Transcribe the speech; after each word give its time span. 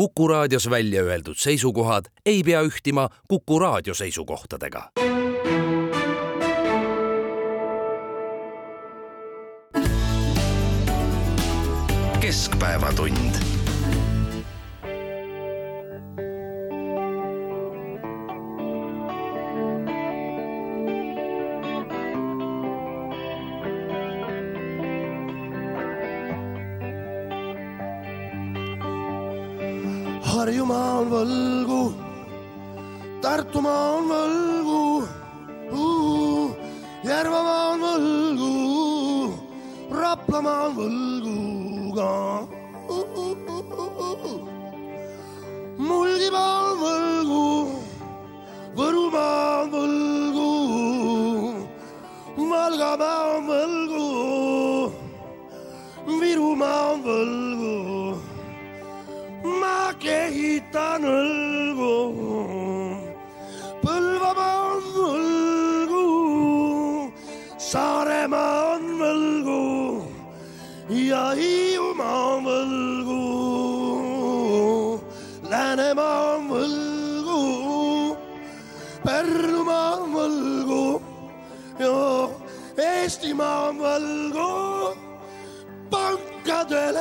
Kuku 0.00 0.28
raadios 0.28 0.70
välja 0.70 1.02
öeldud 1.02 1.36
seisukohad 1.36 2.04
ei 2.26 2.42
pea 2.42 2.62
ühtima 2.62 3.08
Kuku 3.28 3.58
raadio 3.58 3.94
seisukohtadega. 3.94 4.90
keskpäevatund 12.20 13.59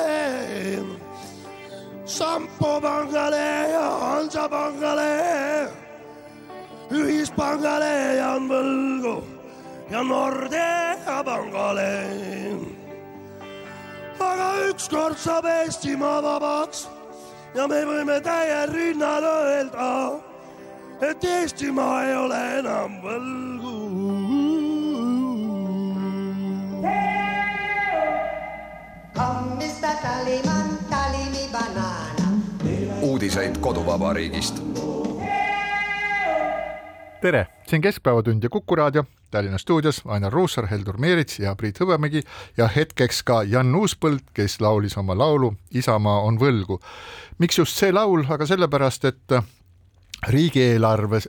pankadele 0.09 0.99
Sampo 2.05 2.81
pangale 2.81 3.69
ja 3.71 3.89
Hansapangale, 4.01 5.69
ühispangale 6.91 8.15
jään 8.17 8.49
võlgu 8.49 9.23
ja 9.91 10.03
Nordea 10.03 11.23
pangale. 11.23 11.93
aga 14.19 14.47
ükskord 14.69 15.17
saab 15.17 15.45
Eestimaa 15.45 16.21
vabaks 16.23 16.87
ja 17.55 17.67
me 17.67 17.85
võime 17.85 18.19
täiel 18.21 18.73
rinnal 18.73 19.23
öelda, 19.23 20.19
et 21.01 21.23
Eestimaa 21.23 22.03
ei 22.03 22.15
ole 22.15 22.41
enam 22.59 22.99
võlgu. 23.03 23.68
Uudiseid 33.01 33.57
koduvabariigist. 33.57 34.61
tere, 37.21 37.47
see 37.67 37.77
on 37.77 37.81
Keskpäevatund 37.81 38.43
ja 38.43 38.49
Kuku 38.49 38.75
raadio. 38.75 39.03
Tallinna 39.31 39.57
stuudios 39.57 40.01
Ainar 40.05 40.33
Ruussaar, 40.33 40.67
Heldur 40.67 40.97
Meerits 40.97 41.39
ja 41.39 41.55
Priit 41.55 41.79
Hõbemägi. 41.79 42.21
Ja 42.57 42.67
hetkeks 42.67 43.23
ka 43.23 43.43
Jan 43.43 43.75
Uuspõld, 43.75 44.23
kes 44.33 44.61
laulis 44.61 44.97
oma 44.97 45.17
laulu 45.17 45.53
Isamaa 45.73 46.21
on 46.21 46.39
võlgu. 46.39 46.79
miks 47.37 47.57
just 47.57 47.77
see 47.77 47.91
laul, 47.91 48.25
aga 48.29 48.45
sellepärast, 48.45 49.05
et 49.05 49.41
riigieelarve 50.27 51.21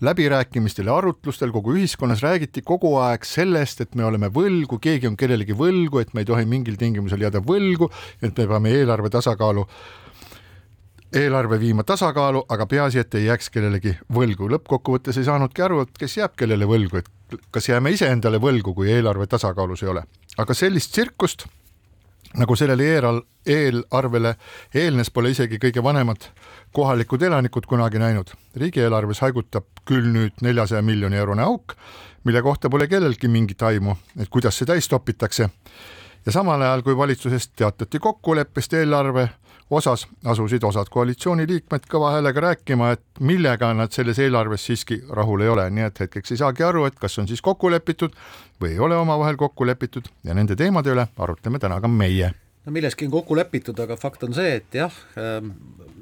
läbirääkimistel 0.00 0.86
ja 0.86 0.96
arutlustel 0.96 1.52
kogu 1.52 1.74
ühiskonnas 1.78 2.22
räägiti 2.22 2.62
kogu 2.62 2.96
aeg 3.00 3.24
sellest, 3.24 3.80
et 3.80 3.94
me 3.94 4.04
oleme 4.04 4.28
võlgu, 4.28 4.78
keegi 4.80 5.08
on 5.08 5.16
kellelegi 5.16 5.56
võlgu, 5.56 6.02
et 6.02 6.14
me 6.14 6.24
ei 6.24 6.28
tohi 6.28 6.44
mingil 6.48 6.76
tingimusel 6.80 7.24
jääda 7.24 7.40
võlgu, 7.40 7.88
et 8.22 8.36
me 8.36 8.46
peame 8.46 8.74
eelarve 8.76 9.10
tasakaalu 9.10 9.66
eelarve 11.14 11.60
viima 11.60 11.84
tasakaalu, 11.86 12.44
aga 12.50 12.66
peaasi, 12.66 12.98
et 12.98 13.14
ei 13.14 13.28
jääks 13.28 13.50
kellelegi 13.54 13.94
võlgu. 14.12 14.48
lõppkokkuvõttes 14.50 15.18
ei 15.18 15.28
saanudki 15.28 15.62
aru, 15.62 15.84
et 15.86 15.98
kes 15.98 16.16
jääb 16.16 16.34
kellele 16.36 16.66
võlgu, 16.66 16.98
et 16.98 17.38
kas 17.54 17.68
jääme 17.68 17.94
iseendale 17.94 18.40
võlgu, 18.42 18.74
kui 18.74 18.90
eelarve 18.90 19.26
tasakaalus 19.26 19.82
ei 19.82 19.88
ole. 19.94 20.02
aga 20.36 20.54
sellist 20.54 20.90
tsirkust 20.92 21.46
nagu 22.34 22.56
sellele 22.56 22.86
eelarvele 23.46 24.34
eelnes, 24.74 25.10
pole 25.10 25.30
isegi 25.30 25.60
kõige 25.62 25.82
vanemad 25.82 26.26
kohalikud 26.74 27.22
elanikud 27.22 27.66
kunagi 27.70 27.98
näinud. 28.02 28.34
riigieelarves 28.56 29.20
haigutab 29.22 29.64
küll 29.88 30.10
nüüd 30.10 30.42
neljasaja 30.42 30.82
miljoni 30.82 31.16
eurone 31.16 31.42
auk, 31.42 31.76
mille 32.24 32.42
kohta 32.42 32.70
pole 32.70 32.88
kellelgi 32.90 33.28
mingit 33.28 33.62
aimu, 33.62 33.96
et 34.18 34.28
kuidas 34.28 34.58
see 34.58 34.66
täis 34.66 34.88
topitakse. 34.88 35.48
ja 36.26 36.32
samal 36.32 36.62
ajal, 36.62 36.82
kui 36.82 36.96
valitsusest 36.96 37.52
teatati 37.56 37.98
kokkuleppest 37.98 38.74
eelarve 38.74 39.28
osas, 39.70 40.06
asusid 40.24 40.64
osad 40.64 40.90
koalitsiooniliikmed 40.90 41.86
kõva 41.90 42.12
häälega 42.16 42.40
rääkima, 42.40 42.90
et 42.96 43.04
millega 43.20 43.72
nad 43.74 43.92
selles 43.92 44.18
eelarves 44.18 44.66
siiski 44.66 45.02
rahul 45.10 45.40
ei 45.40 45.48
ole, 45.48 45.70
nii 45.70 45.88
et 45.88 46.00
hetkeks 46.00 46.34
ei 46.34 46.42
saagi 46.42 46.66
aru, 46.66 46.84
et 46.90 46.98
kas 47.00 47.18
on 47.18 47.28
siis 47.28 47.42
kokku 47.42 47.70
lepitud 47.70 48.16
või 48.60 48.74
ei 48.74 48.78
ole 48.78 48.96
omavahel 48.96 49.36
kokku 49.36 49.66
lepitud 49.66 50.10
ja 50.24 50.34
nende 50.34 50.56
teemade 50.56 50.90
üle 50.90 51.06
arutleme 51.18 51.58
täna 51.58 51.80
ka 51.80 51.88
meie 51.88 52.34
no 52.64 52.72
milleski 52.72 53.08
on 53.08 53.14
kokku 53.14 53.36
lepitud, 53.36 53.78
aga 53.80 53.96
fakt 54.00 54.26
on 54.26 54.34
see, 54.36 54.58
et 54.60 54.76
jah, 54.80 54.92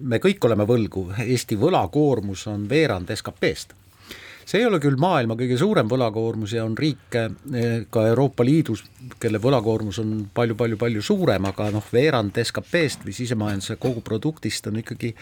me 0.00 0.19
kõik 0.23 0.43
oleme 0.49 0.67
võlgu, 0.69 1.09
Eesti 1.27 1.59
võlakoormus 1.61 2.47
on 2.53 2.67
veerand 2.71 3.11
SKP-st. 3.15 3.78
see 4.47 4.59
ei 4.59 4.67
ole 4.67 4.81
küll 4.83 4.99
maailma 4.99 5.37
kõige 5.39 5.56
suurem 5.59 5.89
võlakoormus 5.89 6.53
ja 6.56 6.65
on 6.67 6.75
riike 6.78 7.28
ka 7.91 8.06
Euroopa 8.09 8.45
Liidus, 8.45 8.83
kelle 9.23 9.39
võlakoormus 9.39 10.00
on 10.03 10.15
palju-palju-palju 10.34 11.03
suurem, 11.03 11.47
aga 11.50 11.71
noh, 11.75 11.87
veerand 11.93 12.39
SKP-st 12.43 13.06
või 13.06 13.15
sisemajanduse 13.17 13.79
koguproduktist 13.83 14.67
on 14.71 14.83
ikkagi, 14.83 15.15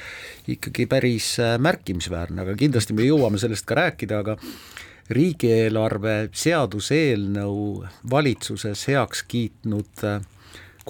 ikkagi 0.56 0.86
päris 0.88 1.34
märkimisväärne, 1.58 2.44
aga 2.44 2.56
kindlasti 2.56 2.96
me 2.96 3.08
jõuame 3.08 3.40
sellest 3.40 3.68
ka 3.68 3.80
rääkida, 3.80 4.24
aga 4.24 4.36
riigieelarve 5.10 6.30
seaduseelnõu 6.32 7.86
valitsuses 8.10 8.84
heaks 8.88 9.24
kiitnud 9.28 10.04
äh, 10.06 10.20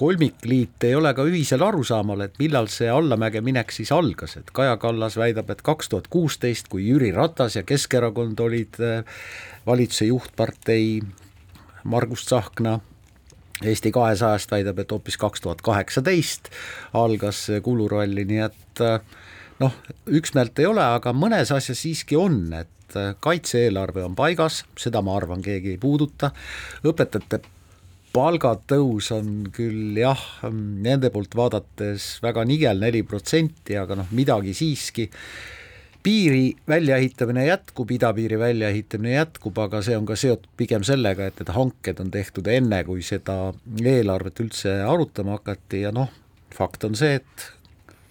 kolmikliit 0.01 0.83
ei 0.87 0.95
ole 0.97 1.13
ka 1.13 1.23
ühisel 1.29 1.61
arusaamal, 1.61 2.25
et 2.25 2.39
millal 2.41 2.69
see 2.73 2.89
allamäge 2.89 3.41
minek 3.45 3.73
siis 3.75 3.91
algas, 3.93 4.33
et 4.39 4.49
Kaja 4.55 4.77
Kallas 4.81 5.17
väidab, 5.19 5.51
et 5.53 5.61
kaks 5.61 5.91
tuhat 5.91 6.07
kuusteist, 6.09 6.71
kui 6.71 6.87
Jüri 6.87 7.11
Ratas 7.13 7.59
ja 7.59 7.61
Keskerakond 7.67 8.39
olid 8.41 8.79
äh, 8.81 9.03
valitsuse 9.67 10.09
juhtpartei, 10.09 11.03
Margus 11.83 12.25
Tsahkna 12.25 12.79
Eesti 13.61 13.91
kahesajast 13.93 14.51
väidab, 14.51 14.79
et 14.81 14.91
hoopis 14.91 15.19
kaks 15.21 15.41
tuhat 15.41 15.61
kaheksateist 15.61 16.49
algas 16.97 17.45
see 17.45 17.61
kuluralli, 17.61 18.25
nii 18.25 18.41
et 18.47 18.81
äh, 18.81 18.99
noh, 19.61 19.77
üksmeelt 20.09 20.57
ei 20.59 20.69
ole, 20.71 20.81
aga 20.97 21.13
mõnes 21.13 21.53
asjas 21.53 21.85
siiski 21.85 22.17
on, 22.17 22.41
et 22.57 22.97
äh, 22.97 23.13
kaitse-eelarve 23.21 24.01
on 24.07 24.17
paigas, 24.17 24.63
seda 24.81 25.05
ma 25.05 25.13
arvan, 25.21 25.45
keegi 25.45 25.75
ei 25.75 25.81
puuduta, 25.81 26.33
õpetajate 26.81 27.43
palgatõus 28.11 29.11
on 29.15 29.47
küll 29.55 29.95
jah, 29.99 30.21
nende 30.51 31.11
poolt 31.13 31.35
vaadates 31.37 32.17
väga 32.23 32.43
nigel 32.47 32.81
neli 32.83 33.03
protsenti, 33.07 33.77
aga 33.79 33.97
noh, 34.01 34.09
midagi 34.15 34.53
siiski, 34.57 35.07
piiri 36.01 36.55
väljaehitamine 36.67 37.45
jätkub, 37.45 37.91
idapiiri 37.93 38.39
väljaehitamine 38.41 39.13
jätkub, 39.15 39.59
aga 39.63 39.83
see 39.85 39.97
on 39.97 40.07
ka 40.09 40.17
seotud 40.17 40.49
pigem 40.59 40.85
sellega, 40.87 41.29
et 41.29 41.39
need 41.41 41.53
hanked 41.55 42.01
on 42.03 42.11
tehtud 42.13 42.49
enne, 42.51 42.81
kui 42.87 43.05
seda 43.05 43.37
eelarvet 43.79 44.43
üldse 44.43 44.81
arutama 44.87 45.37
hakati 45.37 45.85
ja 45.85 45.93
noh, 45.95 46.09
fakt 46.55 46.87
on 46.89 46.97
see, 46.99 47.21
et 47.21 47.47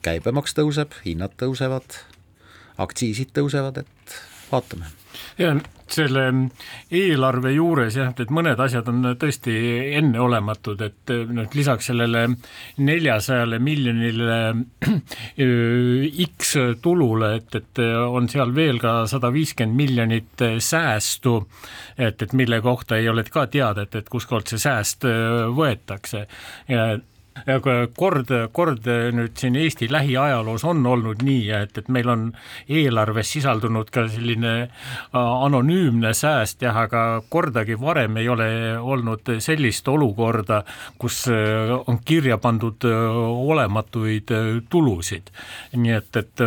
käibemaks 0.06 0.56
tõuseb, 0.56 0.96
hinnad 1.04 1.36
tõusevad, 1.40 2.00
aktsiisid 2.80 3.34
tõusevad, 3.36 3.82
et 3.84 4.18
vaatame 4.52 4.99
ja 5.38 5.54
selle 5.90 6.24
eelarve 6.94 7.50
juures 7.54 7.96
jah, 7.98 8.12
et 8.14 8.30
mõned 8.30 8.60
asjad 8.62 8.88
on 8.92 9.08
tõesti 9.18 9.54
enneolematud, 9.98 10.82
et 10.86 11.12
noh, 11.34 11.48
lisaks 11.56 11.90
sellele 11.90 12.26
neljasajale 12.78 13.58
miljonile 13.62 14.38
X 16.26 16.54
tulule, 16.82 17.32
et, 17.40 17.58
et 17.58 17.82
on 17.82 18.28
seal 18.30 18.54
veel 18.54 18.80
ka 18.82 19.00
sada 19.10 19.32
viiskümmend 19.34 19.76
miljonit 19.80 20.46
säästu, 20.62 21.36
et, 21.98 22.22
et 22.22 22.32
mille 22.38 22.60
kohta 22.62 23.00
ei 23.00 23.08
ole 23.10 23.24
ka 23.26 23.46
teada, 23.50 23.86
et, 23.86 23.98
et 23.98 24.10
kuskohalt 24.10 24.50
see 24.50 24.62
sääst 24.62 25.06
võetakse. 25.56 26.26
Ja 26.70 26.92
kord, 27.96 28.30
kord 28.52 28.86
nüüd 29.14 29.36
siin 29.38 29.56
Eesti 29.56 29.88
lähiajaloos 29.92 30.64
on 30.68 30.82
olnud 30.86 31.22
nii, 31.24 31.50
et, 31.54 31.78
et 31.78 31.88
meil 31.88 32.08
on 32.10 32.24
eelarves 32.68 33.32
sisaldunud 33.36 33.90
ka 33.92 34.06
selline 34.10 34.52
äh, 34.60 35.14
anonüümne 35.14 36.12
sääst 36.14 36.62
jah, 36.62 36.76
aga 36.76 37.22
kordagi 37.30 37.78
varem 37.80 38.18
ei 38.20 38.28
ole 38.28 38.50
olnud 38.78 39.30
sellist 39.40 39.88
olukorda, 39.88 40.62
kus 40.98 41.22
äh, 41.30 41.72
on 41.86 42.00
kirja 42.04 42.38
pandud 42.38 42.84
äh, 42.88 43.20
olematuid 43.54 44.34
tulusid. 44.70 45.30
nii 45.76 45.94
et, 45.96 46.16
et 46.16 46.44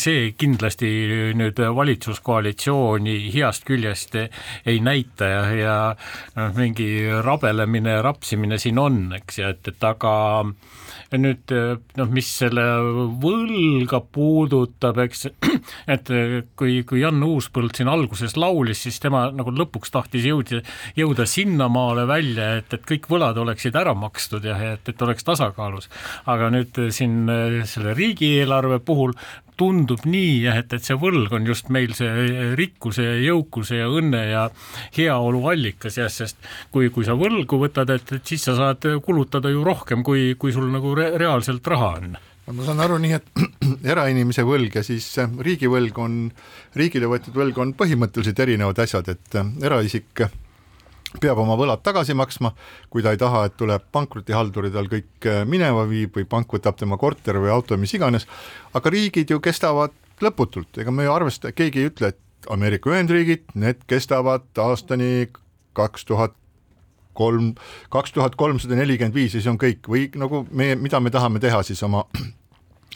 see 0.00 0.32
kindlasti 0.38 0.90
nüüd 1.38 1.58
valitsuskoalitsiooni 1.76 3.16
heast 3.34 3.64
küljest 3.68 4.16
ei 4.18 4.80
näita 4.80 5.28
ja, 5.30 5.42
ja 5.54 5.76
noh, 6.36 6.52
mingi 6.58 7.06
rabelemine 7.24 7.98
ja 7.98 8.02
rapsimine 8.02 8.58
siin 8.58 8.78
on, 8.78 8.98
eks, 9.16 9.38
ja 9.38 9.52
et, 9.54 9.68
et 9.70 9.86
aga 9.86 10.14
nüüd 11.14 11.52
noh, 11.98 12.08
mis 12.10 12.28
selle 12.40 12.64
võlga 13.22 14.00
puudutab, 14.02 14.98
eks, 15.04 15.28
et 15.94 16.10
kui, 16.58 16.80
kui 16.88 17.02
Jan 17.02 17.22
Uuspõld 17.22 17.76
siin 17.76 17.90
alguses 17.92 18.34
laulis, 18.40 18.82
siis 18.86 18.98
tema 19.02 19.26
nagu 19.34 19.52
lõpuks 19.54 19.94
tahtis 19.94 20.26
jõuda, 20.26 20.62
jõuda 20.98 21.26
sinnamaale 21.30 22.06
välja, 22.10 22.48
et, 22.60 22.74
et 22.74 22.86
kõik 22.88 23.06
võlad 23.12 23.38
oleksid 23.40 23.76
ära 23.78 23.94
makstud 23.98 24.46
ja 24.48 24.58
et, 24.72 24.88
et 24.90 25.06
oleks 25.06 25.26
tasakaalus. 25.26 25.90
aga 26.30 26.50
nüüd 26.54 26.82
siin 26.94 27.28
selle 27.68 27.94
riigieelarve 27.94 28.80
puhul 28.84 29.14
tundub 29.60 30.04
nii, 30.08 30.44
et, 30.50 30.72
et 30.74 30.84
see 30.84 30.96
võlg 30.98 31.32
on 31.36 31.46
just 31.48 31.70
meil 31.74 31.94
see 31.96 32.52
rikkuse 32.58 33.06
ja 33.06 33.16
jõukuse 33.22 33.80
ja 33.80 33.88
õnne 33.92 34.22
ja 34.30 34.44
heaolu 34.96 35.44
allikas 35.52 35.98
jah, 36.00 36.10
sest 36.12 36.38
kui, 36.74 36.90
kui 36.94 37.06
sa 37.06 37.16
võlgu 37.18 37.58
võtad, 37.60 37.90
et, 37.94 38.14
et 38.18 38.34
siis 38.34 38.44
sa 38.48 38.56
saad 38.58 38.86
kulutada 39.04 39.52
ju 39.52 39.64
rohkem, 39.66 40.04
kui, 40.06 40.32
kui 40.38 40.54
sul 40.54 40.70
nagu 40.72 40.94
re 40.98 41.12
reaalselt 41.20 41.66
raha 41.70 41.90
on. 41.98 42.16
No 42.44 42.52
ma 42.52 42.66
saan 42.66 42.82
aru 42.84 42.98
nii, 43.00 43.16
et 43.16 43.44
erainimese 43.94 44.44
võlg 44.44 44.74
ja 44.76 44.84
siis 44.84 45.06
riigivõlg 45.18 45.98
on, 46.02 46.18
riigile 46.76 47.08
võetud 47.08 47.36
võlg 47.36 47.60
on 47.62 47.76
põhimõtteliselt 47.78 48.42
erinevad 48.44 48.82
asjad, 48.84 49.08
et 49.14 49.38
eraisik 49.64 50.26
peab 51.20 51.38
oma 51.42 51.56
võlad 51.58 51.82
tagasi 51.84 52.14
maksma, 52.18 52.52
kui 52.90 53.04
ta 53.04 53.14
ei 53.14 53.20
taha, 53.20 53.44
et 53.48 53.56
tuleb 53.60 53.86
pankrotihaldur 53.94 54.68
ja 54.68 54.74
tal 54.76 54.90
kõik 54.92 55.28
äh, 55.30 55.42
minema 55.48 55.86
viib 55.90 56.16
või 56.18 56.26
pank 56.28 56.52
võtab 56.56 56.78
tema 56.80 56.98
korteri 57.00 57.42
või 57.42 57.52
auto, 57.54 57.78
mis 57.80 57.94
iganes, 57.94 58.28
aga 58.74 58.92
riigid 58.92 59.30
ju 59.30 59.40
kestavad 59.44 59.94
lõputult, 60.24 60.70
ega 60.78 60.94
me 60.94 61.06
ju 61.06 61.14
arvesta, 61.14 61.52
keegi 61.52 61.82
ei 61.82 61.90
ütle, 61.90 62.14
et 62.14 62.50
Ameerika 62.50 62.90
Ühendriigid, 62.92 63.46
need 63.56 63.84
kestavad 63.88 64.46
aastani 64.60 65.28
kaks 65.74 66.04
tuhat 66.04 66.34
kolm, 67.14 67.54
kaks 67.94 68.12
tuhat 68.12 68.36
kolmsada 68.36 68.76
nelikümmend 68.78 69.14
viis 69.14 69.34
ja 69.34 69.42
see 69.42 69.52
on 69.52 69.60
kõik. 69.60 69.86
Või 69.90 70.08
nagu 70.18 70.44
me, 70.50 70.74
mida 70.78 71.00
me 71.00 71.12
tahame 71.14 71.40
teha 71.42 71.62
siis 71.66 71.82
oma 71.86 72.04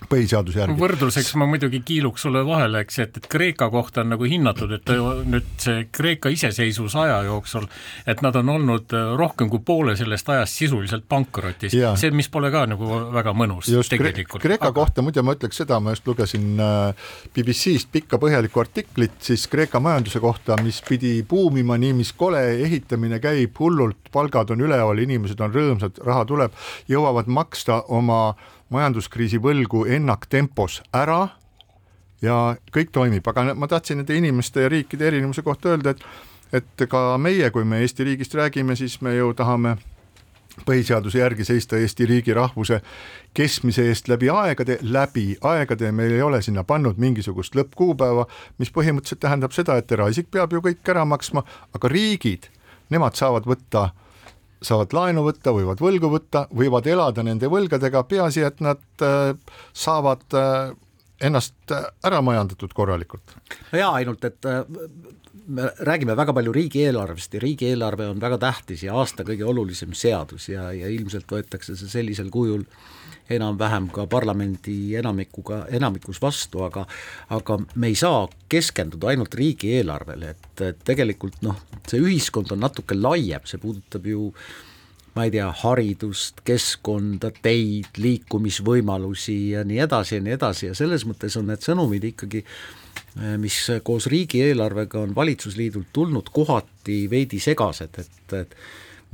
põhiseaduse 0.06 0.60
järgi. 0.62 0.76
võrdluseks 0.78 1.34
ma 1.40 1.48
muidugi 1.50 1.80
kiiluks 1.86 2.22
sulle 2.26 2.44
vahele, 2.46 2.82
eks, 2.84 2.98
et, 3.04 3.16
et 3.20 3.26
Kreeka 3.30 3.68
kohta 3.72 4.04
on 4.04 4.12
nagu 4.14 4.28
hinnatud, 4.28 4.72
et 4.76 4.92
nüüd 5.28 5.48
see 5.60 5.86
Kreeka 5.94 6.30
iseseisvusaja 6.32 7.20
jooksul, 7.26 7.66
et 8.06 8.22
nad 8.24 8.36
on 8.38 8.52
olnud 8.54 8.94
rohkem 9.18 9.50
kui 9.50 9.62
poole 9.64 9.96
sellest 9.98 10.28
ajast 10.34 10.62
sisuliselt 10.62 11.08
pankrotis, 11.08 11.74
see, 11.74 12.12
mis 12.14 12.30
pole 12.32 12.52
ka 12.54 12.64
nagu 12.70 13.00
väga 13.14 13.34
mõnus 13.36 13.70
just, 13.72 13.90
tegelikult. 13.92 14.42
Kreeka 14.44 14.70
Aga... 14.70 14.76
kohta 14.80 15.04
muide 15.04 15.24
ma 15.26 15.34
ütleks 15.36 15.62
seda, 15.62 15.80
ma 15.82 15.94
just 15.96 16.06
lugesin 16.08 16.60
äh, 16.62 17.08
BBC-st 17.34 17.90
pikka 17.94 18.20
põhjalikku 18.22 18.62
artiklit 18.62 19.18
siis 19.24 19.48
Kreeka 19.50 19.82
majanduse 19.82 20.22
kohta, 20.22 20.58
mis 20.62 20.80
pidi 20.86 21.16
buumima 21.28 21.78
nii 21.80 21.96
mis 22.02 22.12
kole, 22.18 22.42
ehitamine 22.66 23.18
käib 23.22 23.58
hullult, 23.58 24.12
palgad 24.14 24.52
on 24.54 24.62
üleval, 24.62 25.02
inimesed 25.02 25.40
on 25.42 25.54
rõõmsad, 25.54 25.98
raha 26.06 26.24
tuleb, 26.28 26.54
jõuavad 26.90 27.28
maksta 27.30 27.82
oma 27.88 28.20
majanduskriisi 28.70 29.40
võlgu 29.42 29.84
ennaktempos 29.88 30.82
ära 30.94 31.28
ja 32.22 32.56
kõik 32.74 32.90
toimib, 32.92 33.28
aga 33.28 33.54
ma 33.54 33.68
tahtsin 33.70 34.02
nende 34.02 34.16
inimeste 34.18 34.64
ja 34.64 34.72
riikide 34.72 35.08
erinevuse 35.08 35.42
kohta 35.42 35.74
öelda, 35.74 35.94
et 35.96 36.04
et 36.52 36.88
ka 36.88 37.18
meie, 37.20 37.50
kui 37.52 37.64
me 37.68 37.82
Eesti 37.84 38.04
riigist 38.04 38.34
räägime, 38.34 38.76
siis 38.76 39.00
me 39.04 39.12
ju 39.14 39.34
tahame 39.36 39.74
põhiseaduse 40.64 41.20
järgi 41.20 41.44
seista 41.44 41.76
Eesti 41.76 42.06
riigi 42.08 42.34
rahvuse 42.34 42.80
kestmise 43.36 43.84
eest 43.90 44.08
läbi 44.08 44.30
aegade, 44.32 44.78
läbi 44.82 45.36
aegade, 45.44 45.92
meil 45.92 46.14
ei 46.16 46.22
ole 46.22 46.40
sinna 46.42 46.64
pannud 46.64 46.96
mingisugust 46.96 47.54
lõppkuupäeva, 47.54 48.24
mis 48.58 48.72
põhimõtteliselt 48.72 49.20
tähendab 49.20 49.52
seda, 49.52 49.76
et 49.76 49.92
eraisik 49.92 50.30
peab 50.32 50.56
ju 50.56 50.64
kõik 50.64 50.88
ära 50.88 51.04
maksma, 51.04 51.44
aga 51.76 51.92
riigid, 51.92 52.48
nemad 52.88 53.20
saavad 53.20 53.44
võtta 53.44 53.84
äh, 53.90 54.07
saavad 54.64 54.94
laenu 54.96 55.24
võtta, 55.26 55.52
võivad 55.54 55.82
võlgu 55.82 56.10
võtta, 56.12 56.46
võivad 56.54 56.88
elada 56.90 57.24
nende 57.26 57.50
võlgadega, 57.50 58.04
peaasi, 58.10 58.44
et 58.46 58.60
nad 58.64 59.04
äh, 59.04 59.32
saavad 59.76 60.24
äh, 60.38 60.72
ennast 61.28 61.74
äh, 61.74 61.86
ära 62.06 62.20
majandatud 62.24 62.74
korralikult. 62.74 63.36
no 63.72 63.78
jaa, 63.78 63.94
ainult 64.00 64.24
et 64.28 64.50
me 65.48 65.70
räägime 65.86 66.16
väga 66.16 66.34
palju 66.36 66.52
riigieelarvest 66.52 67.34
ja 67.34 67.40
riigieelarve 67.40 68.08
on 68.12 68.20
väga 68.20 68.38
tähtis 68.42 68.82
ja 68.84 68.96
aasta 68.98 69.24
kõige 69.24 69.46
olulisem 69.48 69.94
seadus 69.96 70.50
ja, 70.52 70.68
ja 70.76 70.90
ilmselt 70.92 71.30
võetakse 71.32 71.76
see 71.78 71.88
sellisel 71.88 72.28
kujul 72.30 72.66
enam-vähem 73.30 73.88
ka 73.94 74.06
parlamendi 74.10 74.94
enamikuga, 74.98 75.64
enamikus 75.74 76.20
vastu, 76.22 76.62
aga 76.66 76.86
aga 77.34 77.58
me 77.74 77.90
ei 77.92 77.98
saa 77.98 78.26
keskenduda 78.48 79.12
ainult 79.12 79.34
riigieelarvele, 79.34 80.32
et, 80.34 80.48
et 80.64 80.80
tegelikult 80.84 81.42
noh, 81.44 81.60
see 81.88 82.00
ühiskond 82.00 82.52
on 82.54 82.64
natuke 82.64 82.96
laiem, 82.96 83.44
see 83.44 83.60
puudutab 83.62 84.08
ju 84.08 84.30
ma 85.16 85.24
ei 85.26 85.32
tea, 85.34 85.48
haridust, 85.64 86.44
keskkonda, 86.46 87.32
teid, 87.42 87.96
liikumisvõimalusi 87.98 89.38
ja 89.56 89.64
nii 89.66 89.80
edasi 89.82 90.14
ja 90.14 90.22
nii 90.22 90.34
edasi. 90.36 90.68
Ja 90.68 90.76
selles 90.78 91.02
mõttes 91.08 91.34
on 91.40 91.48
need 91.50 91.64
sõnumid 91.64 92.04
ikkagi 92.12 92.44
mis 93.42 93.56
koos 93.82 94.06
riigieelarvega 94.06 95.00
on 95.00 95.14
valitsusliidult 95.16 95.88
tulnud, 95.92 96.28
kohati 96.32 97.00
veidi 97.10 97.40
segased, 97.42 97.98
et, 97.98 98.36
et 98.38 98.54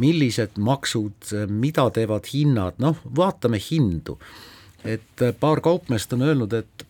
millised 0.03 0.59
maksud, 0.59 1.31
mida 1.49 1.87
teevad 1.95 2.27
hinnad, 2.33 2.81
noh, 2.83 2.99
vaatame 3.17 3.61
hindu. 3.71 4.19
et 4.85 5.23
paar 5.41 5.61
kaupmeest 5.65 6.13
on 6.13 6.23
öelnud, 6.23 6.53
et 6.53 6.85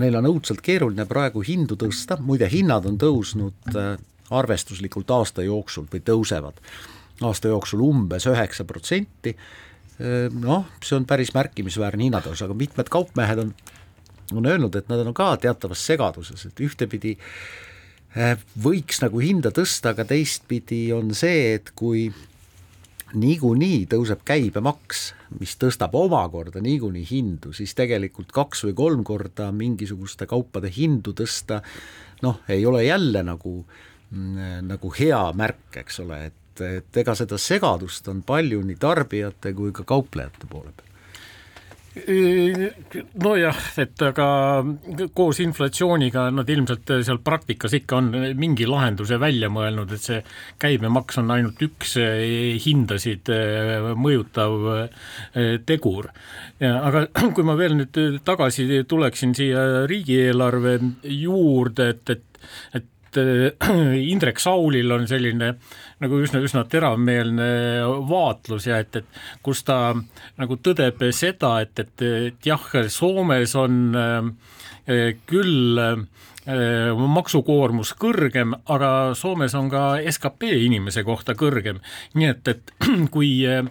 neil 0.00 0.16
on 0.16 0.28
õudselt 0.30 0.62
keeruline 0.64 1.04
praegu 1.08 1.42
hindu 1.44 1.76
tõsta, 1.76 2.16
muide 2.20 2.48
hinnad 2.48 2.86
on 2.88 2.96
tõusnud 3.00 3.76
äh, 3.76 3.90
arvestuslikult 4.32 5.10
aasta 5.12 5.44
jooksul 5.44 5.88
või 5.92 6.00
tõusevad 6.04 6.62
aasta 7.22 7.52
jooksul 7.52 7.82
umbes 7.84 8.24
üheksa 8.30 8.64
protsenti, 8.68 9.34
äh, 9.34 10.32
noh, 10.32 10.70
see 10.80 10.96
on 10.96 11.06
päris 11.08 11.34
märkimisväärne 11.36 12.08
hinnatõus, 12.08 12.44
aga 12.46 12.56
mitmed 12.56 12.88
kaupmehed 12.92 13.44
on, 13.44 13.52
on 14.32 14.48
öelnud, 14.48 14.80
et 14.80 14.88
nad 14.88 15.04
on 15.04 15.12
ka 15.16 15.34
teatavas 15.42 15.84
segaduses, 15.90 16.48
et 16.48 16.64
ühtepidi 16.64 17.18
äh, 17.18 17.36
võiks 18.62 19.00
nagu 19.00 19.22
hinda 19.22 19.52
tõsta, 19.54 19.92
aga 19.92 20.04
teistpidi 20.08 20.84
on 20.92 21.14
see, 21.16 21.54
et 21.56 21.72
kui 21.76 22.10
niikuinii 23.12 23.86
tõuseb 23.92 24.22
käibemaks, 24.24 25.12
mis 25.40 25.54
tõstab 25.60 25.94
omakorda 25.96 26.60
niikuinii 26.64 27.04
hindu, 27.08 27.52
siis 27.56 27.74
tegelikult 27.76 28.32
kaks 28.32 28.64
või 28.68 28.76
kolm 28.76 29.02
korda 29.04 29.50
mingisuguste 29.52 30.28
kaupade 30.28 30.72
hindu 30.72 31.14
tõsta 31.16 31.62
noh, 32.22 32.40
ei 32.48 32.64
ole 32.66 32.84
jälle 32.84 33.24
nagu, 33.26 33.58
mm, 34.10 34.62
nagu 34.68 34.92
hea 34.98 35.24
märk, 35.36 35.80
eks 35.82 36.00
ole, 36.04 36.22
et, 36.30 36.64
et 36.68 37.02
ega 37.02 37.16
seda 37.18 37.40
segadust 37.40 38.08
on 38.12 38.22
palju 38.26 38.62
nii 38.64 38.80
tarbijate 38.80 39.52
kui 39.56 39.74
ka 39.76 39.84
kauplejate 39.88 40.48
poole 40.48 40.72
peal 40.76 40.91
nojah, 41.92 43.58
et 43.82 44.02
aga 44.06 44.26
koos 45.12 45.40
inflatsiooniga 45.44 46.24
nad 46.32 46.48
ilmselt 46.48 46.92
seal 47.04 47.18
praktikas 47.24 47.74
ikka 47.76 47.98
on 47.98 48.08
mingi 48.40 48.64
lahenduse 48.68 49.18
välja 49.20 49.50
mõelnud, 49.52 49.92
et 49.92 50.06
see 50.06 50.22
käibemaks 50.62 51.20
on 51.20 51.34
ainult 51.34 51.60
üks 51.66 51.98
hindasid 52.64 53.28
mõjutav 54.00 54.56
tegur. 55.68 56.08
aga 56.64 57.06
kui 57.36 57.44
ma 57.44 57.58
veel 57.60 57.76
nüüd 57.82 58.00
tagasi 58.24 58.84
tuleksin 58.88 59.36
siia 59.36 59.84
riigieelarve 59.90 60.78
juurde, 61.04 61.92
et, 61.92 62.16
et, 62.16 62.42
et 62.80 62.88
Indrek 64.12 64.40
Saulil 64.40 64.88
on 64.96 65.04
selline 65.10 65.52
nagu 66.02 66.20
üsna, 66.22 66.42
üsna 66.44 66.64
teravmeelne 66.68 67.50
vaatlus 68.08 68.66
ja 68.68 68.80
et, 68.82 69.02
et 69.02 69.22
kus 69.42 69.62
ta 69.66 69.94
nagu 70.40 70.58
tõdeb 70.58 71.06
seda, 71.14 71.58
et, 71.64 71.78
et, 71.78 72.06
et 72.32 72.50
jah, 72.52 72.68
Soomes 72.92 73.56
on 73.58 73.78
äh, 73.98 75.12
küll 75.30 75.78
äh, 75.78 76.02
maksukoormus 76.96 77.92
kõrgem, 77.98 78.54
aga 78.66 79.14
Soomes 79.14 79.54
on 79.54 79.68
ka 79.70 79.82
skp 80.10 80.50
inimese 80.66 81.04
kohta 81.06 81.36
kõrgem. 81.38 81.78
nii 82.14 82.26
et, 82.26 82.48
et 82.48 82.72
kui 83.14 83.46
äh, 83.46 83.62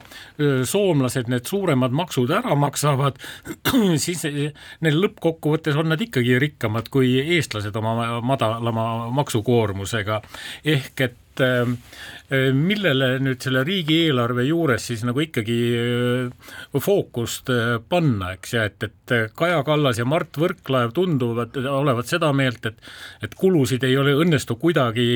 soomlased 0.63 1.27
need 1.27 1.45
suuremad 1.45 1.91
maksud 1.91 2.31
ära 2.31 2.55
maksavad, 2.55 3.19
siis 4.05 4.25
äh, 4.25 4.53
neil 4.81 5.01
lõppkokkuvõttes 5.03 5.75
on 5.75 5.91
nad 5.91 6.01
ikkagi 6.01 6.39
rikkamad 6.39 6.87
kui 6.89 7.17
eestlased 7.19 7.75
oma 7.75 8.21
madalama 8.21 9.09
maksukoormusega. 9.19 10.21
ehk 10.63 11.01
et 11.01 11.20
et 11.31 11.43
äh, 11.45 12.51
millele 12.55 13.13
nüüd 13.23 13.41
selle 13.43 13.63
riigieelarve 13.67 14.45
juures 14.47 14.85
siis 14.91 15.03
nagu 15.07 15.23
ikkagi 15.23 15.57
äh, 15.79 16.53
fookust 16.79 17.51
panna, 17.89 18.33
eks 18.37 18.55
ja 18.55 18.65
et, 18.69 18.87
et 18.87 19.33
Kaja 19.35 19.63
Kallas 19.67 19.99
ja 20.01 20.07
Mart 20.07 20.39
Võrklaev 20.39 20.95
tunduvad 20.95 21.57
olevat 21.61 22.11
seda 22.11 22.31
meelt, 22.35 22.65
et 22.65 22.79
et 23.21 23.35
kulusid 23.37 23.83
ei 23.87 23.97
ole, 23.97 24.15
õnnestu 24.17 24.57
kuidagi 24.59 25.07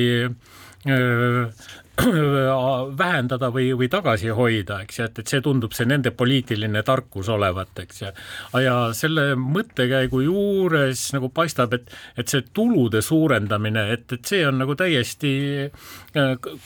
vähendada 2.98 3.48
või, 3.52 3.70
või 3.78 3.88
tagasi 3.88 4.28
hoida, 4.34 4.80
eks 4.84 4.98
ju, 4.98 5.06
et, 5.08 5.20
et 5.22 5.30
see 5.32 5.40
tundub 5.44 5.72
see 5.76 5.86
nende 5.88 6.10
poliitiline 6.12 6.82
tarkus 6.84 7.28
olevat, 7.32 7.72
eks 7.82 8.02
ju. 8.02 8.10
ja 8.62 8.74
selle 8.96 9.30
mõttekäigu 9.40 10.20
juures 10.26 11.06
nagu 11.16 11.30
paistab, 11.32 11.72
et, 11.78 11.88
et 12.18 12.28
see 12.28 12.44
tulude 12.56 13.00
suurendamine, 13.04 13.86
et, 13.96 14.04
et 14.12 14.28
see 14.28 14.42
on 14.46 14.60
nagu 14.60 14.76
täiesti, 14.76 15.32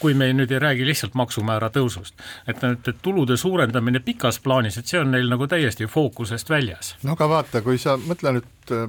kui 0.00 0.16
me 0.18 0.32
nüüd 0.34 0.50
ei 0.50 0.62
räägi 0.62 0.88
lihtsalt 0.88 1.14
maksumäära 1.18 1.70
tõusust, 1.74 2.16
et, 2.46 2.64
et, 2.64 2.90
et 2.90 3.02
tulude 3.02 3.38
suurendamine 3.38 4.02
pikas 4.02 4.40
plaanis, 4.42 4.80
et 4.80 4.90
see 4.90 5.02
on 5.02 5.14
neil 5.14 5.30
nagu 5.30 5.46
täiesti 5.50 5.86
fookusest 5.90 6.50
väljas. 6.50 6.96
no 7.06 7.14
aga 7.14 7.30
vaata, 7.30 7.62
kui 7.62 7.78
sa 7.78 7.94
mõtle 8.02 8.34
nüüd 8.40 8.74
äh, 8.74 8.88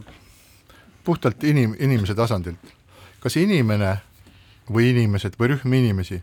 puhtalt 1.06 1.46
inim-, 1.46 1.78
inimese 1.80 2.18
tasandilt, 2.18 2.74
kas 3.22 3.38
inimene 3.38 4.00
või 4.72 4.90
inimesed 4.96 5.38
või 5.38 5.54
rühm 5.54 5.74
inimesi 5.78 6.22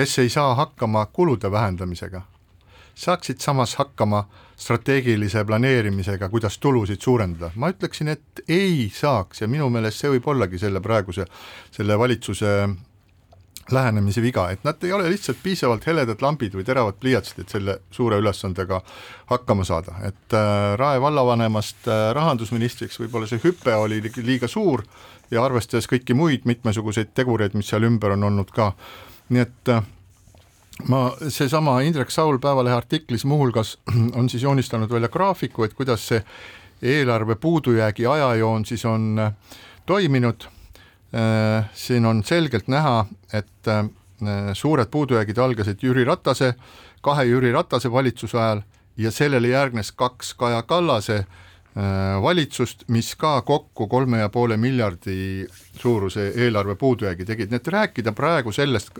kes 0.00 0.18
ei 0.18 0.28
saa 0.28 0.54
hakkama 0.54 1.06
kulude 1.06 1.50
vähendamisega, 1.52 2.22
saaksid 2.94 3.40
samas 3.40 3.74
hakkama 3.76 4.24
strateegilise 4.56 5.44
planeerimisega, 5.44 6.28
kuidas 6.28 6.56
tulusid 6.58 7.02
suurendada, 7.04 7.50
ma 7.54 7.68
ütleksin, 7.68 8.08
et 8.08 8.40
ei 8.48 8.86
saaks 8.94 9.42
ja 9.42 9.48
minu 9.48 9.68
meelest 9.68 10.00
see 10.00 10.12
võib 10.14 10.30
ollagi 10.32 10.60
selle 10.62 10.80
praeguse, 10.80 11.26
selle 11.76 11.98
valitsuse 12.00 12.54
lähenemise 13.70 14.24
viga, 14.24 14.46
et 14.50 14.64
nad 14.64 14.80
ei 14.88 14.94
ole 14.96 15.10
lihtsalt 15.12 15.42
piisavalt 15.42 15.84
heledad 15.86 16.24
lambid 16.24 16.56
või 16.56 16.64
teravad 16.64 16.96
pliiatsid, 17.02 17.44
et 17.44 17.52
selle 17.52 17.76
suure 17.92 18.22
ülesandega 18.24 18.80
hakkama 19.34 19.68
saada, 19.68 19.98
et 20.08 20.38
äh, 20.38 20.78
Rae 20.80 21.04
vallavanemast 21.04 21.92
äh, 21.92 22.06
rahandusministriks 22.16 23.02
võib-olla 23.04 23.28
see 23.28 23.44
hüpe 23.44 23.76
oli 23.76 24.00
liiga 24.16 24.48
suur 24.48 24.86
ja 25.30 25.44
arvestades 25.44 25.92
kõiki 25.92 26.16
muid 26.16 26.48
mitmesuguseid 26.48 27.12
tegureid, 27.14 27.52
mis 27.52 27.68
seal 27.68 27.84
ümber 27.84 28.16
on 28.16 28.30
olnud 28.32 28.56
ka, 28.56 28.72
nii 29.30 29.42
et 29.42 29.68
äh, 29.70 29.82
ma, 30.90 31.02
seesama 31.28 31.80
Indrek 31.86 32.10
Saul 32.10 32.38
Päevalehe 32.42 32.74
artiklis 32.74 33.24
muuhulgas 33.24 33.76
on 34.18 34.28
siis 34.28 34.42
joonistanud 34.42 34.90
välja 34.90 35.08
graafiku, 35.08 35.64
et 35.64 35.74
kuidas 35.74 36.08
see 36.08 36.22
eelarve 36.82 37.36
puudujäägi 37.36 38.06
ajajoon 38.06 38.64
siis 38.64 38.84
on 38.84 39.18
äh, 39.18 39.32
toiminud. 39.86 40.48
Äh, 41.14 41.70
siin 41.74 42.06
on 42.06 42.24
selgelt 42.24 42.68
näha, 42.68 43.06
et 43.32 43.68
suured 44.52 44.86
puudujäägid 44.92 45.38
algasid 45.38 45.80
Jüri 45.82 46.04
Ratase, 46.04 46.54
kahe 47.00 47.24
Jüri 47.24 47.52
Ratase 47.52 47.90
valitsuse 47.92 48.38
ajal 48.38 48.60
ja 48.96 49.10
sellele 49.10 49.48
järgnes 49.48 49.92
kaks 49.92 50.34
Kaja 50.34 50.62
Kallase 50.62 51.24
valitsust, 52.22 52.82
mis 52.88 53.12
ka 53.14 53.42
kokku 53.46 53.86
kolme 53.86 54.18
ja 54.18 54.28
poole 54.28 54.56
miljardi 54.56 55.46
suuruse 55.78 56.32
eelarve 56.34 56.74
puudujäägi 56.74 57.24
tegid, 57.24 57.52
nii 57.52 57.60
et 57.60 57.68
rääkida 57.68 58.12
praegu 58.12 58.52
sellest, 58.52 58.98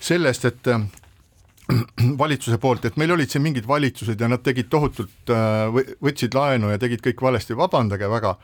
sellest, 0.00 0.44
et 0.44 0.68
äh, 0.68 0.84
valitsuse 2.22 2.58
poolt, 2.58 2.84
et 2.84 2.96
meil 2.96 3.14
olid 3.16 3.32
siin 3.32 3.42
mingid 3.42 3.66
valitsused 3.68 4.20
ja 4.20 4.28
nad 4.28 4.44
tegid 4.44 4.68
tohutult, 4.70 5.32
äh, 5.32 5.96
võtsid 6.04 6.36
laenu 6.36 6.70
ja 6.70 6.78
tegid 6.78 7.02
kõik 7.06 7.22
valesti, 7.30 7.56
vabandage 7.56 8.10
väga, 8.10 8.36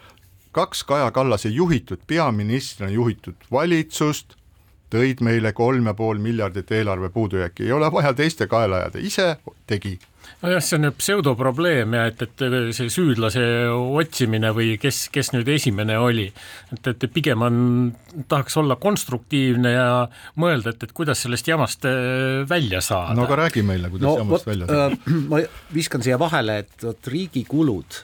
kaks 0.52 0.84
Kaja 0.84 1.10
Kallase 1.10 1.52
juhitud, 1.52 2.02
peaministrina 2.06 2.90
juhitud 2.92 3.48
valitsust 3.52 4.36
tõid 4.92 5.22
meile 5.24 5.54
kolm 5.56 5.86
ja 5.88 5.94
pool 5.96 6.20
miljardit 6.20 6.72
eelarve 6.72 7.08
puudujääki, 7.12 7.64
ei 7.64 7.72
ole 7.72 7.88
vaja 7.92 8.12
teiste 8.14 8.46
kaela 8.46 8.82
ajada, 8.82 9.00
ise 9.00 9.36
tegi 9.66 9.98
nojah, 10.42 10.62
see 10.64 10.78
on 10.78 10.90
pseudoprobleem 10.96 11.96
ja 11.96 12.04
et, 12.10 12.22
et 12.26 12.44
see 12.76 12.90
süüdlase 12.92 13.42
otsimine 13.70 14.52
või 14.56 14.76
kes, 14.82 15.04
kes 15.14 15.32
nüüd 15.34 15.48
esimene 15.54 15.98
oli, 16.02 16.28
et, 16.74 16.88
et 16.92 17.06
pigem 17.12 17.44
on, 17.46 17.58
tahaks 18.30 18.58
olla 18.60 18.76
konstruktiivne 18.80 19.74
ja 19.74 19.88
mõelda, 20.42 20.74
et, 20.74 20.86
et 20.88 20.94
kuidas 20.96 21.24
sellest 21.24 21.50
jamast 21.50 21.86
äh, 21.88 22.42
välja 22.48 22.82
saada. 22.84 23.16
no 23.18 23.26
aga 23.28 23.42
räägi 23.44 23.66
meile, 23.66 23.92
kuidas 23.92 24.08
no, 24.08 24.16
jamast 24.22 24.46
võt, 24.46 24.50
välja 24.52 24.70
saada 24.70 24.96
äh,. 24.96 25.20
ma 25.30 25.42
viskan 25.74 26.04
siia 26.04 26.18
vahele, 26.20 26.62
et 26.64 26.88
vot 26.88 27.12
riigi 27.12 27.44
kulud 27.48 28.00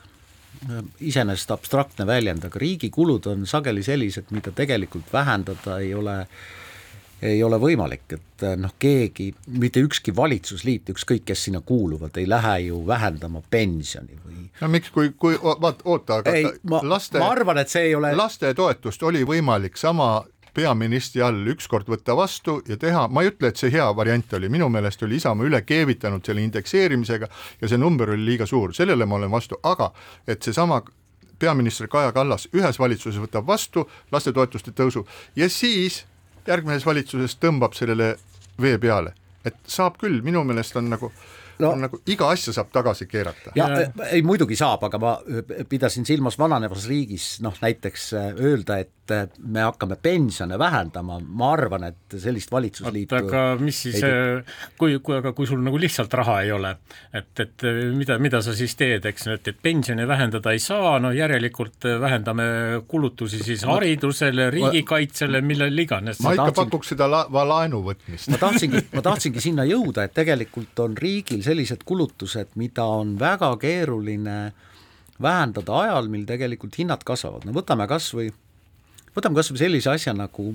äh, 0.68 0.78
iseenesest 1.10 1.56
abstraktne 1.56 2.06
väljend, 2.08 2.46
aga 2.48 2.62
riigi 2.62 2.92
kulud 2.94 3.26
on 3.32 3.48
sageli 3.50 3.84
sellised, 3.86 4.30
mida 4.36 4.54
tegelikult 4.54 5.12
vähendada 5.14 5.80
ei 5.82 5.94
ole 5.96 6.22
äh, 6.22 6.40
ei 7.22 7.42
ole 7.42 7.58
võimalik, 7.60 8.06
et 8.14 8.46
eh, 8.46 8.56
noh, 8.60 8.74
keegi, 8.78 9.32
mitte 9.58 9.82
ükski 9.82 10.14
valitsusliit, 10.16 10.92
ükskõik 10.94 11.26
kes 11.28 11.44
sinna 11.48 11.60
kuuluvad, 11.66 12.16
ei 12.16 12.28
lähe 12.28 12.58
ju 12.68 12.80
vähendama 12.86 13.42
pensioni 13.50 14.18
või 14.24 14.48
no 14.60 14.68
miks, 14.72 14.90
kui, 14.94 15.12
kui 15.18 15.38
vaat 15.42 15.82
oota, 15.84 16.22
aga 16.22 16.34
ei, 16.34 16.48
ma, 16.70 16.80
laste, 16.82 17.18
ma 17.18 17.30
arvan, 17.34 17.62
et 17.62 17.70
see 17.72 17.90
ei 17.90 17.94
ole 17.98 18.14
lastetoetust 18.16 19.02
oli 19.02 19.24
võimalik 19.26 19.76
sama 19.76 20.24
peaministri 20.58 21.22
all 21.22 21.46
ükskord 21.52 21.88
võtta 21.90 22.16
vastu 22.18 22.58
ja 22.68 22.76
teha, 22.80 23.06
ma 23.12 23.22
ei 23.22 23.32
ütle, 23.32 23.50
et 23.50 23.60
see 23.60 23.70
hea 23.72 23.86
variant 23.96 24.32
oli, 24.38 24.50
minu 24.50 24.68
meelest 24.72 25.02
oli 25.06 25.18
Isamaa 25.20 25.46
üle 25.46 25.62
keevitanud 25.66 26.24
selle 26.26 26.42
indekseerimisega 26.46 27.28
ja 27.60 27.70
see 27.70 27.78
number 27.78 28.14
oli 28.14 28.26
liiga 28.32 28.46
suur, 28.46 28.74
sellele 28.74 29.06
ma 29.06 29.18
olen 29.20 29.30
vastu, 29.30 29.58
aga 29.62 29.92
et 30.26 30.42
seesama 30.42 30.80
peaminister 31.38 31.86
Kaja 31.90 32.12
Kallas 32.12 32.48
ühes 32.54 32.78
valitsuses 32.78 33.20
võtab 33.22 33.46
vastu 33.46 33.86
lastetoetuste 34.12 34.74
tõusu 34.74 35.04
ja 35.38 35.46
siis 35.52 36.02
järgmises 36.48 36.86
valitsuses 36.86 37.36
tõmbab 37.42 37.76
sellele 37.78 38.14
vee 38.60 38.78
peale, 38.82 39.14
et 39.46 39.58
saab 39.68 39.98
küll, 40.00 40.20
minu 40.24 40.42
meelest 40.46 40.76
on 40.80 40.88
nagu 40.90 41.12
no, 41.58 41.72
on 41.72 41.84
nagu 41.86 42.00
iga 42.10 42.30
asja 42.34 42.54
saab 42.56 42.70
tagasi 42.74 43.06
keerata. 43.10 43.52
ja 43.58 43.68
ei 44.10 44.22
muidugi 44.26 44.56
saab, 44.58 44.84
aga 44.88 45.00
ma 45.02 45.16
pidasin 45.68 46.06
silmas 46.08 46.38
vananevas 46.38 46.88
riigis 46.90 47.38
noh, 47.44 47.56
näiteks 47.62 48.12
äh, 48.18 48.30
öelda, 48.50 48.80
et 48.84 48.92
et 49.14 49.38
me 49.38 49.62
hakkame 49.64 49.96
pensione 50.02 50.58
vähendama, 50.58 51.18
ma 51.20 51.52
arvan, 51.54 51.88
et 51.90 52.16
sellist 52.20 52.52
valitsusliitu 52.52 53.16
aga 53.18 53.42
mis 53.60 53.80
siis, 53.86 54.02
kui, 54.78 54.98
kui, 55.04 55.16
aga 55.18 55.32
kui 55.36 55.48
sul 55.48 55.62
nagu 55.64 55.80
lihtsalt 55.80 56.14
raha 56.20 56.40
ei 56.44 56.52
ole, 56.54 56.74
et, 57.12 57.32
et 57.44 57.66
mida, 57.96 58.18
mida 58.22 58.42
sa 58.44 58.54
siis 58.56 58.76
teed, 58.78 59.06
eks, 59.08 59.28
et, 59.34 59.52
et 59.52 59.60
pensioni 59.62 60.06
vähendada 60.08 60.54
ei 60.54 60.62
saa, 60.62 60.96
no 61.02 61.12
järelikult 61.16 61.88
vähendame 62.00 62.48
kulutusi 62.88 63.42
siis 63.44 63.64
haridusele, 63.68 64.50
riigikaitsele, 64.54 65.42
millele 65.44 65.86
iganes. 65.86 66.22
ma 66.24 66.34
ikka 66.36 66.50
tahtsin... 66.50 66.64
pakuks 66.64 66.94
seda 66.94 67.10
la 67.10 67.26
laenu 67.48 67.82
võtmist. 67.86 68.30
ma 68.32 68.40
tahtsingi, 68.40 68.84
ma 68.96 69.04
tahtsingi 69.04 69.42
sinna 69.42 69.66
jõuda, 69.68 70.08
et 70.08 70.16
tegelikult 70.16 70.84
on 70.84 70.96
riigil 70.98 71.42
sellised 71.46 71.84
kulutused, 71.88 72.54
mida 72.60 72.86
on 72.98 73.16
väga 73.20 73.54
keeruline 73.60 74.38
vähendada 75.22 75.80
ajal, 75.82 76.10
mil 76.12 76.26
tegelikult 76.28 76.78
hinnad 76.78 77.02
kasvavad, 77.06 77.46
no 77.46 77.54
võtame 77.56 77.88
kas 77.90 78.12
või 78.14 78.30
võtame 79.16 79.38
kas 79.38 79.52
või 79.52 79.62
sellise 79.62 79.90
asja 79.90 80.14
nagu, 80.16 80.54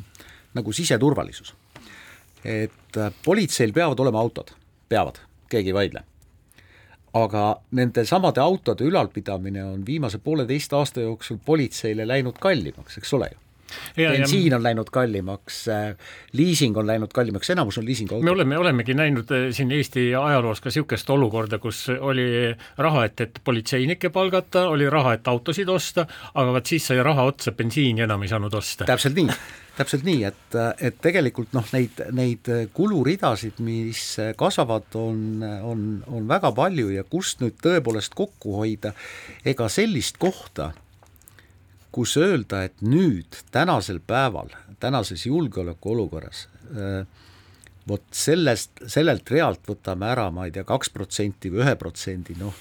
nagu 0.53 0.73
siseturvalisus. 0.73 1.53
et 2.43 2.97
äh, 2.97 3.13
politseil 3.25 3.73
peavad 3.73 3.99
olema 3.99 4.19
autod, 4.19 4.51
peavad, 4.89 5.19
keegi 5.49 5.69
ei 5.69 5.73
vaidle. 5.73 6.03
aga 7.13 7.61
nende 7.71 8.05
samade 8.05 8.41
autode 8.41 8.83
ülalpidamine 8.83 9.63
on 9.63 9.85
viimase 9.85 10.17
pooleteist 10.17 10.73
aasta 10.73 11.01
jooksul 11.01 11.37
politseile 11.45 12.07
läinud 12.07 12.39
kallimaks, 12.39 12.97
eks 12.97 13.13
ole 13.13 13.29
ju 13.31 13.43
bensiin 13.97 14.53
on 14.55 14.63
läinud 14.63 14.89
kallimaks, 14.93 15.67
äh, 15.67 15.95
liising 16.33 16.77
on 16.77 16.87
läinud 16.87 17.13
kallimaks, 17.13 17.49
enamus 17.49 17.77
on 17.77 17.85
liisinguautod. 17.85 18.25
me 18.25 18.31
oleme, 18.31 18.57
olemegi 18.57 18.93
näinud 18.93 19.31
äh, 19.31 19.49
siin 19.51 19.71
Eesti 19.71 20.09
ajaloos 20.15 20.61
ka 20.61 20.69
niisugust 20.69 21.09
olukorda, 21.09 21.59
kus 21.59 21.87
oli 21.99 22.27
raha, 22.77 23.05
et, 23.05 23.21
et 23.21 23.41
politseinikke 23.43 24.09
palgata, 24.09 24.67
oli 24.73 24.89
raha, 24.89 25.17
et 25.17 25.27
autosid 25.27 25.69
osta, 25.69 26.07
aga 26.33 26.55
vot 26.55 26.73
siis 26.73 26.87
sai 26.87 27.03
raha 27.03 27.27
otsa, 27.29 27.51
bensiini 27.51 28.07
enam 28.07 28.23
ei 28.23 28.31
saanud 28.31 28.53
osta. 28.61 28.87
täpselt 28.89 29.19
nii 29.19 29.29
täpselt 29.77 30.03
nii, 30.05 30.21
et, 30.27 30.55
et 30.85 30.97
tegelikult 31.01 31.53
noh, 31.57 31.65
neid, 31.73 31.97
neid 32.13 32.49
kuluridasid, 32.77 33.57
mis 33.65 34.03
kasvavad, 34.37 34.85
on, 34.99 35.41
on, 35.65 35.87
on 36.13 36.29
väga 36.29 36.53
palju 36.55 36.91
ja 36.93 37.05
kust 37.09 37.41
nüüd 37.41 37.57
tõepoolest 37.63 38.13
kokku 38.17 38.59
hoida, 38.59 38.93
ega 39.45 39.69
sellist 39.73 40.21
kohta 40.21 40.71
kus 41.93 42.17
öelda, 42.17 42.63
et 42.65 42.81
nüüd, 42.81 43.37
tänasel 43.53 43.99
päeval, 44.01 44.49
tänases 44.81 45.25
julgeolekuolukorras 45.29 46.47
äh, 46.73 47.05
vot 47.87 48.03
sellest, 48.15 48.83
sellelt 48.91 49.29
realt 49.33 49.63
võtame 49.67 50.07
ära, 50.11 50.27
ma 50.33 50.45
ei 50.47 50.53
tea, 50.55 50.65
kaks 50.67 50.91
protsenti 50.93 51.51
või 51.51 51.63
ühe 51.63 51.73
protsendi, 51.79 52.35
noh, 52.39 52.55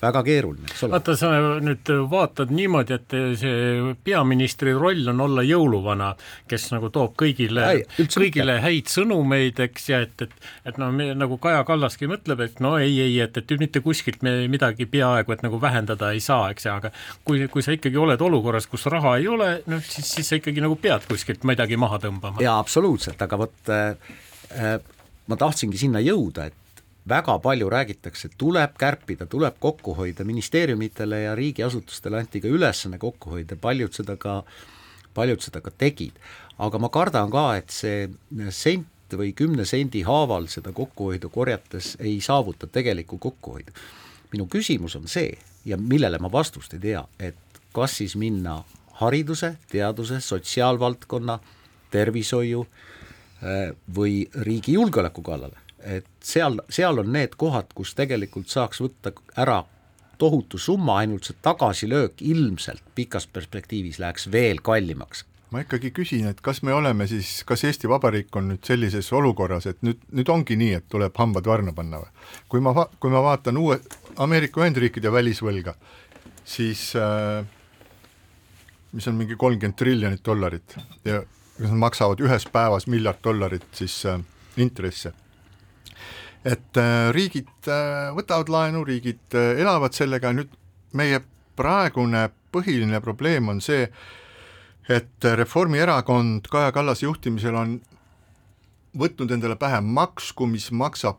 väga 0.00 0.22
keeruline, 0.26 0.68
eks 0.70 0.84
ole. 0.86 0.96
vaata, 0.96 1.16
sa 1.18 1.30
nüüd 1.64 1.92
vaatad 2.10 2.52
niimoodi, 2.54 2.98
et 2.98 3.16
see 3.40 3.94
peaministri 4.04 4.74
roll 4.76 5.12
on 5.12 5.22
olla 5.28 5.44
jõuluvana, 5.46 6.10
kes 6.50 6.68
nagu 6.74 6.90
toob 6.94 7.14
kõigile, 7.20 7.68
kõigile 7.98 8.58
häid 8.64 8.90
sõnumeid, 8.92 9.62
eks, 9.68 9.88
ja 9.92 10.02
et, 10.06 10.26
et 10.26 10.36
et 10.68 10.80
no 10.80 10.90
me, 10.92 11.10
nagu 11.16 11.38
Kaja 11.40 11.62
Kallaski 11.68 12.08
mõtleb, 12.10 12.42
et 12.44 12.60
no 12.64 12.74
ei, 12.80 12.98
ei, 13.04 13.16
et, 13.24 13.36
et 13.40 13.56
mitte 13.60 13.80
kuskilt 13.84 14.22
me 14.26 14.34
midagi 14.50 14.88
peaaegu 14.90 15.32
et 15.34 15.44
nagu 15.44 15.60
vähendada 15.62 16.12
ei 16.16 16.20
saa, 16.24 16.50
eks, 16.52 16.68
aga 16.72 16.92
kui, 17.24 17.46
kui 17.52 17.64
sa 17.64 17.74
ikkagi 17.76 17.98
oled 18.00 18.20
olukorras, 18.24 18.68
kus 18.70 18.86
raha 18.92 19.16
ei 19.20 19.28
ole, 19.30 19.50
noh 19.70 19.82
siis, 19.84 20.08
siis 20.18 20.28
sa 20.28 20.38
ikkagi 20.40 20.62
nagu 20.64 20.76
pead 20.80 21.08
kuskilt 21.08 21.46
midagi 21.48 21.78
maha 21.80 22.00
tõmbama. 22.02 22.42
jaa, 22.44 22.58
absoluutselt, 22.60 23.20
aga 23.24 23.40
vot 23.44 23.58
Äh, 23.68 23.96
ma 25.28 25.36
tahtsingi 25.36 25.78
sinna 25.78 26.00
jõuda, 26.00 26.48
et 26.48 26.82
väga 27.08 27.38
palju 27.38 27.70
räägitakse, 27.70 28.30
tuleb 28.38 28.76
kärpida, 28.78 29.26
tuleb 29.26 29.56
kokku 29.60 29.94
hoida, 29.94 30.24
ministeeriumitele 30.24 31.22
ja 31.22 31.34
riigiasutustele 31.34 32.20
anti 32.20 32.40
ka 32.40 32.48
ülesanne 32.48 32.98
kokku 32.98 33.36
hoida, 33.36 33.56
paljud 33.56 33.94
seda 33.96 34.16
ka, 34.16 34.42
paljud 35.14 35.42
seda 35.44 35.60
ka 35.64 35.70
tegid. 35.70 36.12
aga 36.58 36.78
ma 36.78 36.88
kardan 36.88 37.30
ka, 37.30 37.56
et 37.56 37.70
see 37.70 38.08
sent 38.50 39.14
või 39.14 39.32
kümne 39.32 39.64
sendi 39.64 40.02
haaval 40.02 40.48
seda 40.50 40.72
kokkuhoidu 40.72 41.28
korjates 41.30 41.96
ei 42.00 42.20
saavuta 42.20 42.66
tegelikku 42.66 43.18
kokkuhoidu. 43.18 43.72
minu 44.32 44.46
küsimus 44.46 44.96
on 44.96 45.08
see 45.08 45.38
ja 45.64 45.76
millele 45.76 46.18
ma 46.18 46.32
vastust 46.32 46.74
ei 46.74 46.80
tea, 46.80 47.04
et 47.18 47.36
kas 47.72 47.96
siis 47.96 48.16
minna 48.16 48.64
hariduse, 48.92 49.56
teaduse, 49.70 50.20
sotsiaalvaldkonna, 50.20 51.38
tervishoiu 51.90 52.60
äh, 52.60 52.68
Äh, 52.68 52.97
või 53.94 54.24
riigi 54.42 54.72
julgeoleku 54.74 55.22
kallale, 55.22 55.60
et 55.78 56.06
seal, 56.24 56.58
seal 56.68 56.98
on 56.98 57.12
need 57.14 57.36
kohad, 57.38 57.70
kus 57.74 57.94
tegelikult 57.98 58.50
saaks 58.50 58.82
võtta 58.82 59.12
ära 59.38 59.60
tohutu 60.18 60.58
summa, 60.58 60.98
ainult 61.04 61.28
see 61.28 61.38
tagasilöök 61.42 62.22
ilmselt 62.26 62.82
pikas 62.98 63.28
perspektiivis 63.30 64.00
läheks 64.02 64.26
veel 64.34 64.58
kallimaks 64.62 65.24
ma 65.50 65.62
ikkagi 65.62 65.90
küsin, 65.96 66.26
et 66.28 66.40
kas 66.44 66.60
me 66.66 66.74
oleme 66.76 67.06
siis, 67.08 67.42
kas 67.48 67.62
Eesti 67.64 67.88
Vabariik 67.88 68.34
on 68.36 68.50
nüüd 68.52 68.66
sellises 68.68 69.08
olukorras, 69.16 69.68
et 69.70 69.78
nüüd, 69.86 70.00
nüüd 70.12 70.28
ongi 70.32 70.58
nii, 70.60 70.74
et 70.76 70.88
tuleb 70.92 71.16
hambad 71.16 71.48
varna 71.48 71.72
panna 71.76 72.02
või? 72.02 72.10
kui 72.52 72.64
ma, 72.64 72.74
kui 73.00 73.12
ma 73.12 73.22
vaatan 73.24 73.60
uue 73.60 73.78
Ameerika 74.20 74.60
Ühendriikide 74.60 75.12
välisvõlga, 75.12 75.72
siis 76.44 76.90
äh, 77.00 77.40
mis 78.92 79.08
on 79.08 79.16
mingi 79.16 79.38
kolmkümmend 79.40 79.78
triljonit 79.78 80.24
dollarit 80.26 80.76
ja 81.08 81.22
kas 81.58 81.72
nad 81.72 81.80
maksavad 81.82 82.20
ühes 82.22 82.46
päevas 82.52 82.86
miljard 82.86 83.18
dollarit 83.24 83.66
siis 83.74 84.04
äh, 84.06 84.20
intresse. 84.56 85.12
et 86.44 86.76
äh, 86.78 87.10
riigid 87.12 87.50
äh, 87.66 88.14
võtavad 88.14 88.48
laenu, 88.48 88.84
riigid 88.86 89.34
äh, 89.34 89.58
elavad 89.60 89.92
sellega, 89.92 90.32
nüüd 90.32 90.52
meie 90.96 91.20
praegune 91.58 92.28
põhiline 92.54 93.00
probleem 93.02 93.50
on 93.50 93.60
see, 93.60 93.88
et 94.88 95.24
Reformierakond 95.36 96.46
Kaja 96.48 96.72
Kallase 96.72 97.04
juhtimisel 97.04 97.58
on 97.58 97.74
võtnud 98.98 99.34
endale 99.34 99.58
pähe 99.58 99.82
maksku, 99.84 100.46
mis 100.48 100.70
maksab 100.70 101.18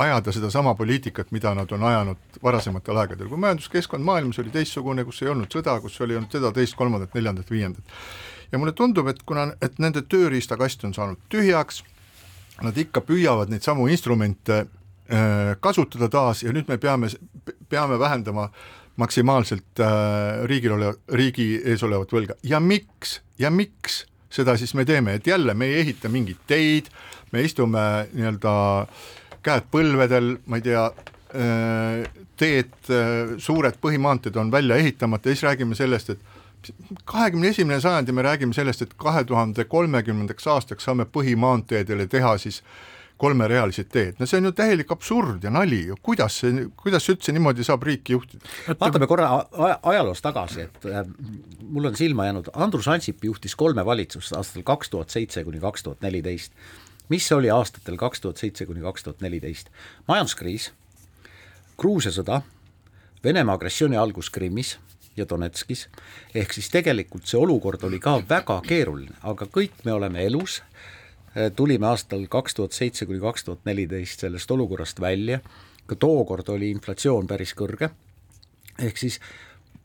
ajada 0.00 0.32
sedasama 0.34 0.72
poliitikat, 0.74 1.30
mida 1.30 1.52
nad 1.54 1.70
on 1.72 1.84
ajanud 1.86 2.40
varasematel 2.42 2.98
aegadel, 3.04 3.28
kui 3.30 3.38
majanduskeskkond 3.44 4.02
maailmas 4.04 4.40
oli 4.42 4.50
teistsugune, 4.50 5.04
kus 5.06 5.22
ei 5.22 5.30
olnud 5.30 5.52
sõda, 5.54 5.76
kus 5.84 6.00
oli 6.02 6.16
olnud 6.16 6.32
seda, 6.34 6.50
teist, 6.56 6.74
kolmandat, 6.80 7.14
neljandat, 7.14 7.52
viiendat 7.52 8.00
ja 8.54 8.58
mulle 8.58 8.72
tundub, 8.72 9.08
et 9.10 9.22
kuna, 9.26 9.48
et 9.62 9.80
nende 9.82 10.04
tööriistakast 10.06 10.86
on 10.86 10.94
saanud 10.94 11.20
tühjaks, 11.32 11.82
nad 12.62 12.76
ikka 12.78 13.02
püüavad 13.02 13.50
neid 13.50 13.66
samu 13.66 13.88
instrumente 13.90 14.60
äh, 14.62 15.54
kasutada 15.62 16.08
taas 16.12 16.44
ja 16.44 16.52
nüüd 16.54 16.70
me 16.70 16.78
peame, 16.78 17.10
peame 17.68 17.98
vähendama 17.98 18.46
maksimaalselt 19.02 19.82
äh, 19.82 20.44
riigil 20.46 20.76
ole-, 20.76 20.94
riigi 21.18 21.48
ees 21.64 21.82
olevat 21.82 22.14
võlga. 22.14 22.38
Ja 22.46 22.60
miks, 22.62 23.18
ja 23.42 23.50
miks 23.50 24.04
seda 24.34 24.54
siis 24.58 24.74
me 24.78 24.86
teeme, 24.86 25.16
et 25.18 25.26
jälle 25.26 25.54
me 25.54 25.72
ei 25.72 25.80
ehita 25.82 26.10
mingeid 26.10 26.46
teid, 26.46 26.92
me 27.34 27.42
istume 27.42 27.82
nii-öelda 28.12 28.54
käed 29.44 29.66
põlvedel, 29.74 30.36
ma 30.46 30.62
ei 30.62 30.68
tea, 30.68 30.86
äh, 31.34 32.22
teed, 32.38 32.78
suured 33.42 33.82
põhimaanteed 33.82 34.38
on 34.38 34.54
välja 34.54 34.78
ehitamata 34.78 35.30
ja 35.30 35.34
siis 35.34 35.46
räägime 35.46 35.74
sellest, 35.78 36.14
et 36.14 36.33
kahekümne 37.04 37.48
esimene 37.48 37.80
sajandi 37.80 38.12
me 38.12 38.22
räägime 38.22 38.54
sellest, 38.54 38.82
et 38.82 38.94
kahe 38.96 39.24
tuhande 39.24 39.64
kolmekümnendaks 39.64 40.46
aastaks 40.46 40.84
saame 40.88 41.06
põhimaanteedele 41.16 42.06
teha 42.10 42.36
siis 42.38 42.62
kolmerealised 43.20 43.90
teed, 43.94 44.16
no 44.18 44.26
see 44.26 44.40
on 44.40 44.48
ju 44.48 44.52
täielik 44.58 44.90
absurd 44.90 45.44
ja 45.46 45.50
nali 45.54 45.84
ju, 45.86 45.96
kuidas 46.02 46.40
see, 46.42 46.64
kuidas 46.80 47.06
üldse 47.12 47.32
niimoodi 47.34 47.66
saab 47.66 47.84
riiki 47.86 48.16
juhtida? 48.16 48.42
vaatame 48.80 49.06
korra 49.10 49.28
ajaloos 49.82 50.22
tagasi, 50.24 50.66
et 50.66 50.88
äh, 50.90 51.04
mul 51.62 51.86
on 51.90 51.98
silma 51.98 52.26
jäänud, 52.26 52.50
Andrus 52.66 52.88
Ansip 52.90 53.22
juhtis 53.24 53.54
kolme 53.58 53.84
valitsust 53.86 54.34
aastatel 54.34 54.66
kaks 54.66 54.90
tuhat 54.90 55.14
seitse 55.14 55.44
kuni 55.46 55.62
kaks 55.62 55.86
tuhat 55.86 56.02
neliteist. 56.02 56.52
mis 57.08 57.30
oli 57.32 57.50
aastatel 57.54 57.96
kaks 58.00 58.20
tuhat 58.20 58.42
seitse 58.42 58.66
kuni 58.66 58.82
kaks 58.82 59.06
tuhat 59.06 59.22
neliteist? 59.22 59.70
majanduskriis, 60.08 60.72
Gruusia 61.78 62.10
sõda, 62.14 62.42
Venemaa 63.24 63.54
agressiooni 63.54 63.96
algus 63.96 64.28
Krimmis 64.30 64.74
ja 65.16 65.26
Donetskis, 65.30 65.86
ehk 66.34 66.52
siis 66.52 66.70
tegelikult 66.72 67.28
see 67.30 67.40
olukord 67.40 67.84
oli 67.86 68.00
ka 68.02 68.18
väga 68.28 68.60
keeruline, 68.66 69.16
aga 69.22 69.46
kõik 69.46 69.84
me 69.84 69.94
oleme 69.94 70.24
elus, 70.26 70.60
tulime 71.56 71.86
aastal 71.90 72.26
kaks 72.30 72.54
tuhat 72.54 72.76
seitse 72.76 73.06
kuni 73.06 73.20
kaks 73.22 73.46
tuhat 73.46 73.64
neliteist 73.66 74.26
sellest 74.26 74.50
olukorrast 74.50 75.00
välja, 75.02 75.40
ka 75.86 75.98
tookord 75.98 76.48
oli 76.54 76.70
inflatsioon 76.74 77.26
päris 77.30 77.54
kõrge, 77.58 77.90
ehk 78.78 78.98
siis 78.98 79.20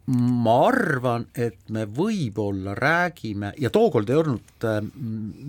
ma 0.10 0.56
arvan, 0.70 1.28
et 1.38 1.70
me 1.74 1.86
võib-olla 1.86 2.74
räägime 2.78 3.54
ja 3.62 3.70
tookord 3.74 4.10
ei 4.10 4.18
olnud, 4.18 4.54
eh, 4.66 4.80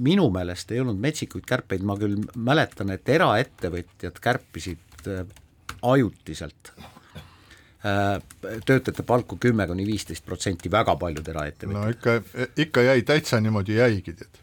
minu 0.09 0.29
meelest 0.35 0.73
ei 0.73 0.83
olnud 0.83 1.01
metsikuid 1.01 1.47
kärpeid, 1.49 1.85
ma 1.87 1.97
küll 2.01 2.19
mäletan, 2.37 2.93
et 2.93 3.09
eraettevõtjad 3.09 4.21
kärpisid 4.21 5.09
eh, 5.09 5.25
ajutiselt. 5.83 6.75
Äh, 6.77 6.99
töötajate 7.81 9.03
palku 9.07 9.38
kümme 9.40 9.66
kuni 9.66 9.87
viisteist 9.88 10.25
protsenti, 10.25 10.71
väga 10.73 10.97
paljud 11.01 11.29
eraettevõtjad. 11.33 11.81
no 11.81 11.88
ikka, 11.88 12.45
ikka 12.66 12.85
jäi, 12.85 13.03
täitsa 13.09 13.40
niimoodi 13.40 13.79
jäigi, 13.79 14.12
tead. 14.19 14.40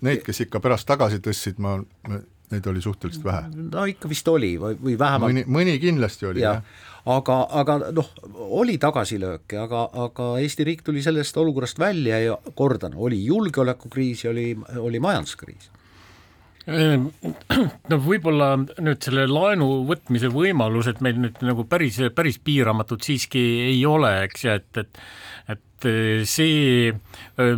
Neid, 0.00 0.22
kes 0.24 0.40
ikka 0.46 0.62
pärast 0.64 0.86
tagasi 0.88 1.18
tõstsid, 1.20 1.58
ma, 1.60 1.74
neid 2.54 2.66
oli 2.70 2.80
suhteliselt 2.82 3.24
vähe. 3.26 3.50
no 3.72 3.84
ikka 3.90 4.08
vist 4.08 4.28
oli 4.28 4.54
või, 4.60 4.78
või 4.80 4.98
vähemalt 4.98 5.32
mõni, 5.32 5.44
mõni 5.58 5.76
kindlasti 5.82 6.30
oli 6.30 6.44
ja., 6.44 6.54
jah. 6.54 6.90
aga, 7.16 7.40
aga 7.60 7.78
noh, 7.96 8.10
oli 8.62 8.78
tagasilööke, 8.78 9.58
aga, 9.60 9.88
aga 10.06 10.30
Eesti 10.40 10.64
riik 10.70 10.86
tuli 10.86 11.02
sellest 11.02 11.36
olukorrast 11.36 11.78
välja 11.82 12.22
ja 12.22 12.38
kordan, 12.54 12.94
oli 12.96 13.24
julgeolekukriis 13.26 14.24
ja 14.24 14.30
oli, 14.30 14.52
oli 14.78 15.02
majanduskriis 15.02 15.72
no 17.90 17.98
võib-olla 18.06 18.54
nüüd 18.56 19.04
selle 19.04 19.26
laenu 19.28 19.82
võtmise 19.88 20.30
võimalused 20.32 21.02
meil 21.04 21.20
nüüd 21.20 21.42
nagu 21.44 21.66
päris, 21.68 22.00
päris 22.16 22.40
piiramatud 22.40 23.04
siiski 23.04 23.42
ei 23.68 23.82
ole, 23.88 24.14
eks 24.28 24.46
ju, 24.46 24.56
et, 24.60 24.84
et 24.84 25.02
et 25.52 25.60
Eh, 25.84 26.24
see, 26.24 26.92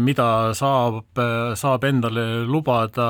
mida 0.03 0.27
saab, 0.57 1.19
saab 1.59 1.85
endale 1.89 2.45
lubada 2.49 3.09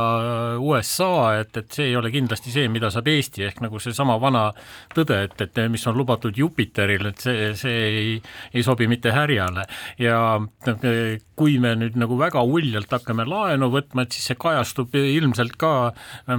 USA, 0.60 1.38
et, 1.40 1.56
et 1.56 1.78
see 1.78 1.90
ei 1.90 1.96
ole 1.96 2.10
kindlasti 2.14 2.52
see, 2.54 2.68
mida 2.72 2.90
saab 2.92 3.08
Eesti, 3.12 3.44
ehk 3.46 3.62
nagu 3.64 3.80
seesama 3.82 4.18
vana 4.22 4.48
tõde, 4.94 5.22
et, 5.28 5.36
et 5.46 5.62
mis 5.70 5.86
on 5.86 5.96
lubatud 5.96 6.36
Jupiteril, 6.36 7.10
et 7.12 7.22
see, 7.22 7.52
see 7.58 7.84
ei, 7.86 8.16
ei 8.52 8.66
sobi 8.66 8.88
mitte 8.90 9.14
härjale. 9.14 9.66
ja 10.02 10.18
kui 11.36 11.58
me 11.60 11.74
nüüd 11.76 11.98
nagu 12.00 12.16
väga 12.18 12.40
uljalt 12.42 12.92
hakkame 12.96 13.26
laenu 13.28 13.68
võtma, 13.72 14.06
et 14.06 14.16
siis 14.16 14.30
see 14.30 14.38
kajastub 14.40 14.94
ilmselt 14.96 15.56
ka 15.60 15.72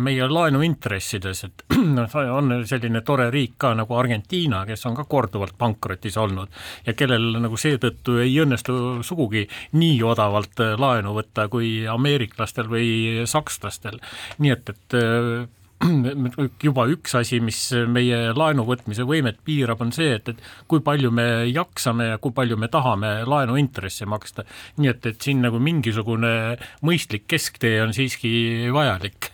meie 0.02 0.28
laenuintressides, 0.28 1.44
et 1.48 1.66
noh, 1.98 2.18
on 2.34 2.56
selline 2.68 3.04
tore 3.06 3.30
riik 3.34 3.56
ka 3.62 3.74
nagu 3.78 3.98
Argentiina, 3.98 4.64
kes 4.68 4.86
on 4.90 4.98
ka 4.98 5.06
korduvalt 5.10 5.58
pankrotis 5.58 6.18
olnud 6.20 6.52
ja 6.88 6.96
kellel 6.98 7.38
nagu 7.44 7.60
seetõttu 7.60 8.18
ei 8.24 8.34
õnnestu 8.42 8.67
õnnestu 8.68 9.04
sugugi 9.04 9.48
nii 9.78 10.02
odavalt 10.04 10.60
äh, 10.60 10.76
laenu 10.80 11.16
võtta 11.16 11.48
kui 11.50 11.88
ameeriklastel 11.88 12.68
või 12.70 13.26
sakslastel. 13.26 14.00
nii 14.40 14.52
et, 14.52 14.70
et 14.70 14.98
äh, 14.98 15.48
juba 16.64 16.88
üks 16.90 17.16
asi, 17.16 17.40
mis 17.40 17.72
meie 17.88 18.34
laenu 18.34 18.66
võtmise 18.66 19.06
võimet 19.06 19.38
piirab, 19.46 19.82
on 19.82 19.92
see, 19.94 20.16
et, 20.16 20.30
et 20.30 20.42
kui 20.68 20.82
palju 20.82 21.12
me 21.12 21.46
jaksame 21.52 22.12
ja 22.14 22.18
kui 22.18 22.34
palju 22.34 22.58
me 22.58 22.68
tahame 22.68 23.24
laenuintresse 23.26 24.06
maksta. 24.06 24.44
nii 24.78 24.90
et, 24.90 25.06
et 25.06 25.22
siin 25.22 25.42
nagu 25.42 25.60
mingisugune 25.60 26.58
mõistlik 26.82 27.28
kesktee 27.28 27.82
on 27.84 27.94
siiski 27.94 28.70
vajalik. 28.74 29.32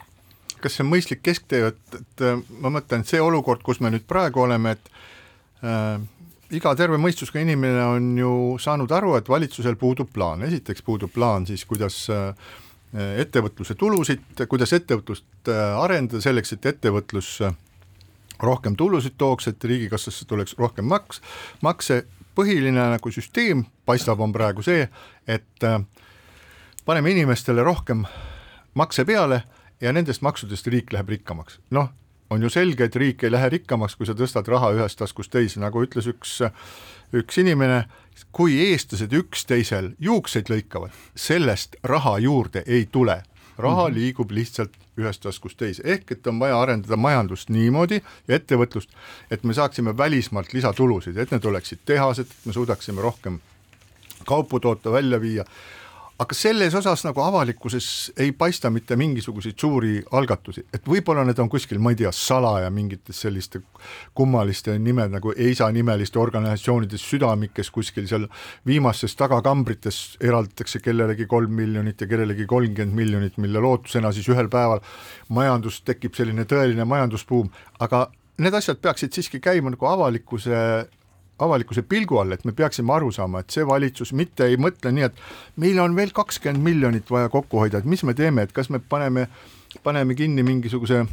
kas 0.60 0.78
see 0.78 0.84
on 0.84 0.92
mõistlik 0.92 1.24
kesktee, 1.24 1.72
et, 1.74 1.96
et 2.00 2.26
ma 2.60 2.72
mõtlen, 2.72 3.04
see 3.08 3.22
olukord, 3.22 3.64
kus 3.64 3.82
me 3.84 3.92
nüüd 3.92 4.06
praegu 4.08 4.44
oleme, 4.44 4.76
et 4.78 4.92
äh, 5.64 6.00
iga 6.58 6.74
terve 6.78 6.98
mõistusega 7.02 7.42
inimene 7.44 7.84
on 7.86 8.12
ju 8.18 8.34
saanud 8.62 8.92
aru, 8.92 9.16
et 9.18 9.30
valitsusel 9.30 9.78
puudub 9.80 10.12
plaan, 10.14 10.44
esiteks 10.48 10.86
puudub 10.86 11.12
plaan 11.14 11.48
siis, 11.50 11.66
kuidas 11.70 12.06
äh, 12.14 12.34
ettevõtluse 12.94 13.76
tulusid, 13.80 14.26
kuidas 14.50 14.74
ettevõtlust 14.78 15.50
arendada 15.50 16.22
selleks, 16.22 16.54
et 16.54 16.66
ettevõtlus 16.74 17.40
rohkem 18.44 18.76
tulusid 18.78 19.16
tooks, 19.18 19.48
et 19.50 19.64
riigikassasse 19.64 20.28
tuleks 20.30 20.54
rohkem 20.60 20.86
maks, 20.86 21.22
makse, 21.66 22.04
põhiline 22.36 22.90
nagu 22.94 23.14
süsteem 23.14 23.66
paistab, 23.86 24.22
on 24.22 24.34
praegu 24.34 24.66
see, 24.66 24.86
et 25.28 25.66
paneme 26.86 27.14
inimestele 27.14 27.64
rohkem 27.66 28.06
makse 28.78 29.06
peale 29.06 29.44
ja 29.82 29.94
nendest 29.94 30.24
maksudest 30.26 30.68
riik 30.68 30.94
läheb 30.94 31.10
rikkamaks. 31.16 31.60
noh, 31.72 31.90
on 32.34 32.44
ju 32.44 32.50
selge, 32.52 32.88
et 32.88 32.96
riik 32.96 33.24
ei 33.24 33.32
lähe 33.32 33.50
rikkamaks, 33.58 33.96
kui 33.98 34.08
sa 34.10 34.16
tõstad 34.18 34.48
raha 34.50 34.72
ühest 34.76 35.00
taskust 35.00 35.32
teise, 35.34 35.62
nagu 35.62 35.84
ütles 35.86 36.08
üks, 36.10 36.40
üks 37.14 37.40
inimene, 37.42 37.84
kui 38.36 38.58
eestlased 38.70 39.14
üksteisel 39.14 39.94
juukseid 40.02 40.50
lõikavad, 40.52 40.94
sellest 41.16 41.78
raha 41.84 42.18
juurde 42.24 42.66
ei 42.66 42.88
tule. 42.92 43.24
raha 43.58 43.88
-hmm. 43.88 43.94
liigub 43.94 44.32
lihtsalt 44.32 44.74
ühest 44.98 45.22
taskust 45.22 45.58
teise, 45.58 45.84
ehk 45.86 46.12
et 46.12 46.28
on 46.28 46.40
vaja 46.40 46.62
arendada 46.62 46.98
majandust 46.98 47.50
niimoodi 47.50 48.02
ja 48.28 48.36
ettevõtlust, 48.36 48.90
et 49.32 49.44
me 49.44 49.54
saaksime 49.54 49.98
välismaalt 49.98 50.54
lisatulusid, 50.54 51.18
et 51.18 51.32
need 51.32 51.46
oleksid 51.46 51.80
tehased, 51.86 52.26
et 52.26 52.46
me 52.46 52.54
suudaksime 52.54 53.02
rohkem 53.02 53.40
kaupu 54.26 54.60
toota, 54.60 54.92
välja 54.92 55.22
viia 55.22 55.46
aga 56.22 56.36
selles 56.38 56.76
osas 56.78 57.02
nagu 57.08 57.22
avalikkuses 57.24 57.88
ei 58.22 58.32
paista 58.38 58.70
mitte 58.70 58.96
mingisuguseid 59.00 59.58
suuri 59.60 59.96
algatusi, 60.14 60.66
et 60.74 60.86
võib-olla 60.88 61.26
need 61.26 61.40
on 61.42 61.50
kuskil, 61.50 61.80
ma 61.82 61.94
ei 61.94 61.98
tea, 62.04 62.12
salaja 62.14 62.70
mingites 62.74 63.24
selliste 63.26 63.64
kummaliste 64.14 64.76
nimed 64.80 65.16
nagu 65.16 65.34
EISA 65.34 65.72
nimeliste 65.74 66.22
organisatsioonides 66.22 67.06
südamikes 67.10 67.72
kuskil 67.74 68.08
seal 68.10 68.28
viimastes 68.68 69.18
tagakambrites 69.20 70.02
eraldatakse 70.22 70.84
kellelegi 70.86 71.26
kolm 71.30 71.56
miljonit 71.58 72.02
ja 72.02 72.10
kellelegi 72.10 72.46
kolmkümmend 72.46 72.98
miljonit, 72.98 73.38
mille 73.42 73.64
lootusena 73.64 74.14
siis 74.14 74.30
ühel 74.30 74.52
päeval 74.54 74.84
majandus, 75.34 75.82
tekib 75.82 76.14
selline 76.18 76.46
tõeline 76.50 76.86
majandusbuum, 76.86 77.50
aga 77.82 78.06
need 78.38 78.54
asjad 78.54 78.78
peaksid 78.82 79.14
siiski 79.14 79.42
käima 79.42 79.74
nagu 79.74 79.90
avalikkuse 79.90 80.60
avalikkuse 81.44 81.84
pilgu 81.88 82.20
all, 82.22 82.36
et 82.36 82.46
me 82.46 82.56
peaksime 82.56 82.94
aru 82.96 83.12
saama, 83.16 83.44
et 83.44 83.54
see 83.54 83.66
valitsus 83.68 84.14
mitte 84.18 84.48
ei 84.50 84.60
mõtle 84.62 84.94
nii, 84.94 85.10
et 85.10 85.60
meil 85.64 85.82
on 85.84 85.96
veel 85.98 86.14
kakskümmend 86.16 86.64
miljonit 86.64 87.12
vaja 87.12 87.32
kokku 87.34 87.62
hoida, 87.62 87.82
et 87.82 87.90
mis 87.90 88.04
me 88.08 88.16
teeme, 88.18 88.48
et 88.48 88.56
kas 88.56 88.72
me 88.74 88.80
paneme, 88.80 89.28
paneme 89.84 90.16
kinni 90.16 90.46
mingisuguse 90.46 91.04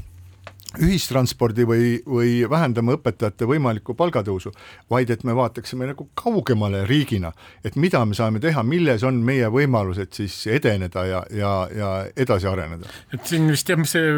ühistranspordi 0.78 1.64
või, 1.66 1.86
või 2.06 2.34
vähendame 2.50 2.94
õpetajate 2.94 3.46
võimalikku 3.48 3.96
palgatõusu, 3.98 4.52
vaid 4.90 5.10
et 5.10 5.24
me 5.26 5.34
vaataksime 5.34 5.88
nagu 5.90 6.06
kaugemale 6.14 6.84
riigina, 6.86 7.32
et 7.66 7.74
mida 7.80 8.04
me 8.06 8.14
saame 8.14 8.38
teha, 8.42 8.62
milles 8.62 9.02
on 9.06 9.18
meie 9.26 9.48
võimalused 9.50 10.14
siis 10.14 10.36
edeneda 10.46 11.04
ja, 11.08 11.22
ja, 11.34 11.52
ja 11.74 11.90
edasi 12.14 12.46
areneda. 12.50 12.90
et 13.12 13.26
siin 13.26 13.48
vist 13.50 13.72
jah, 13.72 13.82
see 13.88 14.12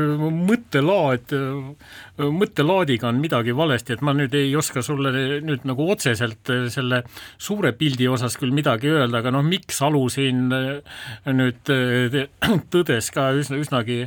mõttelaad, 0.52 1.32
mõttelaadiga 2.20 3.08
on 3.08 3.22
midagi 3.22 3.56
valesti, 3.56 3.96
et 3.96 4.04
ma 4.04 4.12
nüüd 4.16 4.36
ei 4.36 4.52
oska 4.56 4.84
sulle 4.84 5.12
nüüd 5.40 5.64
nagu 5.68 5.88
otseselt 5.94 6.52
selle 6.74 7.02
suure 7.40 7.72
pildi 7.78 8.10
osas 8.12 8.36
küll 8.40 8.52
midagi 8.52 8.92
öelda, 8.92 9.22
aga 9.22 9.32
noh, 9.32 9.46
miks 9.46 9.80
Alu 9.82 10.04
siin 10.12 10.52
nüüd 10.52 11.72
tõdes 12.72 13.08
ka 13.14 13.30
üsna, 13.40 13.56
üsnagi 13.62 13.98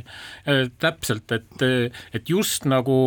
täpselt, 0.78 1.34
et, 1.34 1.66
et 2.14 2.30
just 2.36 2.68
nagu 2.68 3.00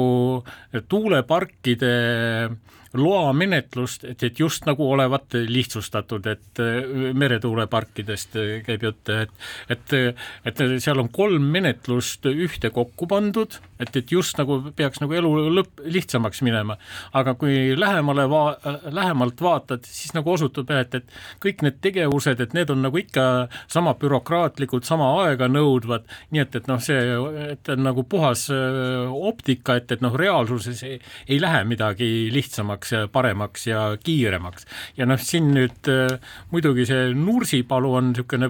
tuuleparkide 0.89 1.93
loamenetlust, 2.97 4.03
et, 4.09 4.23
et 4.23 4.39
just 4.39 4.65
nagu 4.65 4.85
olevat 4.91 5.37
lihtsustatud, 5.45 6.25
et 6.31 6.61
äh, 6.63 6.79
meretuuleparkidest 7.13 8.37
äh, 8.39 8.53
käib 8.65 8.85
jutt, 8.87 9.11
et 9.13 9.33
et, 9.69 9.97
et 10.49 10.63
seal 10.81 11.01
on 11.01 11.11
kolm 11.13 11.45
menetlust 11.53 12.25
ühte 12.31 12.73
kokku 12.73 13.07
pandud, 13.09 13.59
et, 13.79 13.95
et 13.95 14.11
just 14.11 14.37
nagu 14.39 14.59
peaks 14.75 15.01
nagu 15.03 15.15
elu 15.15 15.31
lõpp, 15.57 15.83
lihtsamaks 15.85 16.43
minema. 16.45 16.77
aga 17.13 17.33
kui 17.39 17.75
lähemale 17.77 18.27
va-, 18.29 18.57
lähemalt 18.91 19.41
vaatad, 19.41 19.87
siis 19.87 20.13
nagu 20.17 20.33
osutub 20.33 20.69
jah, 20.69 20.83
et, 20.85 20.99
et 20.99 21.43
kõik 21.43 21.63
need 21.65 21.79
tegevused, 21.81 22.39
et 22.39 22.55
need 22.57 22.69
on 22.69 22.83
nagu 22.85 22.99
ikka 22.99 23.47
sama 23.67 23.95
bürokraatlikud, 23.99 24.85
sama 24.87 25.09
aeganõudvad, 25.25 26.07
nii 26.31 26.43
et, 26.43 26.59
et 26.59 26.69
noh, 26.71 26.81
see, 26.83 26.99
et 27.55 27.73
nagu 27.79 28.03
puhas 28.09 28.47
äh, 28.53 29.09
optika, 29.29 29.79
et, 29.79 29.91
et 29.95 30.03
noh, 30.05 30.15
reaalsuses 30.19 30.83
ei, 30.87 30.99
ei 31.29 31.39
lähe 31.41 31.63
midagi 31.69 32.29
lihtsamaks, 32.33 32.95
paremaks, 33.13 33.39
paremaks 33.39 33.67
ja 33.67 33.97
kiiremaks. 34.03 34.65
ja 34.97 35.05
noh, 35.05 35.19
siin 35.19 35.53
nüüd 35.53 35.89
äh, 35.89 36.19
muidugi 36.51 36.85
see 36.89 37.13
Nursipalu 37.13 37.93
on 37.95 38.11
niisugune 38.11 38.49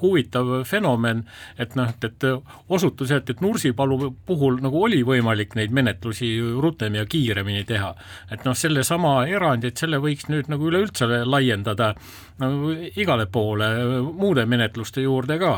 huvitav 0.00 0.64
fenomen, 0.64 1.24
et 1.58 1.74
noh, 1.76 1.88
et 2.04 2.26
osutus, 2.68 3.10
et, 3.10 3.30
et 3.30 3.40
Nursipalu 3.40 4.12
puhul 4.26 4.60
nagu 4.66 4.82
oli 4.88 5.02
võimalik 5.06 5.56
neid 5.58 5.74
menetlusi 5.74 6.34
rutem 6.62 6.98
ja 7.00 7.06
kiiremini 7.08 7.64
teha. 7.68 7.94
et 8.30 8.44
noh, 8.44 8.56
sellesama 8.56 9.18
erandi, 9.26 9.72
et 9.72 9.82
selle 9.82 10.00
võiks 10.02 10.28
nüüd 10.32 10.50
nagu 10.52 10.68
üleüldse 10.68 11.24
laiendada 11.24 11.94
no, 12.42 12.50
igale 12.96 13.26
poole 13.26 13.70
muude 14.02 14.46
menetluste 14.46 15.06
juurde 15.06 15.38
ka, 15.42 15.54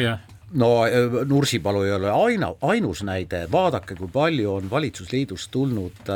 jah. 0.00 0.22
No 0.52 0.84
äh, 0.84 1.22
Nursipalu 1.28 1.86
ei 1.86 1.92
ole 1.96 2.10
aina, 2.12 2.52
ainus 2.68 3.00
näide, 3.08 3.46
vaadake, 3.52 3.96
kui 3.96 4.10
palju 4.12 4.56
on 4.58 4.70
valitsusliidust 4.70 5.50
tulnud 5.52 6.10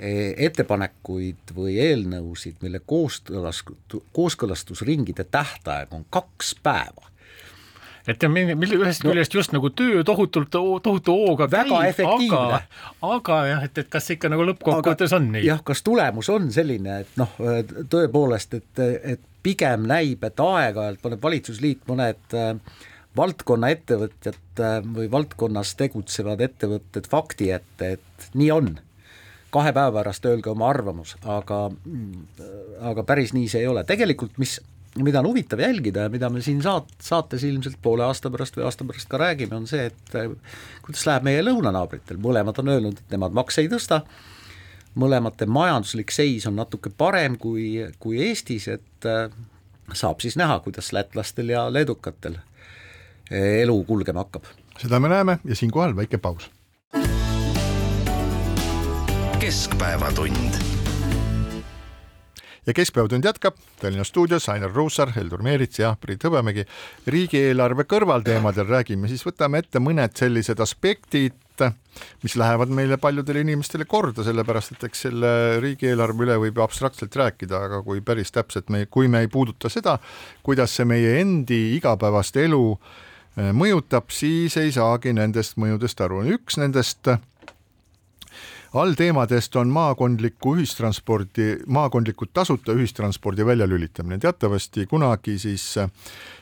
Eh, 0.00 0.32
ettepanekuid 0.46 1.50
või 1.52 1.74
eelnõusid, 1.76 2.54
mille 2.64 2.78
kooskõlas, 2.88 3.58
kooskõlastusringide 4.16 5.26
tähtaeg 5.28 5.92
on 5.92 6.06
kaks 6.08 6.54
päeva 6.64 7.09
et 8.08 8.24
ühest 8.24 9.04
küljest 9.04 9.34
just 9.34 9.52
nagu 9.52 9.70
töö 9.76 10.04
tohutult, 10.06 10.50
tohutu 10.50 11.16
hooga 11.16 11.48
käib, 11.52 12.00
aga, 12.06 12.60
aga 13.04 13.40
jah, 13.48 13.64
et, 13.68 13.82
et 13.84 13.90
kas 13.92 14.10
ikka 14.16 14.30
nagu 14.32 14.46
lõppkokkuvõttes 14.48 15.16
on 15.16 15.32
nii? 15.34 15.44
jah, 15.48 15.60
kas 15.64 15.84
tulemus 15.86 16.30
on 16.32 16.48
selline, 16.54 17.02
et 17.04 17.18
noh, 17.20 17.34
tõepoolest, 17.92 18.56
et, 18.60 18.84
et 19.16 19.26
pigem 19.42 19.86
näib, 19.88 20.24
et 20.24 20.40
aeg-ajalt 20.44 21.00
paneb 21.02 21.22
valitsusliit 21.24 21.86
mõned 21.88 22.36
äh, 22.36 22.54
valdkonna 23.16 23.72
ettevõtjad 23.74 24.62
äh, 24.62 24.78
või 24.84 25.10
valdkonnas 25.12 25.74
tegutsevad 25.80 26.42
ettevõtted 26.44 27.08
fakti 27.10 27.50
ette, 27.56 27.96
et 27.98 28.30
nii 28.34 28.50
on. 28.54 28.74
Kahe 29.50 29.72
päeva 29.74 29.90
pärast 29.96 30.26
öelge 30.30 30.52
oma 30.52 30.68
arvamus, 30.70 31.16
aga, 31.26 31.64
aga 32.86 33.04
päris 33.06 33.32
nii 33.34 33.48
see 33.50 33.64
ei 33.64 33.70
ole, 33.70 33.82
tegelikult 33.88 34.36
mis, 34.38 34.60
mida 34.98 35.20
on 35.20 35.26
huvitav 35.30 35.60
jälgida 35.60 36.06
ja 36.06 36.08
mida 36.12 36.30
me 36.30 36.42
siin 36.42 36.62
saat-, 36.62 36.96
saates 37.02 37.44
ilmselt 37.44 37.78
poole 37.82 38.04
aasta 38.04 38.30
pärast 38.30 38.56
või 38.58 38.66
aasta 38.66 38.84
pärast 38.84 39.08
ka 39.10 39.20
räägime, 39.22 39.54
on 39.56 39.68
see, 39.70 39.86
et 39.90 40.14
eh, 40.18 40.30
kuidas 40.82 41.06
läheb 41.06 41.26
meie 41.28 41.44
lõunanaabritel, 41.46 42.18
mõlemad 42.22 42.58
on 42.62 42.74
öelnud, 42.74 42.98
et 42.98 43.14
nemad 43.14 43.36
makse 43.36 43.62
ei 43.62 43.70
tõsta, 43.70 44.02
mõlemate 44.98 45.46
majanduslik 45.46 46.10
seis 46.14 46.46
on 46.50 46.58
natuke 46.58 46.90
parem 46.90 47.38
kui, 47.38 47.86
kui 48.02 48.18
Eestis, 48.28 48.68
et 48.68 49.08
eh, 49.10 49.28
saab 49.94 50.22
siis 50.22 50.38
näha, 50.40 50.58
kuidas 50.64 50.92
lätlastel 50.96 51.54
ja 51.54 51.68
leedukatel 51.70 52.40
eh, 53.30 53.60
elu 53.62 53.82
kulgema 53.84 54.26
hakkab. 54.26 54.50
seda 54.80 55.00
me 55.00 55.12
näeme 55.12 55.38
ja 55.44 55.54
siinkohal 55.54 55.96
väike 55.96 56.18
paus 56.18 56.50
keskpäevatund. 59.40 60.69
Ja 62.66 62.74
Keskpäevatund 62.74 63.24
jätkab 63.24 63.54
Tallinna 63.80 64.04
stuudios 64.04 64.48
Ainar 64.48 64.70
Ruussaar, 64.74 65.12
Heldur 65.16 65.42
Meerits 65.42 65.78
ja 65.78 65.96
Priit 66.00 66.24
Hõbemägi. 66.24 66.66
riigieelarve 67.06 67.84
kõrvalteemadel 67.84 68.66
räägime, 68.68 69.08
siis 69.08 69.24
võtame 69.26 69.58
ette 69.58 69.80
mõned 69.80 70.16
sellised 70.16 70.60
aspektid, 70.60 71.34
mis 72.22 72.36
lähevad 72.36 72.68
meile 72.72 72.96
paljudele 72.96 73.40
inimestele 73.40 73.84
korda, 73.84 74.24
sellepärast 74.24 74.72
et 74.72 74.84
eks 74.88 75.06
selle 75.06 75.60
riigieelarve 75.60 76.24
üle 76.24 76.36
võib 76.40 76.60
ju 76.60 76.64
abstraktselt 76.64 77.16
rääkida, 77.16 77.64
aga 77.68 77.82
kui 77.82 78.00
päris 78.00 78.32
täpselt 78.32 78.68
me, 78.68 78.86
kui 78.86 79.08
me 79.08 79.24
ei 79.24 79.28
puuduta 79.28 79.68
seda, 79.68 79.98
kuidas 80.42 80.76
see 80.76 80.88
meie 80.88 81.18
endi 81.20 81.76
igapäevast 81.76 82.36
elu 82.36 82.64
eh, 83.36 83.50
mõjutab, 83.56 84.12
siis 84.12 84.56
ei 84.60 84.72
saagi 84.72 85.12
nendest 85.16 85.56
mõjudest 85.60 86.00
aru. 86.04 86.22
üks 86.36 86.60
nendest 86.60 87.08
allteemadest 88.74 89.56
on 89.56 89.68
maakondliku 89.68 90.54
ühistranspordi, 90.56 91.56
maakondliku 91.66 92.26
tasuta 92.26 92.72
ühistranspordi 92.72 93.46
väljalülitamine. 93.46 94.18
teatavasti 94.18 94.86
kunagi 94.86 95.38
siis 95.38 95.74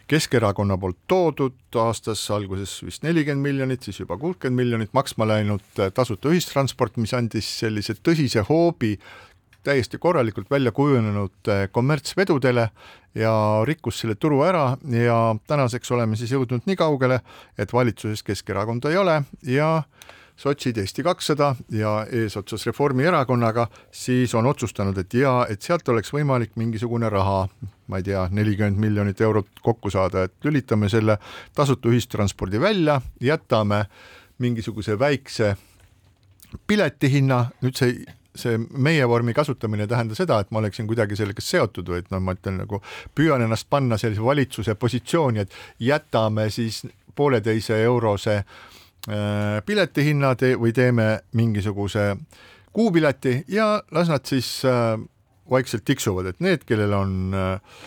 Keskerakonna 0.08 0.78
poolt 0.78 0.96
toodud 1.08 1.76
aastas 1.76 2.30
alguses 2.30 2.84
vist 2.84 3.02
nelikümmend 3.02 3.42
miljonit, 3.42 3.82
siis 3.82 4.00
juba 4.00 4.16
kuuskümmend 4.16 4.56
miljonit 4.56 4.92
maksma 4.92 5.26
läinud 5.28 5.82
tasuta 5.94 6.28
ühistransport, 6.28 6.96
mis 6.96 7.14
andis 7.14 7.48
sellise 7.58 7.94
tõsise 8.02 8.44
hoobi 8.48 8.98
täiesti 9.64 9.98
korralikult 9.98 10.50
välja 10.50 10.72
kujunenud 10.72 11.52
kommertsvedudele 11.72 12.68
ja 13.14 13.32
rikkus 13.64 14.00
selle 14.00 14.14
turu 14.14 14.42
ära 14.44 14.76
ja 14.92 15.36
tänaseks 15.46 15.92
oleme 15.92 16.16
siis 16.16 16.32
jõudnud 16.32 16.64
nii 16.64 16.76
kaugele, 16.76 17.20
et 17.58 17.72
valitsuses 17.72 18.22
Keskerakonda 18.22 18.90
ei 18.90 18.96
ole 18.96 19.22
ja 19.44 19.76
äh, 19.76 20.16
sotsid, 20.38 20.78
Eesti 20.78 21.02
kakssada 21.02 21.54
ja 21.74 22.06
eesotsas 22.12 22.66
Reformierakonnaga, 22.66 23.66
siis 23.90 24.34
on 24.38 24.46
otsustanud, 24.46 24.98
et 24.98 25.14
jaa, 25.14 25.46
et 25.50 25.62
sealt 25.62 25.88
oleks 25.88 26.12
võimalik 26.14 26.54
mingisugune 26.56 27.10
raha 27.10 27.46
ma 27.88 27.98
ei 27.98 28.04
tea, 28.06 28.26
nelikümmend 28.30 28.78
miljonit 28.78 29.20
eurot 29.20 29.62
kokku 29.64 29.90
saada, 29.90 30.26
et 30.28 30.44
lülitame 30.44 30.90
selle 30.92 31.18
tasuta 31.56 31.88
ühistranspordi 31.88 32.60
välja, 32.60 33.00
jätame 33.20 33.84
mingisuguse 34.38 34.98
väikse 34.98 35.56
piletihinna, 36.66 37.42
nüüd 37.64 37.80
see 37.80 37.98
see 38.38 38.54
meie 38.54 39.02
vormi 39.10 39.32
kasutamine 39.34 39.82
ei 39.82 39.90
tähenda 39.90 40.14
seda, 40.14 40.36
et 40.38 40.52
ma 40.54 40.60
oleksin 40.60 40.86
kuidagi 40.86 41.16
sellega 41.18 41.42
seotud, 41.42 41.88
vaid 41.90 42.06
noh, 42.12 42.20
ma 42.22 42.36
ütlen 42.36 42.60
nagu 42.60 42.78
püüan 43.18 43.42
ennast 43.42 43.66
panna 43.66 43.98
sellise 43.98 44.22
valitsuse 44.22 44.76
positsiooni, 44.78 45.42
et 45.42 45.56
jätame 45.82 46.44
siis 46.54 46.84
pooleteise 47.18 47.80
eurose 47.82 48.36
äh, 48.36 48.77
piletihinna 49.64 50.34
te 50.36 50.50
või 50.60 50.74
teeme 50.76 51.06
mingisuguse 51.32 52.10
kuupileti 52.72 53.44
ja 53.48 53.82
las 53.90 54.08
nad 54.08 54.26
siis 54.28 54.64
äh, 54.68 54.98
vaikselt 55.50 55.84
tiksuvad, 55.84 56.26
et 56.26 56.40
need, 56.44 56.64
kellel 56.68 56.92
on 56.94 57.14
äh, 57.34 57.80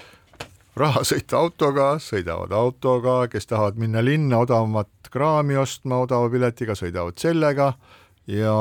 raha 0.76 1.04
sõita 1.08 1.38
autoga, 1.40 1.94
sõidavad 2.02 2.54
autoga, 2.56 3.16
kes 3.32 3.48
tahavad 3.48 3.80
minna 3.82 4.04
linna 4.04 4.42
odavamat 4.42 5.12
kraami 5.12 5.58
ostma 5.60 6.02
odava 6.06 6.30
piletiga, 6.32 6.76
sõidavad 6.78 7.20
sellega 7.22 7.74
ja 8.28 8.56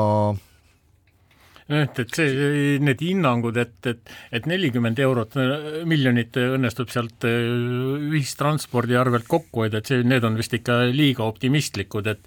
et, 1.71 1.99
et 2.03 2.15
see, 2.17 2.77
need 2.83 3.01
hinnangud, 3.03 3.57
et, 3.61 3.73
et, 3.89 4.13
et 4.35 4.47
nelikümmend 4.49 4.99
eurot, 5.01 5.37
miljonit 5.89 6.37
õnnestub 6.41 6.91
sealt 6.93 7.27
äh, 7.27 7.47
ühistranspordi 8.11 8.97
arvelt 8.99 9.27
kokku 9.31 9.65
hoida, 9.65 9.81
et 9.81 9.91
see, 9.91 10.03
need 10.07 10.25
on 10.27 10.37
vist 10.39 10.53
ikka 10.57 10.81
liiga 10.91 11.25
optimistlikud, 11.27 12.09
et 12.11 12.19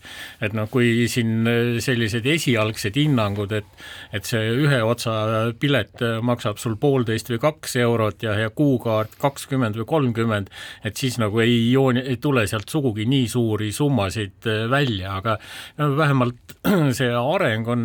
et 0.44 0.54
noh, 0.56 0.66
kui 0.70 1.06
siin 1.10 1.46
sellised 1.82 2.26
esialgsed 2.28 2.96
hinnangud, 2.98 3.52
et 3.56 3.84
et 4.14 4.26
see 4.26 4.42
ühe 4.64 4.80
otsa 4.84 5.52
pilet 5.60 6.02
maksab 6.24 6.58
sul 6.60 6.76
poolteist 6.80 7.30
või 7.32 7.40
kaks 7.42 7.76
eurot 7.82 8.24
ja, 8.26 8.34
ja 8.44 8.50
kuukaart 8.54 9.16
kakskümmend 9.20 9.78
või 9.80 9.88
kolmkümmend, 9.94 10.50
et 10.84 10.98
siis 11.00 11.18
nagu 11.22 11.40
ei 11.44 11.70
jooni, 11.72 12.04
ei 12.14 12.18
tule 12.22 12.46
sealt 12.50 12.70
sugugi 12.72 13.06
nii 13.10 13.28
suuri 13.30 13.70
summasid 13.74 14.48
välja, 14.70 15.18
aga 15.18 15.38
vähemalt 15.78 16.56
see 16.98 17.10
areng 17.12 17.68
on 17.68 17.84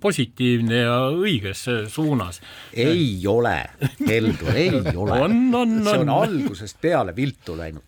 positiivne 0.00 0.82
ja 0.82 0.97
õiges 1.18 1.64
suunas. 1.88 2.40
ei 2.74 3.22
ole, 3.26 3.64
Heldur, 4.06 4.54
ei 4.54 4.70
ole. 5.02 5.20
see 5.84 5.98
on 5.98 6.12
algusest 6.12 6.80
peale 6.80 7.16
viltu 7.16 7.56
läinud. 7.58 7.82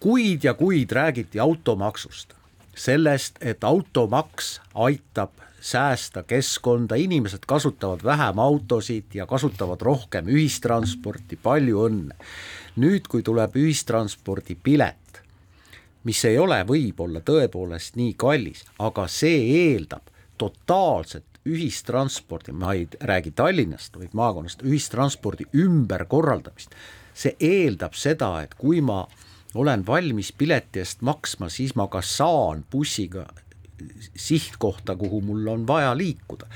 kuid 0.00 0.44
ja 0.44 0.54
kuid 0.54 0.90
räägiti 0.90 1.40
automaksust, 1.40 2.34
sellest, 2.74 3.38
et 3.40 3.64
automaks 3.64 4.60
aitab 4.74 5.30
säästa 5.62 6.22
keskkonda, 6.22 6.94
inimesed 6.94 7.46
kasutavad 7.46 8.00
vähem 8.04 8.38
autosid 8.38 9.14
ja 9.14 9.26
kasutavad 9.26 9.80
rohkem 9.80 10.26
ühistransporti, 10.26 11.38
palju 11.42 11.86
õnne. 11.86 12.16
nüüd, 12.76 13.06
kui 13.08 13.22
tuleb 13.22 13.56
ühistranspordipilet, 13.56 15.22
mis 16.04 16.24
ei 16.24 16.38
ole 16.38 16.62
võib-olla 16.66 17.20
tõepoolest 17.20 17.96
nii 18.00 18.14
kallis, 18.18 18.64
aga 18.78 19.06
see 19.08 19.44
eeldab 19.68 20.08
totaalset 20.38 21.31
ühistranspordi, 21.48 22.52
ma 22.52 22.72
ei 22.76 22.86
räägi 23.00 23.32
Tallinnast, 23.34 23.96
vaid 23.98 24.14
maakonnast, 24.14 24.62
ühistranspordi 24.62 25.48
ümberkorraldamist. 25.54 26.74
see 27.14 27.36
eeldab 27.40 27.92
seda, 27.92 28.40
et 28.42 28.54
kui 28.56 28.80
ma 28.80 29.02
olen 29.54 29.82
valmis 29.86 30.30
pileti 30.32 30.80
eest 30.80 31.02
maksma, 31.04 31.50
siis 31.52 31.74
ma 31.76 31.84
ka 31.92 32.00
saan 32.02 32.64
bussiga 32.72 33.26
sihtkohta, 34.16 34.96
kuhu 34.96 35.20
mul 35.20 35.46
on 35.46 35.66
vaja 35.66 35.96
liikuda. 35.96 36.46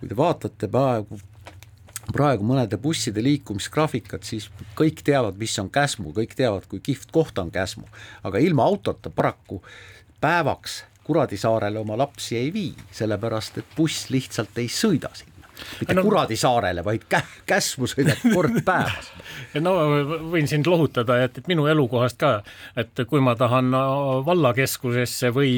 kui 0.00 0.08
te 0.08 0.16
vaatate 0.16 0.68
praegu 0.68 1.20
praegu 2.12 2.44
mõnede 2.44 2.76
busside 2.76 3.22
liikumisgraafikat, 3.24 4.26
siis 4.28 4.50
kõik 4.76 5.00
teavad, 5.06 5.38
mis 5.40 5.56
on 5.58 5.70
Käsmu, 5.72 6.12
kõik 6.12 6.34
teavad, 6.36 6.66
kui 6.68 6.82
kihvt 6.84 7.12
koht 7.14 7.38
on 7.38 7.50
Käsmu, 7.50 7.86
aga 8.22 8.42
ilma 8.44 8.66
autota 8.68 9.10
paraku 9.10 9.62
päevaks 10.20 10.82
Kuradisaarele 11.04 11.78
oma 11.78 11.98
lapsi 12.00 12.38
ei 12.40 12.50
vii, 12.54 12.72
sellepärast 12.94 13.60
et 13.60 13.76
buss 13.76 14.10
lihtsalt 14.14 14.58
ei 14.62 14.70
sõida 14.72 15.12
sinna. 15.14 15.32
Mitte 15.80 15.94
no, 15.94 16.02
Kuradisaarele, 16.02 16.82
vaid 16.84 17.04
kä-, 17.10 17.22
Käsmu 17.46 17.86
sõidab 17.90 18.22
kord 18.34 18.56
päevas. 18.66 19.10
no 19.62 19.74
võin 20.32 20.48
sind 20.50 20.66
lohutada, 20.70 21.20
et, 21.26 21.38
et 21.38 21.50
minu 21.50 21.68
elukohast 21.70 22.18
ka, 22.20 22.32
et 22.80 23.04
kui 23.10 23.22
ma 23.24 23.36
tahan 23.38 23.70
vallakeskusesse 24.26 25.30
või, 25.34 25.54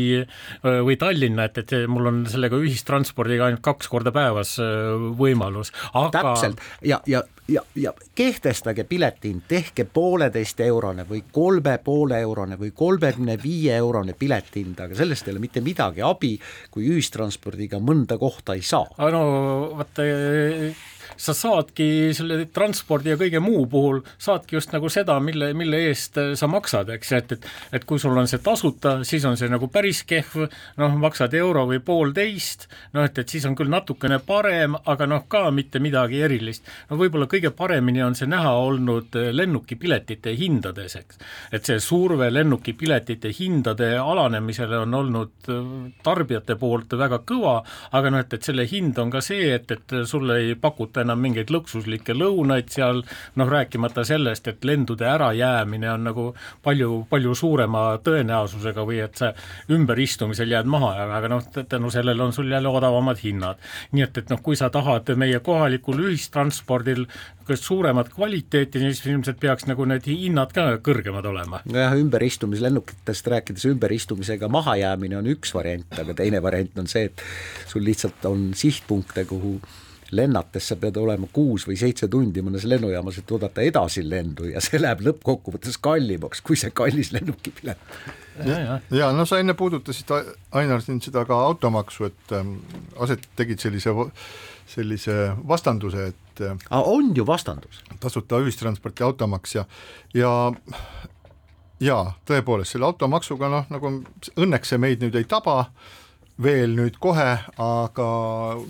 või 0.63 0.99
Tallinna, 1.01 1.49
et, 1.49 1.63
et 1.65 1.77
mul 1.91 2.11
on 2.13 2.21
sellega 2.31 2.61
ühistranspordiga 2.61 3.49
ainult 3.49 3.65
kaks 3.65 3.89
korda 3.93 4.13
päevas 4.15 4.57
äh, 4.63 4.93
võimalus, 5.19 5.73
aga 5.95 6.13
täpselt. 6.21 6.63
Ja, 6.85 7.01
ja 7.09 7.25
ja, 7.49 7.63
ja 7.75 7.93
kehtestage 8.15 8.85
piletihind, 8.85 9.43
tehke 9.49 9.85
pooleteist 9.85 10.61
eurone 10.61 11.07
või 11.09 11.23
kolme 11.33 11.79
poole 11.85 12.21
eurone 12.21 12.59
või 12.59 12.73
kolmekümne 12.75 13.39
viie 13.43 13.77
eurone 13.77 14.15
piletihind, 14.19 14.81
aga 14.81 14.99
sellest 14.99 15.29
ei 15.29 15.37
ole 15.37 15.45
mitte 15.45 15.63
midagi 15.65 16.03
abi, 16.03 16.35
kui 16.71 16.89
ühistranspordiga 16.91 17.81
mõnda 17.83 18.19
kohta 18.19 18.57
ei 18.57 18.63
saa. 18.63 18.87
no 18.99 19.23
vaata 19.77 20.07
sa 21.17 21.35
saadki 21.37 22.13
selle 22.17 22.45
transpordi 22.55 23.13
ja 23.13 23.21
kõige 23.21 23.41
muu 23.43 23.67
puhul, 23.71 24.03
saadki 24.19 24.59
just 24.59 24.73
nagu 24.75 24.91
seda, 24.93 25.19
mille, 25.21 25.53
mille 25.57 25.87
eest 25.89 26.21
sa 26.37 26.49
maksad, 26.51 26.91
eks, 26.97 27.13
et, 27.17 27.37
et 27.39 27.47
et 27.73 27.85
kui 27.85 28.01
sul 28.01 28.17
on 28.17 28.29
see 28.29 28.41
tasuta, 28.43 28.99
siis 29.07 29.25
on 29.29 29.37
see 29.39 29.51
nagu 29.51 29.69
päris 29.73 30.03
kehv, 30.09 30.47
noh, 30.81 30.97
maksad 31.01 31.35
euro 31.39 31.67
või 31.71 31.81
poolteist, 31.85 32.67
noh, 32.97 33.07
et, 33.07 33.19
et 33.23 33.29
siis 33.29 33.45
on 33.49 33.57
küll 33.59 33.71
natukene 33.73 34.19
parem, 34.25 34.77
aga 34.87 35.09
noh, 35.09 35.27
ka 35.31 35.47
mitte 35.55 35.81
midagi 35.83 36.23
erilist. 36.27 36.67
no 36.91 36.99
võib-olla 37.01 37.29
kõige 37.31 37.53
paremini 37.57 38.03
on 38.05 38.17
see 38.19 38.29
näha 38.31 38.53
olnud 38.61 39.17
lennukipiletite 39.33 40.35
hindades, 40.39 40.97
eks. 41.01 41.21
et 41.53 41.69
see 41.69 41.81
surve 41.83 42.31
lennukipiletite 42.33 43.33
hindade 43.39 43.93
alanemisele 43.99 44.83
on 44.85 44.95
olnud 45.01 45.51
tarbijate 46.05 46.57
poolt 46.61 46.97
väga 46.99 47.21
kõva, 47.27 47.59
aga 47.97 48.13
noh, 48.13 48.25
et, 48.25 48.39
et 48.39 48.51
selle 48.51 48.67
hind 48.69 48.99
on 49.03 49.13
ka 49.13 49.23
see, 49.25 49.53
et, 49.55 49.71
et 49.71 49.97
sulle 50.07 50.41
ei 50.43 50.55
pakuta 50.61 51.05
enam 51.07 51.23
mingeid 51.23 51.51
luksuslikke 51.55 52.17
lõunaid 52.17 52.71
seal, 52.75 53.03
noh 53.39 53.51
rääkimata 53.51 54.05
sellest, 54.07 54.49
et 54.51 54.65
lendude 54.67 55.07
ärajäämine 55.09 55.91
on 55.93 56.07
nagu 56.11 56.27
palju, 56.67 57.07
palju 57.11 57.35
suurema 57.39 57.87
tõenäosusega 58.05 58.87
või 58.87 59.01
et 59.05 59.23
sa 59.23 59.33
ümberistumisel 59.73 60.53
jääd 60.53 60.69
maha, 60.71 60.93
aga 61.19 61.31
noh, 61.31 61.47
tänu 61.57 61.91
sellele 61.95 62.23
on 62.23 62.35
sul 62.37 62.51
jälle 62.53 62.69
odavamad 62.69 63.23
hinnad. 63.23 63.63
nii 63.93 64.05
et, 64.05 64.19
et 64.19 64.31
noh, 64.31 64.43
kui 64.43 64.57
sa 64.57 64.71
tahad 64.71 65.09
meie 65.17 65.41
kohalikul 65.41 66.03
ühistranspordil 66.09 67.07
suuremat 67.55 68.09
kvaliteeti, 68.11 68.79
siis 68.79 69.05
ilmselt 69.07 69.39
peaks 69.41 69.69
nagu 69.71 69.85
need 69.87 70.07
hinnad 70.09 70.53
ka 70.55 70.67
kõrgemad 70.83 71.27
olema. 71.31 71.63
nojah, 71.71 71.95
ümberistumislennukitest 72.01 73.31
rääkides, 73.31 73.69
ümberistumisega 73.71 74.49
mahajäämine 74.49 75.19
on 75.21 75.31
üks 75.37 75.55
variant, 75.55 75.99
aga 76.01 76.15
teine 76.15 76.43
variant 76.43 76.79
on 76.83 76.91
see, 76.91 77.07
et 77.11 77.23
sul 77.71 77.85
lihtsalt 77.87 78.25
on 78.27 78.51
sihtpunkte, 78.55 79.25
kuhu 79.31 79.61
lennates 80.11 80.69
sa 80.69 80.77
pead 80.81 80.97
olema 81.01 81.29
kuus 81.33 81.67
või 81.69 81.77
seitse 81.81 82.09
tundi 82.11 82.43
mõnes 82.45 82.67
lennujaamas, 82.69 83.19
et 83.21 83.33
oodata 83.33 83.65
edasilendu 83.67 84.51
ja 84.53 84.63
see 84.65 84.81
läheb 84.81 85.03
lõppkokkuvõttes 85.07 85.79
kallimaks 85.83 86.43
kui 86.47 86.59
see 86.59 86.71
kallis 86.75 87.13
lennukipilet. 87.15 87.81
ja, 88.45 88.59
ja. 88.59 88.79
ja 88.91 89.11
no 89.17 89.27
sa 89.27 89.41
enne 89.43 89.57
puudutasid, 89.59 90.13
Ainar, 90.57 90.85
siin 90.85 91.01
seda 91.03 91.25
ka 91.29 91.39
automaksu, 91.49 92.11
et 92.11 92.37
ähm, 92.37 92.57
aset 93.03 93.27
tegid 93.37 93.63
sellise, 93.63 93.95
sellise 94.71 95.19
vastanduse, 95.49 96.11
et 96.13 96.45
äh, 96.47 96.57
aga 96.71 96.83
on 96.93 97.13
ju 97.17 97.27
vastandus. 97.27 97.83
tasuta 98.01 98.41
ühistransport 98.45 99.01
ja 99.01 99.11
automaks 99.11 99.59
ja, 99.59 99.67
ja 100.15 100.33
jaa, 101.81 102.17
tõepoolest 102.29 102.77
selle 102.77 102.89
automaksuga 102.89 103.51
noh, 103.53 103.71
nagu 103.73 103.93
õnneks 104.37 104.73
see 104.73 104.81
meid 104.81 105.03
nüüd 105.05 105.17
ei 105.19 105.27
taba 105.29 105.73
veel 106.43 106.75
nüüd 106.77 106.99
kohe, 107.01 107.31
aga 107.63 108.09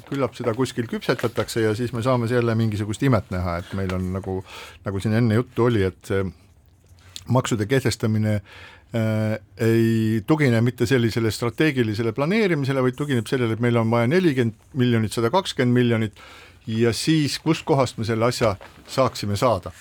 küllap 0.07 0.37
seda 0.39 0.55
kuskil 0.55 0.87
küpsetatakse 0.91 1.65
ja 1.65 1.75
siis 1.75 1.93
me 1.97 2.03
saame 2.05 2.29
jälle 2.31 2.55
mingisugust 2.59 3.03
imet 3.03 3.31
näha, 3.35 3.59
et 3.63 3.73
meil 3.75 3.93
on 3.97 4.13
nagu, 4.15 4.39
nagu 4.87 5.03
siin 5.03 5.17
enne 5.19 5.41
juttu 5.41 5.67
oli, 5.67 5.83
et 5.87 5.99
see 6.07 6.23
maksude 7.35 7.67
kehtestamine 7.67 8.37
äh, 8.39 9.37
ei 9.67 10.23
tugine 10.27 10.61
mitte 10.63 10.87
sellisele 10.87 11.31
strateegilisele 11.35 12.15
planeerimisele, 12.15 12.85
vaid 12.87 12.99
tugineb 12.99 13.27
sellele, 13.27 13.59
et 13.59 13.65
meil 13.65 13.83
on 13.83 13.91
vaja 13.91 14.11
nelikümmend 14.15 14.79
miljonit, 14.79 15.17
sada 15.17 15.33
kakskümmend 15.35 15.75
miljonit 15.75 16.23
ja 16.67 16.93
siis 16.95 17.39
kustkohast 17.43 17.99
me 17.99 18.07
selle 18.07 18.31
asja 18.31 18.57
saaksime 18.91 19.37
saada 19.37 19.75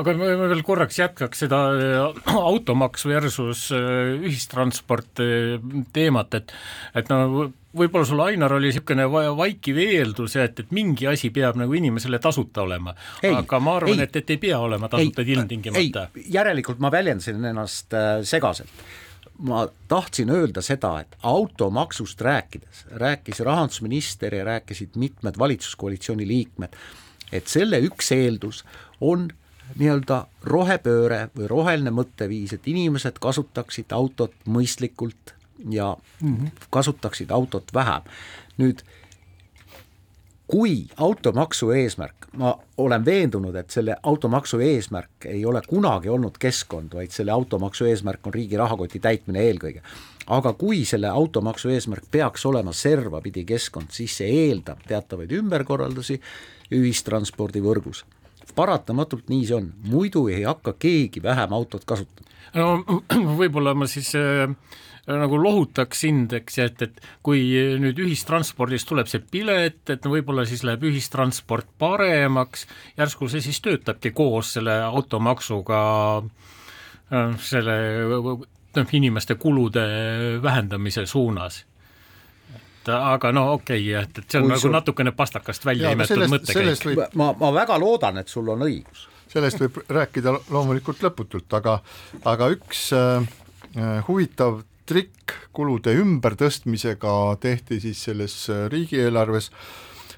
aga 0.00 0.14
ma 0.18 0.48
veel 0.50 0.62
korraks 0.66 0.98
jätkaks 1.00 1.44
seda 1.44 1.60
äh, 1.74 2.34
automaksu 2.50 3.10
versus 3.10 3.68
äh, 3.74 4.16
ühistransport 4.20 5.22
äh, 5.24 5.56
teemat, 5.96 6.36
et 6.38 6.52
et 6.96 7.08
no 7.12 7.48
võib-olla 7.76 8.08
sul, 8.08 8.22
Ainar, 8.24 8.54
oli 8.56 8.70
niisugune 8.70 9.04
vaikiv 9.36 9.80
eeldus, 9.82 10.36
et, 10.40 10.62
et 10.64 10.70
mingi 10.76 11.08
asi 11.10 11.28
peab 11.34 11.58
nagu 11.60 11.74
inimesele 11.76 12.20
tasuta 12.22 12.64
olema. 12.64 12.94
aga 13.28 13.60
ma 13.60 13.74
arvan, 13.80 14.00
et, 14.04 14.16
et 14.16 14.36
ei 14.36 14.40
pea 14.40 14.60
olema 14.64 14.88
tasuta 14.92 15.24
ilmtingimata. 15.26 16.06
järelikult 16.32 16.80
ma 16.80 16.92
väljendasin 16.92 17.44
ennast 17.52 17.96
segaselt 18.24 18.86
ma 19.44 19.66
tahtsin 19.88 20.30
öelda 20.32 20.62
seda, 20.64 20.94
et 21.04 21.16
automaksust 21.22 22.20
rääkides 22.24 22.86
rääkis 23.02 23.42
rahandusminister 23.44 24.34
ja 24.34 24.44
rääkisid 24.48 24.96
mitmed 24.96 25.36
valitsuskoalitsiooni 25.38 26.28
liikmed, 26.28 26.76
et 27.32 27.52
selle 27.52 27.82
üks 27.84 28.14
eeldus 28.16 28.62
on 29.00 29.28
nii-öelda 29.78 30.26
rohepööre 30.42 31.28
või 31.36 31.48
roheline 31.50 31.90
mõtteviis, 31.90 32.54
et 32.54 32.68
inimesed 32.70 33.18
kasutaksid 33.20 33.92
autot 33.92 34.34
mõistlikult 34.46 35.34
ja 35.70 35.96
mm 36.20 36.36
-hmm. 36.36 36.68
kasutaksid 36.70 37.30
autot 37.30 37.74
vähem. 37.74 38.02
nüüd 38.58 38.80
kui 40.46 40.86
automaksu 40.96 41.70
eesmärk, 41.70 42.28
ma 42.38 42.58
olen 42.76 43.04
veendunud, 43.04 43.54
et 43.54 43.70
selle 43.70 43.96
automaksu 44.02 44.60
eesmärk 44.62 45.26
ei 45.26 45.44
ole 45.46 45.62
kunagi 45.66 46.08
olnud 46.08 46.38
keskkond, 46.38 46.94
vaid 46.94 47.10
selle 47.10 47.34
automaksu 47.34 47.84
eesmärk 47.84 48.26
on 48.26 48.34
riigi 48.34 48.56
rahakoti 48.56 49.00
täitmine 49.00 49.42
eelkõige. 49.42 49.82
aga 50.26 50.52
kui 50.52 50.84
selle 50.84 51.06
automaksu 51.06 51.68
eesmärk 51.68 52.04
peaks 52.10 52.46
olema 52.46 52.72
servapidi 52.72 53.44
keskkond, 53.44 53.90
siis 53.90 54.16
see 54.16 54.30
eeldab 54.46 54.78
teatavaid 54.88 55.32
ümberkorraldusi 55.32 56.20
ühistranspordivõrgus. 56.70 58.04
Paratamatult 58.54 59.30
nii 59.32 59.46
see 59.46 59.56
on, 59.56 59.70
muidu 59.90 60.26
ei 60.32 60.42
hakka 60.46 60.76
keegi 60.78 61.22
vähem 61.22 61.52
autot 61.52 61.84
kasutama. 61.84 62.28
no 62.54 63.00
võib-olla 63.40 63.74
ma 63.74 63.88
siis 63.90 64.14
äh 64.14 64.50
nagu 65.06 65.38
lohutaks 65.38 66.00
sind, 66.02 66.32
eks, 66.34 66.58
et, 66.64 66.82
et 66.82 67.04
kui 67.24 67.44
nüüd 67.78 67.98
ühistranspordist 68.02 68.88
tuleb 68.90 69.06
see 69.10 69.22
pilet, 69.22 69.78
et 69.92 70.08
võib-olla 70.10 70.42
siis 70.48 70.64
läheb 70.66 70.82
ühistransport 70.88 71.68
paremaks, 71.78 72.66
järsku 72.98 73.30
see 73.30 73.44
siis 73.44 73.60
töötabki 73.62 74.10
koos 74.16 74.56
selle 74.56 74.80
automaksuga 74.88 75.78
äh, 76.18 77.36
selle 77.38 77.78
noh, 78.10 78.98
inimeste 78.98 79.38
kulude 79.40 79.86
vähendamise 80.42 81.06
suunas 81.06 81.62
et 82.86 82.94
aga 82.94 83.32
no 83.34 83.52
okei 83.56 83.82
okay,, 83.90 84.04
et, 84.04 84.18
et 84.22 84.30
see 84.30 84.40
on 84.40 84.46
Kui 84.46 84.54
nagu 84.54 84.62
sul... 84.62 84.74
natukene 84.74 85.12
pastakast 85.16 85.66
välja 85.66 85.92
imetud 85.96 86.22
mõttekäik. 86.30 86.84
Võib... 86.86 87.02
ma, 87.18 87.32
ma 87.40 87.52
väga 87.54 87.78
loodan, 87.82 88.22
et 88.22 88.30
sul 88.32 88.48
on 88.54 88.64
õigus. 88.66 89.06
sellest 89.32 89.60
võib 89.60 89.82
rääkida 89.92 90.36
loomulikult 90.54 91.02
lõputult, 91.04 91.50
aga, 91.58 91.80
aga 92.24 92.50
üks 92.54 92.88
äh, 92.96 93.26
huvitav 94.08 94.62
trikk 94.86 95.34
kulude 95.56 95.96
ümbertõstmisega 95.98 97.12
tehti 97.42 97.80
siis 97.82 98.04
selles 98.06 98.36
äh, 98.50 98.66
riigieelarves 98.70 99.50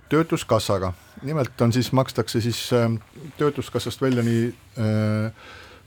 töötuskassaga. 0.09 0.93
nimelt 1.23 1.61
on 1.61 1.73
siis, 1.73 1.93
makstakse 1.93 2.41
siis 2.41 2.61
äh, 2.73 2.91
töötuskassast 3.39 4.03
välja 4.03 4.23
nii 4.23 4.45
äh, 4.79 5.33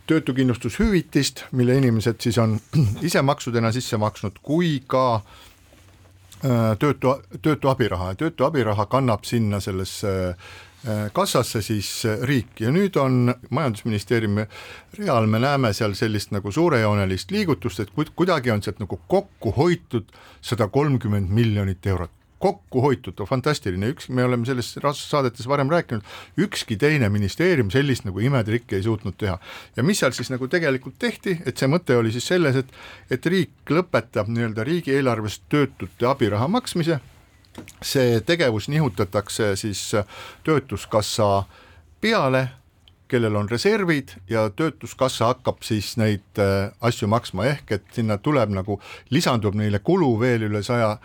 töötukindlustushüvitist, 0.08 1.46
mille 1.52 1.78
inimesed 1.78 2.20
siis 2.20 2.38
on 2.42 2.60
ise 3.08 3.22
maksudena 3.22 3.72
sisse 3.72 3.98
maksnud, 3.98 4.42
kui 4.42 4.82
ka 4.88 5.22
töötu, 6.42 7.16
töötu 7.42 7.70
abiraha 7.70 8.14
ja 8.14 8.16
töötu 8.24 8.46
abiraha 8.48 8.86
kannab 8.90 9.26
sinna 9.30 9.60
sellesse 9.62 10.12
Äh, 10.88 11.12
kassasse 11.14 11.62
siis 11.62 12.06
äh, 12.10 12.18
riik. 12.26 12.58
Ja 12.60 12.72
nüüd 12.74 12.96
on 12.98 13.30
Majandusministeeriumi 13.54 14.48
real, 14.98 15.28
me 15.30 15.38
näeme 15.38 15.70
seal 15.78 15.94
sellist 15.94 16.32
nagu 16.34 16.50
suurejoonelist 16.52 17.30
liigutust, 17.32 17.84
et 17.84 17.92
kuidagi 18.18 18.50
on 18.50 18.64
sealt 18.66 18.82
nagu 18.82 18.98
kokku 19.08 19.54
hoitud 19.60 20.10
sada 20.42 20.66
kolmkümmend 20.74 21.30
miljonit 21.30 21.86
eurot 21.86 22.16
kokku 22.42 22.82
hoitud, 22.82 23.22
fantastiline, 23.30 23.92
üks, 23.94 24.10
me 24.10 24.26
oleme 24.26 24.48
selles 24.50 24.74
saadetes 24.98 25.48
varem 25.50 25.70
rääkinud, 25.72 26.06
ükski 26.42 26.78
teine 26.82 27.10
ministeerium 27.14 27.70
sellist 27.74 28.08
nagu 28.08 28.20
imetrikki 28.20 28.80
ei 28.80 28.86
suutnud 28.86 29.18
teha. 29.18 29.38
ja 29.76 29.84
mis 29.86 30.02
seal 30.02 30.16
siis 30.18 30.34
nagu 30.34 30.48
tegelikult 30.52 30.98
tehti, 31.00 31.38
et 31.46 31.58
see 31.58 31.70
mõte 31.70 31.98
oli 31.98 32.12
siis 32.12 32.28
selles, 32.34 32.58
et 32.58 32.76
et 33.12 33.26
riik 33.26 33.70
lõpetab 33.70 34.30
nii-öelda 34.32 34.66
riigieelarvest 34.68 35.48
töötute 35.50 36.08
abiraha 36.08 36.48
maksmise 36.48 37.00
see 37.84 38.22
tegevus 38.26 38.70
nihutatakse 38.72 39.56
siis 39.56 39.92
Töötuskassa 40.44 41.44
peale, 42.02 42.48
kellel 43.12 43.36
on 43.36 43.50
reservid 43.52 44.16
ja 44.32 44.48
Töötuskassa 44.56 45.32
hakkab 45.34 45.62
siis 45.68 45.94
neid 46.00 46.40
äh, 46.40 46.72
asju 46.82 47.10
maksma, 47.12 47.48
ehk 47.52 47.76
et 47.78 47.88
sinna 47.96 48.18
tuleb 48.24 48.54
nagu, 48.56 48.80
lisandub 49.12 49.58
neile 49.60 49.82
kulu 49.84 50.14
veel 50.22 50.48
üle 50.48 50.64
saja, 50.64 50.96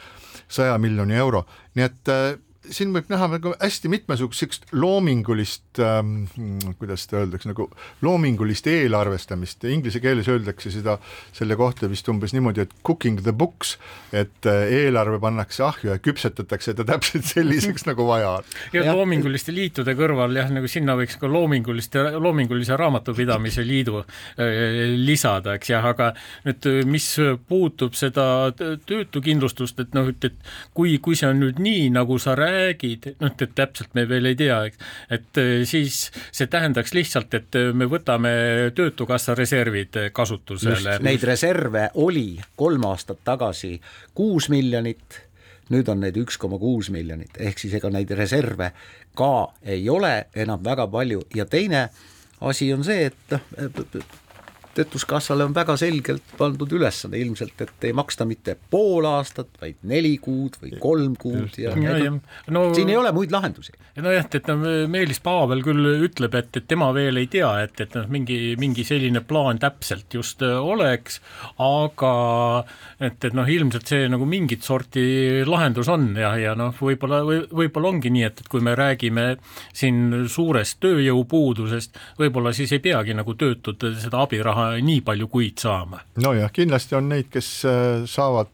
saja 0.49 0.79
miljoni 0.79 1.19
euro, 1.19 1.45
nii 1.75 1.87
et 1.87 2.13
äh, 2.13 2.29
siin 2.75 2.93
võib 2.95 3.11
näha 3.13 3.29
nagu 3.37 3.53
hästi 3.61 3.91
mitmesugust 3.93 4.43
sellist 4.43 4.67
loomingulist 4.73 5.81
ähm,, 5.83 6.27
kuidas 6.81 7.07
seda 7.07 7.23
öeldakse, 7.23 7.51
nagu 7.51 7.69
loomingulist 8.05 8.67
eelarvestamist, 8.71 9.65
inglise 9.71 10.01
keeles 10.03 10.29
öeldakse 10.33 10.73
seda 10.75 10.97
selle 11.37 11.57
kohta 11.59 11.91
vist 11.91 12.09
umbes 12.13 12.35
niimoodi, 12.37 12.65
et 12.67 12.75
cooking 12.87 13.21
the 13.23 13.35
books, 13.37 13.77
et 14.13 14.49
äh, 14.49 14.67
eelarve 14.83 15.21
pannakse 15.23 15.65
ahju 15.67 15.93
ja 15.93 15.99
küpsetatakse 16.03 16.75
ta 16.77 16.87
täpselt 16.89 17.27
selliseks 17.29 17.87
nagu 17.89 18.07
vaja 18.09 18.37
on. 18.41 18.51
ja 18.75 18.95
loominguliste 18.97 19.55
liitude 19.55 19.97
kõrval 19.99 20.37
jah, 20.37 20.51
nagu 20.55 20.71
sinna 20.71 20.97
võiks 20.99 21.19
ka 21.21 21.31
loominguliste, 21.31 22.03
loomingulise 22.19 22.79
raamatupidamise 22.79 23.67
liidu 23.67 24.03
äh, 24.03 24.97
lisada, 24.97 25.57
eks 25.61 25.73
jah, 25.75 25.91
aga 25.93 26.13
nüüd 26.47 26.71
mis 26.91 27.09
puutub 27.49 27.95
seda 27.97 28.51
töötukindlustust, 28.57 29.81
et 29.85 29.95
noh, 29.97 30.11
et, 30.11 30.31
et 30.31 30.53
kui, 30.77 30.97
kui 31.03 31.17
see 31.19 31.29
on 31.31 31.41
nüüd 31.45 31.61
nii, 31.63 31.89
nagu 31.95 32.19
sa 32.23 32.35
räägid, 32.39 32.56
räägid, 32.57 33.11
noh, 33.21 33.33
et 33.33 33.55
täpselt 33.59 33.93
me 33.99 34.07
veel 34.09 34.31
ei 34.33 34.39
tea, 34.39 34.59
eks, 34.71 34.81
et 35.19 35.41
äh, 35.43 35.53
siis 35.69 36.07
see 36.35 36.49
tähendaks 36.53 36.95
lihtsalt, 36.97 37.37
et 37.39 37.59
äh, 37.59 37.71
me 37.77 37.89
võtame 37.91 38.33
Töötukassa 38.77 39.37
reservid 39.39 40.01
kasutusele. 40.17 40.99
Neid 41.05 41.25
reserve 41.29 41.91
oli 42.03 42.29
kolm 42.57 42.89
aastat 42.89 43.23
tagasi 43.25 43.77
kuus 44.17 44.51
miljonit, 44.53 45.23
nüüd 45.73 45.89
on 45.93 46.05
neid 46.05 46.19
üks 46.21 46.39
koma 46.41 46.59
kuus 46.63 46.91
miljonit, 46.95 47.39
ehk 47.43 47.59
siis 47.61 47.75
ega 47.79 47.91
neid 47.93 48.13
reserve 48.19 48.73
ka 49.17 49.33
ei 49.65 49.89
ole 49.91 50.29
enam 50.37 50.63
väga 50.65 50.87
palju. 50.93 51.25
Ja 51.35 51.47
teine 51.51 51.89
asi 52.41 52.73
on 52.75 52.85
see, 52.87 53.09
et 53.11 53.37
noh, 53.37 54.23
Töötuskassale 54.77 55.47
on 55.47 55.55
väga 55.57 55.77
selgelt 55.81 56.35
pandud 56.37 56.73
ülesanne 56.77 57.17
ilmselt, 57.21 57.61
et 57.65 57.85
ei 57.89 57.95
maksta 57.97 58.27
mitte 58.29 58.57
pool 58.71 59.07
aastat, 59.09 59.49
vaid 59.61 59.79
neli 59.89 60.17
kuud 60.23 60.59
või 60.61 60.75
kolm 60.83 61.15
kuud 61.21 61.57
ja, 61.61 61.73
ja, 61.81 61.97
ja 62.03 62.13
no, 62.53 62.67
siin 62.77 62.91
ei 62.93 62.99
ole 63.01 63.13
muid 63.17 63.33
lahendusi. 63.33 63.73
nojah, 64.05 64.29
et 64.37 64.51
no 64.51 64.57
Meelis 64.93 65.23
Paavel 65.25 65.63
küll 65.65 66.05
ütleb, 66.07 66.37
et, 66.37 66.51
et 66.61 66.69
tema 66.69 66.91
veel 66.97 67.23
ei 67.23 67.31
tea, 67.33 67.49
et, 67.65 67.81
et 67.81 67.97
noh, 67.97 68.09
mingi, 68.13 68.39
mingi 68.61 68.85
selline 68.85 69.23
plaan 69.25 69.61
täpselt 69.63 70.13
just 70.19 70.45
äh, 70.45 70.59
oleks, 70.61 71.23
aga 71.63 72.13
et, 73.01 73.17
et 73.25 73.33
noh, 73.37 73.49
ilmselt 73.49 73.89
see 73.89 74.11
nagu 74.13 74.29
mingit 74.29 74.67
sorti 74.67 75.07
lahendus 75.49 75.89
on 75.93 76.11
ja, 76.21 76.35
ja 76.41 76.55
noh, 76.59 76.75
võib-olla 76.77 77.23
või, 77.25 77.41
võib-olla 77.63 77.95
ongi 77.95 78.13
nii, 78.13 78.27
et, 78.29 78.45
et 78.45 78.53
kui 78.53 78.65
me 78.65 78.77
räägime 78.77 79.27
siin 79.73 80.29
suurest 80.29 80.83
tööjõupuudusest, 80.85 81.97
võib-olla 82.21 82.53
siis 82.57 82.77
ei 82.77 82.85
peagi 82.85 83.17
nagu 83.17 83.37
töötud 83.39 83.89
seda 83.97 84.25
abiraha 84.27 84.66
nii 84.83 85.01
palju 85.07 85.29
kuid 85.33 85.63
saama. 85.63 86.03
nojah, 86.23 86.53
kindlasti 86.53 86.99
on 86.99 87.11
neid, 87.13 87.31
kes 87.33 87.51
äh, 87.69 88.05
saavad 88.11 88.53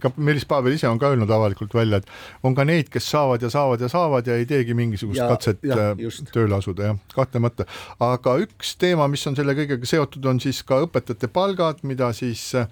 ka 0.00 0.10
Meelis 0.16 0.46
Paabel 0.48 0.76
ise 0.76 0.88
on 0.88 0.98
ka 1.00 1.10
öelnud 1.12 1.30
avalikult 1.32 1.74
välja, 1.76 2.00
et 2.00 2.46
on 2.46 2.54
ka 2.56 2.64
neid, 2.68 2.88
kes 2.92 3.08
saavad 3.12 3.42
ja 3.44 3.50
saavad 3.52 3.82
ja 3.84 3.90
saavad 3.92 4.26
ja 4.28 4.38
ei 4.38 4.46
teegi 4.48 4.76
mingisugust 4.76 5.20
ja, 5.20 5.28
katset 5.28 5.60
ja, 5.66 5.90
äh, 5.90 6.02
just. 6.06 6.28
tööle 6.34 6.56
asuda, 6.58 6.92
jah, 6.92 7.02
kahtlemata. 7.14 7.68
aga 8.04 8.38
üks 8.44 8.74
teema, 8.80 9.08
mis 9.12 9.26
on 9.28 9.36
selle 9.38 9.56
kõigega 9.58 9.88
seotud, 9.88 10.24
on 10.30 10.40
siis 10.42 10.62
ka 10.66 10.82
õpetajate 10.86 11.30
palgad, 11.32 11.84
mida 11.88 12.10
siis 12.16 12.50
äh, 12.58 12.68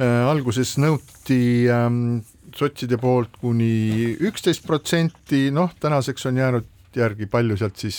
alguses 0.00 0.76
nõuti 0.80 1.68
ähm, 1.70 2.22
sotside 2.56 2.98
poolt 3.00 3.36
kuni 3.40 4.16
üksteist 4.20 4.66
protsenti, 4.66 5.50
noh, 5.54 5.72
tänaseks 5.80 6.28
on 6.30 6.40
jäänud 6.40 6.68
järgi, 6.96 7.28
palju 7.30 7.56
sealt 7.60 7.80
siis 7.80 7.98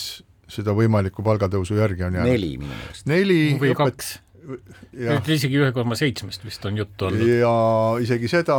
seda 0.51 0.75
võimalikku 0.77 1.23
palgatõusu 1.25 1.79
järgi 1.79 2.07
on 2.09 2.19
jäänud? 2.19 2.31
neli 2.31 2.53
minu 2.57 2.75
meelest. 2.75 3.09
neli 3.09 3.41
või 3.61 3.73
õpet... 3.73 3.81
kaks 3.83 4.13
et 4.43 5.29
isegi 5.31 5.59
ühe 5.59 5.69
koma 5.75 5.95
seitsmest 5.97 6.43
vist 6.45 6.65
on 6.67 6.77
juttu 6.77 7.07
olnud. 7.07 7.27
ja 7.39 7.51
isegi 8.03 8.29
seda, 8.31 8.55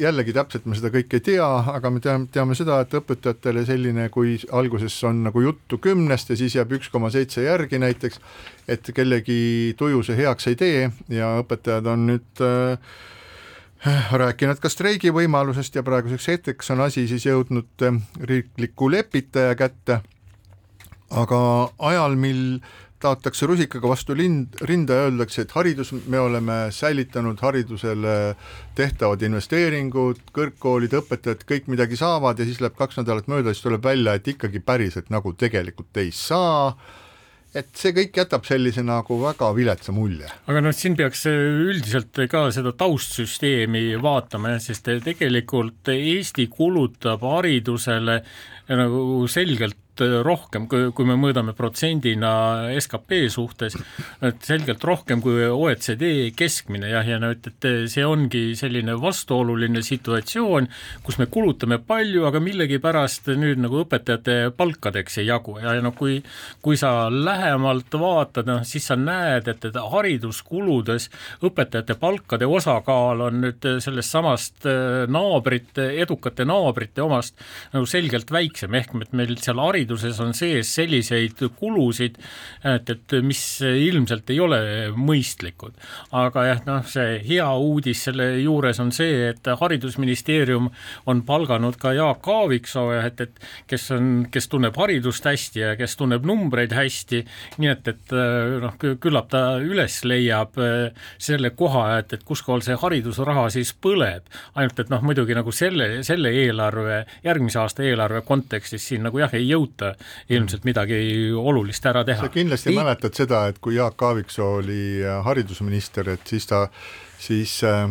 jällegi 0.00 0.34
täpselt 0.36 0.68
me 0.68 0.76
seda 0.78 0.90
kõike 0.94 1.20
ei 1.20 1.24
tea, 1.28 1.48
aga 1.72 1.90
me 1.92 2.00
teame, 2.04 2.28
teame 2.32 2.56
seda, 2.58 2.80
et 2.84 2.96
õpetajatele 2.96 3.66
selline, 3.68 4.08
kui 4.14 4.36
alguses 4.56 4.96
on 5.08 5.24
nagu 5.26 5.42
juttu 5.44 5.80
kümnest 5.82 6.32
ja 6.32 6.38
siis 6.40 6.56
jääb 6.56 6.72
üks 6.78 6.90
koma 6.92 7.12
seitse 7.14 7.44
järgi 7.44 7.80
näiteks, 7.82 8.22
et 8.68 8.90
kellegi 8.96 9.74
tuju 9.78 10.02
see 10.06 10.18
heaks 10.22 10.50
ei 10.52 10.58
tee 10.60 10.88
ja 11.12 11.34
õpetajad 11.42 11.92
on 11.92 12.08
nüüd 12.12 12.44
äh, 12.46 12.96
rääkinud 14.24 14.60
ka 14.62 14.72
streigi 14.72 15.12
võimalusest 15.14 15.76
ja 15.76 15.84
praeguseks 15.86 16.32
hetkeks 16.32 16.72
on 16.74 16.86
asi 16.88 17.06
siis 17.10 17.28
jõudnud 17.28 17.86
äh, 17.86 18.00
riikliku 18.32 18.90
lepitaja 18.90 19.54
kätte 19.58 20.00
aga 21.10 21.38
ajal, 21.78 22.16
mil 22.18 22.42
taotakse 23.02 23.46
rusikaga 23.46 23.90
vastu 23.90 24.16
lind, 24.16 24.56
rinda 24.66 24.96
ja 24.96 25.08
öeldakse, 25.10 25.44
et 25.44 25.52
haridus, 25.54 25.92
me 26.08 26.20
oleme 26.20 26.58
säilitanud 26.72 27.40
haridusele 27.44 28.16
tehtavad 28.78 29.22
investeeringud, 29.28 30.22
kõrgkoolid, 30.36 30.96
õpetajad, 31.02 31.44
kõik 31.48 31.68
midagi 31.72 31.98
saavad 32.00 32.40
ja 32.40 32.48
siis 32.48 32.62
läheb 32.64 32.78
kaks 32.78 33.02
nädalat 33.02 33.28
mööda, 33.30 33.52
siis 33.52 33.66
tuleb 33.66 33.84
välja, 33.84 34.16
et 34.16 34.32
ikkagi 34.32 34.64
päriselt 34.64 35.12
nagu 35.12 35.34
tegelikult 35.36 36.00
ei 36.02 36.14
saa 36.14 36.72
et 37.56 37.70
see 37.78 37.94
kõik 37.96 38.18
jätab 38.20 38.44
sellise 38.44 38.82
nagu 38.84 39.16
väga 39.20 39.48
viletsa 39.56 39.94
mulje. 39.96 40.28
aga 40.48 40.60
noh, 40.64 40.74
siin 40.76 40.96
peaks 40.98 41.24
üldiselt 41.30 42.18
ka 42.32 42.46
seda 42.52 42.74
taustsüsteemi 42.76 43.94
vaatama 44.02 44.56
jah, 44.56 44.62
sest 44.66 44.90
tegelikult 45.04 45.88
Eesti 45.94 46.48
kulutab 46.52 47.24
haridusele 47.24 48.20
nagu 48.68 49.24
selgelt 49.30 49.78
selgelt 49.96 50.24
rohkem, 50.26 50.66
kui, 50.68 51.06
me 51.06 51.16
mõõdame 51.18 51.54
protsendina 51.56 52.70
skp 52.80 53.26
suhtes, 53.32 53.76
et 54.24 54.42
selgelt 54.44 54.84
rohkem 54.84 55.22
kui 55.22 55.46
OECD 55.46 56.32
keskmine 56.36 56.90
jah, 56.90 57.06
ja 57.06 57.18
no 57.18 57.30
et, 57.34 57.46
et 57.46 57.88
see 57.90 58.04
ongi 58.04 58.54
selline 58.58 58.96
vastuoluline 59.00 59.82
situatsioon, 59.82 60.68
kus 61.02 61.18
me 61.18 61.26
kulutame 61.26 61.78
palju, 61.78 62.26
aga 62.26 62.40
millegipärast 62.40 63.30
nüüd 63.36 63.60
nagu 63.62 63.82
õpetajate 63.84 64.52
palkadeks 64.56 65.18
ei 65.22 65.30
jagu. 65.30 65.58
Ja, 65.62 65.76
noh, 65.82 65.94
kui 65.96 66.22
kui 66.62 66.76
sa 66.76 67.08
lähemalt 67.10 67.94
vaatad, 67.96 68.46
noh 68.48 68.64
siis 68.66 68.86
sa 68.88 68.96
näed, 68.98 69.48
et, 69.48 69.64
et 69.68 69.76
hariduskuludes 69.76 71.08
õpetajate 71.46 71.96
palkade 72.00 72.46
osakaal 72.46 73.26
on 73.28 73.40
nüüd 73.44 73.66
sellest 73.82 74.12
samast 74.12 74.66
naabrite, 75.12 75.90
edukate 76.02 76.46
naabrite 76.48 77.04
omast 77.04 77.38
nagu 77.74 77.86
selgelt 77.88 78.30
väiksem, 78.32 78.74
ehk 78.74 78.94
et 79.02 79.14
meil 79.16 79.36
seal 79.42 79.60
hariduses 79.86 80.18
on 80.20 80.34
sees 80.34 80.68
selliseid 80.74 81.38
kulusid, 81.58 82.16
et, 82.64 82.90
et 82.90 83.14
mis 83.22 83.40
ilmselt 83.62 84.30
ei 84.30 84.40
ole 84.40 84.58
mõistlikud. 84.96 85.74
aga 86.12 86.44
jah, 86.46 86.62
noh 86.66 86.86
see 86.86 87.20
hea 87.26 87.46
uudis 87.56 88.02
selle 88.06 88.40
juures 88.40 88.80
on 88.80 88.90
see, 88.92 89.30
et 89.30 89.46
Haridusministeerium 89.46 90.68
on 91.06 91.22
palganud 91.22 91.76
ka 91.78 91.92
Jaak 91.92 92.26
Aaviksoo, 92.26 92.92
et, 92.98 93.20
et 93.20 93.40
kes 93.66 93.90
on, 93.94 94.26
kes 94.30 94.48
tunneb 94.48 94.76
haridust 94.76 95.24
hästi 95.24 95.60
ja 95.60 95.76
kes 95.76 95.96
tunneb 95.96 96.26
numbreid 96.26 96.74
hästi, 96.74 97.22
nii 97.58 97.70
et, 97.70 97.88
et 97.88 98.16
noh, 98.62 98.76
küllap 99.00 99.30
ta 99.30 99.58
üles 99.62 100.02
leiab 100.04 100.58
selle 101.18 101.52
koha, 101.56 102.00
et, 102.00 102.16
et 102.16 102.26
kus 102.26 102.42
kohal 102.42 102.64
see 102.66 102.76
haridusraha 102.80 103.48
siis 103.54 103.72
põleb, 103.72 104.26
ainult 104.54 104.82
et 104.82 104.90
noh, 104.90 105.04
muidugi 105.06 105.36
nagu 105.36 105.54
selle, 105.54 106.02
selle 106.06 106.32
eelarve, 106.42 107.04
järgmise 107.24 107.62
aasta 107.62 107.86
eelarve 107.86 108.24
kontekstis 108.26 108.90
siin 108.90 109.06
nagu 109.06 109.20
jah, 109.20 109.32
ei 109.36 109.46
jõuta 109.48 109.75
ilmselt 110.28 110.64
midagi 110.64 111.32
olulist 111.36 111.86
ära 111.86 112.04
teha. 112.04 112.20
sa 112.20 112.32
kindlasti 112.32 112.70
Riik... 112.72 112.80
mäletad 112.80 113.18
seda, 113.18 113.46
et 113.50 113.58
kui 113.62 113.76
Jaak 113.76 114.02
Aaviksoo 114.02 114.54
oli 114.60 115.02
haridusminister, 115.24 116.14
et 116.16 116.26
siis 116.26 116.46
ta 116.46 116.66
siis 117.18 117.58
äh, 117.64 117.88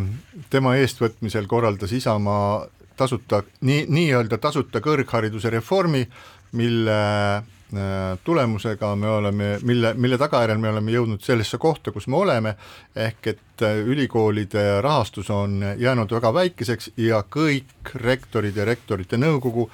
tema 0.50 0.76
eestvõtmisel 0.80 1.46
korraldas 1.50 1.92
Isamaa 1.92 2.66
tasuta, 2.96 3.42
nii, 3.66 3.84
nii-öelda 3.92 4.38
tasuta 4.40 4.80
kõrghariduse 4.84 5.50
reformi, 5.52 6.06
mille 6.56 7.00
äh, 7.36 8.16
tulemusega 8.24 8.94
me 8.96 9.10
oleme, 9.10 9.50
mille, 9.66 9.92
mille 9.94 10.18
tagajärjel 10.20 10.60
me 10.62 10.70
oleme 10.72 10.94
jõudnud 10.94 11.24
sellesse 11.24 11.58
kohta, 11.60 11.92
kus 11.92 12.08
me 12.08 12.20
oleme, 12.22 12.54
ehk 12.96 13.32
et 13.34 13.66
äh, 13.66 13.82
ülikoolide 13.84 14.80
rahastus 14.84 15.30
on 15.34 15.60
jäänud 15.78 16.12
väga 16.16 16.32
väikeseks 16.34 16.94
ja 17.02 17.22
kõik 17.22 17.94
rektorid 18.06 18.56
ja 18.56 18.64
rektorite 18.68 19.20
nõukogu 19.20 19.68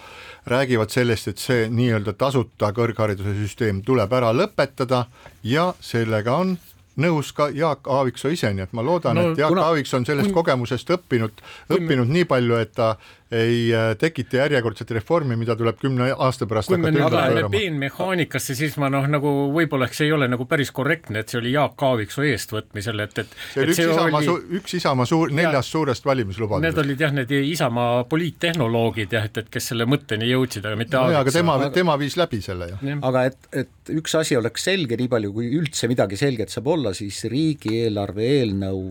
räägivad 0.47 0.91
sellest, 0.91 1.29
et 1.29 1.39
see 1.39 1.69
nii-öelda 1.71 2.17
tasuta 2.19 2.73
kõrghariduse 2.75 3.35
süsteem 3.39 3.83
tuleb 3.87 4.13
ära 4.13 4.33
lõpetada 4.35 5.05
ja 5.47 5.71
sellega 5.81 6.37
on 6.37 6.57
nõus 7.01 7.33
ka 7.33 7.49
Jaak 7.55 7.89
Aaviksoo 7.89 8.33
ise, 8.35 8.51
nii 8.53 8.67
et 8.67 8.75
ma 8.77 8.85
loodan 8.85 9.17
no,, 9.17 9.31
et 9.33 9.41
Jaak 9.41 9.55
kuna, 9.55 9.69
Aaviksoo 9.71 10.03
on 10.03 10.07
sellest 10.09 10.33
kogemusest 10.35 10.91
õppinud, 10.97 11.45
õppinud 11.73 12.11
nii 12.13 12.27
palju, 12.29 12.59
et 12.61 12.75
ta 12.77 12.97
ei 13.33 13.73
äh, 13.75 13.93
tekita 13.99 14.43
järjekordset 14.43 14.91
reformi, 14.99 15.37
mida 15.41 15.57
tuleb 15.57 15.79
kümne 15.81 16.11
aasta 16.13 16.47
pärast 16.49 16.69
kui 16.69 16.79
me 16.81 16.93
nüüd 16.93 17.15
läheme 17.15 17.49
peenmehaanikasse, 17.53 18.57
siis 18.59 18.77
ma 18.81 18.91
noh, 18.93 19.07
nagu 19.11 19.33
võib-olla 19.55 19.89
eks 19.89 20.03
ei 20.05 20.13
ole 20.13 20.29
nagu 20.31 20.47
päris 20.51 20.73
korrektne, 20.75 21.23
et 21.23 21.33
see 21.33 21.41
oli 21.41 21.55
Jaak 21.55 21.81
Aaviksoo 21.89 22.27
eestvõtmisel, 22.29 23.05
et, 23.07 23.23
et 23.25 23.37
see 23.55 23.65
oli 23.65 23.75
üks 23.75 23.83
Isamaa 23.87 24.23
oli... 24.23 24.59
Üks 24.61 24.77
Isamaa 24.79 25.09
suur, 25.09 25.33
neljast 25.35 25.77
suurest 25.77 26.09
valimislubadusest. 26.09 26.69
Need 26.69 26.83
olid 26.85 27.07
jah, 27.07 27.15
need 27.17 27.35
Isamaa 27.41 28.05
poliittehnoloogid 28.11 29.17
jah, 29.17 29.29
et, 29.31 29.43
et 29.45 29.53
kes 29.53 29.73
selle 29.73 29.89
mõtteni 29.89 30.29
jõudsid, 30.31 30.67
aga 30.69 30.81
mitte 30.81 30.99
no 30.99 31.07
Aaviksoo. 31.07 31.23
aga 31.23 31.37
tema 31.39 31.57
aga..., 31.61 31.71
tema 31.79 31.97
viis 32.01 32.19
läbi 32.21 32.43
selle 32.45 32.73
ju. 32.75 32.99
aga 33.01 33.25
et, 33.31 33.41
et 33.65 33.95
üks 33.97 34.19
asi 34.19 34.37
oleks 34.37 34.69
selge, 34.69 34.99
nii 35.01 35.11
palju 35.13 35.33
kui 35.33 35.49
üldse 35.57 35.89
midagi 35.91 36.21
selget 36.21 36.53
saab 36.53 36.69
olla, 36.77 36.93
siis 36.97 37.25
riigieelarve 37.33 38.29
eelnõu 38.37 38.91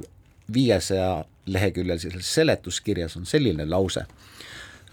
viiesaja 0.51 1.21
leheküljelisel 1.45 2.21
seletuskirjas 2.21 3.17
on 3.17 3.25
selline 3.25 3.65
lause 3.65 4.05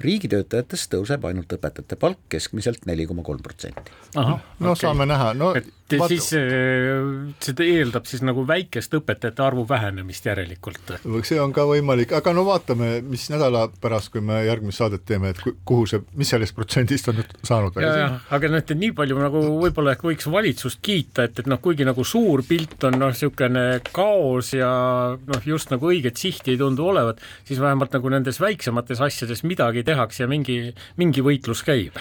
riigitöötajatest 0.04 0.92
tõuseb 0.94 1.24
ainult 1.28 1.52
õpetajate 1.58 1.98
palk 2.00 2.20
keskmiselt 2.32 2.86
neli 2.86 3.06
koma 3.08 3.24
kolm 3.26 3.42
protsenti. 3.42 3.94
no 4.14 4.38
okay. 4.60 4.82
saame 4.84 5.08
näha, 5.08 5.32
no 5.34 5.54
et 5.58 5.72
vaat... 5.96 6.12
siis 6.12 6.32
äh, 6.36 7.32
see 7.42 7.68
eeldab 7.78 8.06
siis 8.08 8.22
nagu 8.26 8.44
väikest 8.48 8.94
õpetajate 8.98 9.42
arvu 9.44 9.64
vähenemist 9.68 10.26
järelikult. 10.28 10.94
see 11.26 11.40
on 11.40 11.52
ka 11.56 11.64
võimalik, 11.68 12.12
aga 12.16 12.34
no 12.36 12.44
vaatame, 12.48 12.98
mis 13.06 13.28
nädala 13.32 13.66
pärast, 13.82 14.12
kui 14.14 14.22
me 14.24 14.42
järgmist 14.46 14.82
saadet 14.82 15.04
teeme, 15.08 15.32
et 15.34 15.42
kuhu 15.68 15.86
see, 15.90 16.02
mis 16.18 16.30
sellest 16.34 16.56
protsendist 16.56 17.10
on 17.10 17.18
nüüd 17.20 17.34
saanud. 17.48 17.78
aga 17.78 18.52
noh, 18.52 18.62
et 18.62 18.74
nii 18.84 18.92
palju 18.98 19.18
nagu 19.18 19.42
võib-olla 19.64 19.96
ehk 19.96 20.06
võiks 20.10 20.30
valitsust 20.30 20.82
kiita, 20.84 21.28
et, 21.28 21.42
et 21.42 21.50
noh, 21.50 21.60
kuigi 21.62 21.86
nagu 21.88 22.04
suur 22.06 22.44
pilt 22.48 22.88
on 22.88 22.98
noh, 23.00 23.12
niisugune 23.14 23.66
kaos 23.90 24.52
ja 24.54 24.70
noh, 25.18 25.46
just 25.46 25.72
nagu 25.74 25.90
õiget 25.90 26.20
sihti 26.20 26.54
ei 26.54 26.60
tundu 26.60 26.86
olevat, 26.92 27.22
siis 27.48 27.60
vähemalt 27.62 27.96
nagu 27.96 28.12
nendes 28.12 28.40
väiksemates 28.42 29.02
asjades 29.04 29.44
midagi 29.46 29.84
tehakse 29.88 30.24
ja 30.24 30.28
mingi, 30.28 30.58
mingi 31.00 31.24
võitlus 31.24 31.64
käib. 31.64 31.96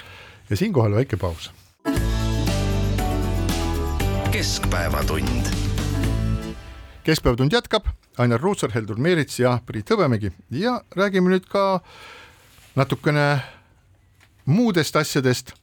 ja 0.50 0.56
siinkohal 0.56 0.94
väike 0.98 1.16
paus. 1.16 1.50
keskpäevatund. 4.32 5.52
keskpäevatund 7.04 7.52
jätkab, 7.52 7.88
Ainar 8.18 8.40
Ruussaar, 8.40 8.72
Heldur 8.74 8.98
Meerits 8.98 9.40
ja 9.40 9.58
Priit 9.66 9.90
Hõbemägi 9.90 10.32
ja 10.50 10.80
räägime 10.96 11.32
nüüd 11.32 11.48
ka 11.48 11.80
natukene 12.76 13.40
muudest 14.44 14.96
asjadest 14.96 15.54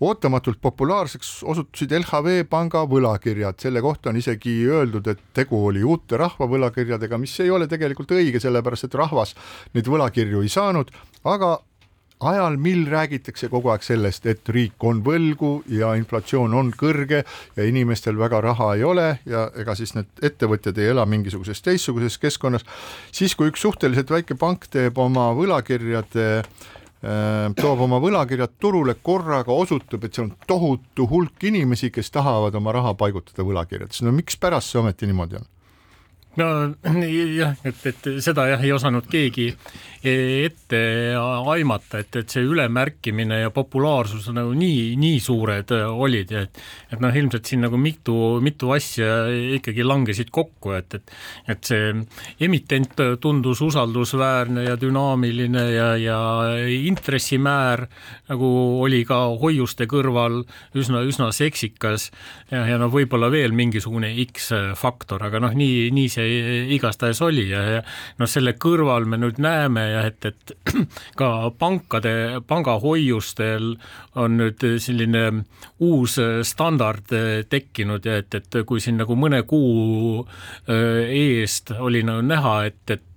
ootamatult 0.00 0.60
populaarseks 0.62 1.30
osutusid 1.42 1.92
LHV 1.98 2.44
panga 2.50 2.84
võlakirjad, 2.86 3.58
selle 3.62 3.82
kohta 3.82 4.12
on 4.12 4.18
isegi 4.20 4.54
öeldud, 4.70 5.10
et 5.10 5.22
tegu 5.34 5.58
oli 5.70 5.82
uute 5.82 6.18
rahvavõlakirjadega, 6.20 7.18
mis 7.18 7.34
ei 7.42 7.50
ole 7.50 7.66
tegelikult 7.70 8.14
õige, 8.14 8.40
sellepärast 8.42 8.86
et 8.86 8.98
rahvas 8.98 9.34
neid 9.74 9.90
võlakirju 9.90 10.44
ei 10.44 10.52
saanud, 10.52 10.92
aga 11.26 11.56
ajal, 12.20 12.56
mil 12.56 12.86
räägitakse 12.90 13.48
kogu 13.52 13.70
aeg 13.72 13.84
sellest, 13.86 14.26
et 14.26 14.48
riik 14.54 14.84
on 14.84 15.02
võlgu 15.06 15.52
ja 15.70 15.92
inflatsioon 15.98 16.54
on 16.54 16.72
kõrge 16.78 17.22
ja 17.56 17.66
inimestel 17.66 18.18
väga 18.18 18.40
raha 18.44 18.72
ei 18.76 18.84
ole 18.84 19.08
ja 19.28 19.48
ega 19.58 19.76
siis 19.78 19.94
need 19.94 20.24
ettevõtjad 20.26 20.78
ei 20.82 20.90
ela 20.94 21.06
mingisuguses 21.06 21.62
teistsuguses 21.62 22.18
keskkonnas, 22.18 22.66
siis 23.12 23.36
kui 23.38 23.52
üks 23.52 23.62
suhteliselt 23.62 24.10
väike 24.10 24.38
pank 24.38 24.66
teeb 24.72 24.98
oma 24.98 25.30
võlakirjade 25.38 26.26
äh, 26.38 27.46
toob 27.58 27.84
oma 27.86 28.00
võlakirjad 28.02 28.58
turule 28.58 28.96
korraga, 29.02 29.54
osutub, 29.54 30.04
et 30.04 30.14
seal 30.14 30.28
on 30.28 30.34
tohutu 30.46 31.06
hulk 31.10 31.46
inimesi, 31.50 31.92
kes 31.94 32.10
tahavad 32.14 32.58
oma 32.58 32.74
raha 32.74 32.96
paigutada 32.98 33.46
võlakirjadesse, 33.46 34.06
no 34.06 34.14
mikspärast 34.16 34.74
see 34.74 34.82
ometi 34.82 35.10
niimoodi 35.10 35.38
on? 35.38 35.46
No 36.36 36.48
jah, 37.40 37.54
et, 37.64 37.86
et 37.86 38.08
seda 38.24 38.48
jah, 38.52 38.64
ei 38.64 38.72
osanud 38.72 39.08
keegi 39.10 39.52
ette 39.98 40.80
aimata, 41.18 41.98
et, 41.98 42.16
et 42.20 42.30
see 42.30 42.44
ülemärkimine 42.46 43.40
ja 43.40 43.50
populaarsus 43.50 44.28
nagu 44.30 44.52
nii, 44.54 44.94
nii 45.00 45.18
suured 45.22 45.72
olid 45.74 46.34
ja 46.34 46.44
et 46.46 46.60
et 46.92 47.02
noh, 47.02 47.12
ilmselt 47.14 47.48
siin 47.48 47.64
nagu 47.66 47.76
mitu, 47.80 48.38
mitu 48.44 48.70
asja 48.72 49.26
ikkagi 49.58 49.84
langesid 49.84 50.30
kokku, 50.32 50.72
et, 50.78 50.94
et 50.94 51.16
et 51.48 51.70
see 51.70 51.90
emitent 52.46 53.02
tundus 53.20 53.60
usaldusväärne 53.64 54.68
ja 54.68 54.76
dünaamiline 54.80 55.64
ja, 55.74 55.88
ja 55.98 56.18
intressimäär 56.78 57.86
nagu 58.30 58.48
oli 58.84 59.02
ka 59.08 59.20
hoiuste 59.40 59.88
kõrval 59.90 60.42
üsna, 60.78 61.02
üsna 61.08 61.30
seksikas. 61.34 62.10
Ja, 62.52 62.64
ja 62.68 62.78
noh, 62.80 62.90
võib-olla 62.92 63.30
veel 63.32 63.52
mingisugune 63.56 64.10
X-faktor, 64.24 65.22
aga 65.26 65.40
noh, 65.42 65.54
nii, 65.56 65.88
nii 65.94 66.08
see 66.12 66.17
igastahes 66.74 67.20
oli 67.24 67.48
ja, 67.50 67.62
ja 67.76 67.82
noh, 68.18 68.30
selle 68.30 68.54
kõrval 68.60 69.08
me 69.08 69.18
nüüd 69.20 69.40
näeme 69.42 69.84
ja 69.92 70.04
et, 70.08 70.30
et 70.30 70.54
ka 71.20 71.50
pankade, 71.58 72.14
pangahoiustel 72.48 73.74
on 74.18 74.38
nüüd 74.40 74.64
selline 74.82 75.24
uus 75.84 76.18
standard 76.48 77.12
tekkinud 77.50 78.06
ja 78.06 78.18
et, 78.22 78.34
et 78.34 78.60
kui 78.66 78.82
siin 78.82 78.98
nagu 79.00 79.16
mõne 79.18 79.42
kuu 79.48 80.24
äh, 80.24 81.04
eest 81.08 81.74
oli 81.78 82.02
nagu 82.06 82.24
näha, 82.26 82.56
et, 82.70 82.82
et 82.90 83.07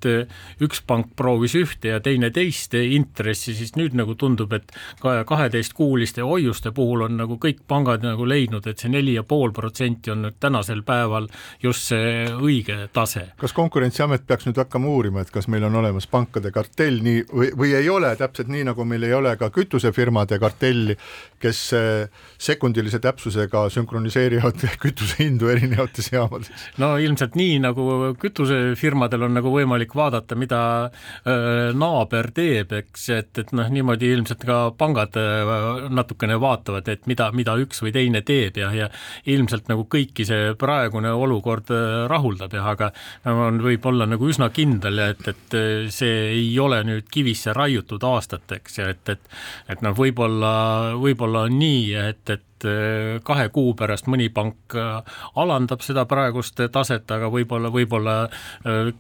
üks 0.62 0.82
pank 0.88 1.14
proovis 1.16 1.56
ühte 1.60 1.94
ja 1.94 2.00
teine 2.04 2.32
teist 2.34 2.74
intressi, 2.78 3.56
siis 3.58 3.76
nüüd 3.78 3.96
nagu 3.98 4.16
tundub, 4.20 4.54
et 4.54 4.72
ka 5.02 5.22
kaheteistkuuliste 5.28 6.26
hoiuste 6.26 6.72
puhul 6.76 7.06
on 7.08 7.18
nagu 7.20 7.38
kõik 7.42 7.64
pangad 7.68 8.06
nagu 8.06 8.26
leidnud, 8.28 8.68
et 8.68 8.82
see 8.82 8.92
neli 8.92 9.16
ja 9.18 9.24
pool 9.28 9.54
protsenti 9.56 10.12
on 10.14 10.26
nüüd 10.26 10.38
tänasel 10.42 10.84
päeval 10.88 11.28
just 11.64 11.92
see 11.92 12.26
õige 12.32 12.88
tase. 12.94 13.28
kas 13.42 13.54
Konkurentsiamet 13.58 14.26
peaks 14.28 14.48
nüüd 14.48 14.60
hakkama 14.62 14.90
uurima, 14.92 15.26
et 15.26 15.32
kas 15.34 15.48
meil 15.52 15.66
on 15.68 15.76
olemas 15.82 16.08
pankade 16.12 16.52
kartell 16.54 17.02
nii 17.04 17.26
või, 17.32 17.52
või 17.58 17.74
ei 17.78 17.90
ole, 17.92 18.14
täpselt 18.20 18.52
nii, 18.52 18.66
nagu 18.72 18.86
meil 18.88 19.06
ei 19.08 19.14
ole 19.18 19.36
ka 19.40 19.52
kütusefirmade 19.54 20.40
kartelli, 20.42 20.96
kes 21.42 21.62
äh, 21.78 22.24
sekundilise 22.42 23.02
täpsusega 23.04 23.68
sünkroniseerivad 23.74 24.66
kütusehindu 24.84 25.52
erinevates 25.54 26.12
jaamades? 26.14 26.52
no 26.82 26.94
ilmselt 27.02 27.38
nii, 27.40 27.60
nagu 27.66 28.14
kütusefirmadel 28.22 29.28
on 29.28 29.38
nagu 29.40 29.54
võimalik 29.54 29.91
vaadata, 29.98 30.36
mida 30.40 30.62
naaber 31.78 32.32
teeb, 32.36 32.72
eks, 32.78 33.08
et, 33.16 33.32
et 33.42 33.52
noh, 33.56 33.68
niimoodi 33.72 34.12
ilmselt 34.16 34.46
ka 34.48 34.60
pangad 34.78 35.16
natukene 35.92 36.38
vaatavad, 36.42 36.88
et 36.92 37.08
mida, 37.10 37.30
mida 37.36 37.56
üks 37.62 37.82
või 37.84 37.94
teine 37.96 38.22
teeb 38.26 38.58
ja, 38.62 38.72
ja 38.76 38.90
ilmselt 39.32 39.70
nagu 39.72 39.86
kõiki 39.92 40.26
see 40.28 40.52
praegune 40.60 41.12
olukord 41.14 41.72
rahuldab 42.12 42.56
jah, 42.56 42.72
aga 42.74 42.92
on, 43.32 43.62
võib 43.64 43.86
olla 43.92 44.08
nagu 44.10 44.30
üsna 44.32 44.52
kindel, 44.54 45.00
et, 45.12 45.28
et 45.32 45.58
see 45.94 46.22
ei 46.32 46.54
ole 46.60 46.82
nüüd 46.88 47.10
kivisse 47.12 47.56
raiutud 47.58 48.04
aastateks 48.08 48.82
ja 48.82 48.90
et, 48.94 49.16
et 49.16 49.22
et 49.72 49.84
noh, 49.86 49.96
võib-olla, 49.98 50.54
võib-olla 51.00 51.46
on 51.48 51.60
nii, 51.62 51.84
et, 52.02 52.24
et 52.30 52.48
kahe 53.24 53.48
kuu 53.54 53.74
pärast 53.78 54.08
mõni 54.12 54.30
pank 54.34 54.76
alandab 55.40 55.84
seda 55.86 56.06
praegust 56.10 56.60
taset, 56.72 57.10
aga 57.12 57.30
võib-olla, 57.34 57.72
võib-olla 57.74 58.16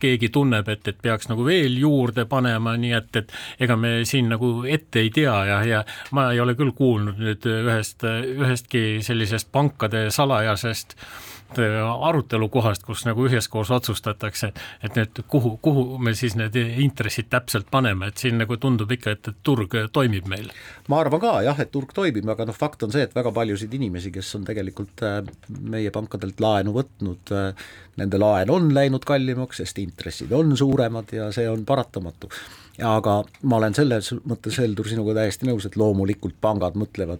keegi 0.01 0.29
tunneb, 0.33 0.69
et, 0.71 0.87
et 0.87 1.01
peaks 1.01 1.29
nagu 1.31 1.45
veel 1.45 1.77
juurde 1.79 2.25
panema, 2.29 2.75
nii 2.77 2.93
et, 2.97 3.21
et 3.21 3.33
ega 3.65 3.77
me 3.79 3.93
siin 4.07 4.31
nagu 4.31 4.53
ette 4.65 5.03
ei 5.03 5.11
tea 5.13 5.35
ja, 5.49 5.59
ja 5.67 5.83
ma 6.11 6.31
ei 6.33 6.41
ole 6.43 6.55
küll 6.59 6.73
kuulnud 6.77 7.21
nüüd 7.21 7.49
ühest, 7.51 8.05
ühestki 8.05 8.85
sellisest 9.05 9.51
pankade 9.51 10.07
salajasest 10.13 10.97
äh, 10.97 11.30
Äh, 11.59 12.07
arutelu 12.07 12.47
kohast, 12.49 12.85
kus 12.87 13.01
nagu 13.03 13.25
üheskoos 13.27 13.71
otsustatakse, 13.75 14.53
et 14.83 14.95
nüüd 14.95 15.17
kuhu, 15.27 15.57
kuhu 15.63 15.97
me 15.99 16.13
siis 16.15 16.37
need 16.39 16.55
intressid 16.55 17.27
täpselt 17.33 17.67
paneme, 17.71 18.07
et 18.07 18.21
siin 18.23 18.37
nagu 18.39 18.55
tundub 18.61 18.91
ikka, 18.95 19.15
et, 19.17 19.27
et 19.33 19.41
turg 19.43 19.75
toimib 19.91 20.29
meil. 20.31 20.47
ma 20.87 21.01
arvan 21.03 21.19
ka 21.19 21.33
jah, 21.43 21.59
et 21.59 21.71
turg 21.73 21.91
toimib, 21.95 22.29
aga 22.31 22.47
noh, 22.47 22.55
fakt 22.55 22.85
on 22.87 22.93
see, 22.95 23.03
et 23.03 23.15
väga 23.15 23.33
paljusid 23.35 23.73
inimesi, 23.75 24.13
kes 24.15 24.29
on 24.39 24.47
tegelikult 24.47 25.03
äh, 25.03 25.19
meie 25.59 25.91
pankadelt 25.91 26.39
laenu 26.39 26.75
võtnud, 26.77 27.33
äh, 27.35 27.67
nende 27.99 28.21
laen 28.21 28.53
on 28.53 28.71
läinud 28.71 29.03
kallimaks, 29.07 29.59
sest 29.59 29.83
intressid 29.83 30.31
on 30.31 30.55
suuremad 30.55 31.11
ja 31.17 31.27
see 31.35 31.49
on 31.51 31.65
paratamatu 31.67 32.31
aga 32.79 33.17
ma 33.43 33.59
olen 33.59 33.75
selles 33.75 34.13
mõttes, 34.23 34.55
Heldur, 34.63 34.87
sinuga 34.87 35.19
täiesti 35.19 35.51
nõus, 35.51 35.67
et 35.67 35.75
loomulikult 35.75 36.39
pangad 36.41 36.79
mõtlevad 36.79 37.19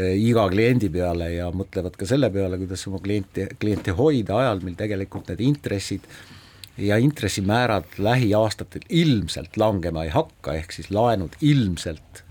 iga 0.00 0.46
kliendi 0.50 0.90
peale 0.92 1.30
ja 1.36 1.50
mõtlevad 1.54 1.98
ka 1.98 2.08
selle 2.08 2.30
peale, 2.34 2.58
kuidas 2.60 2.86
oma 2.90 3.00
klienti, 3.04 3.48
kliente 3.60 3.94
hoida 3.96 4.40
ajal, 4.42 4.64
mil 4.66 4.78
tegelikult 4.78 5.30
need 5.30 5.44
intressid 5.44 6.08
ja 6.78 6.96
intressimäärad 6.96 7.84
lähiaastatel 7.98 8.82
ilmselt 8.88 9.56
langema 9.56 10.04
ei 10.04 10.10
hakka, 10.10 10.54
ehk 10.54 10.72
siis 10.72 10.90
laenud 10.90 11.36
ilmselt 11.40 12.24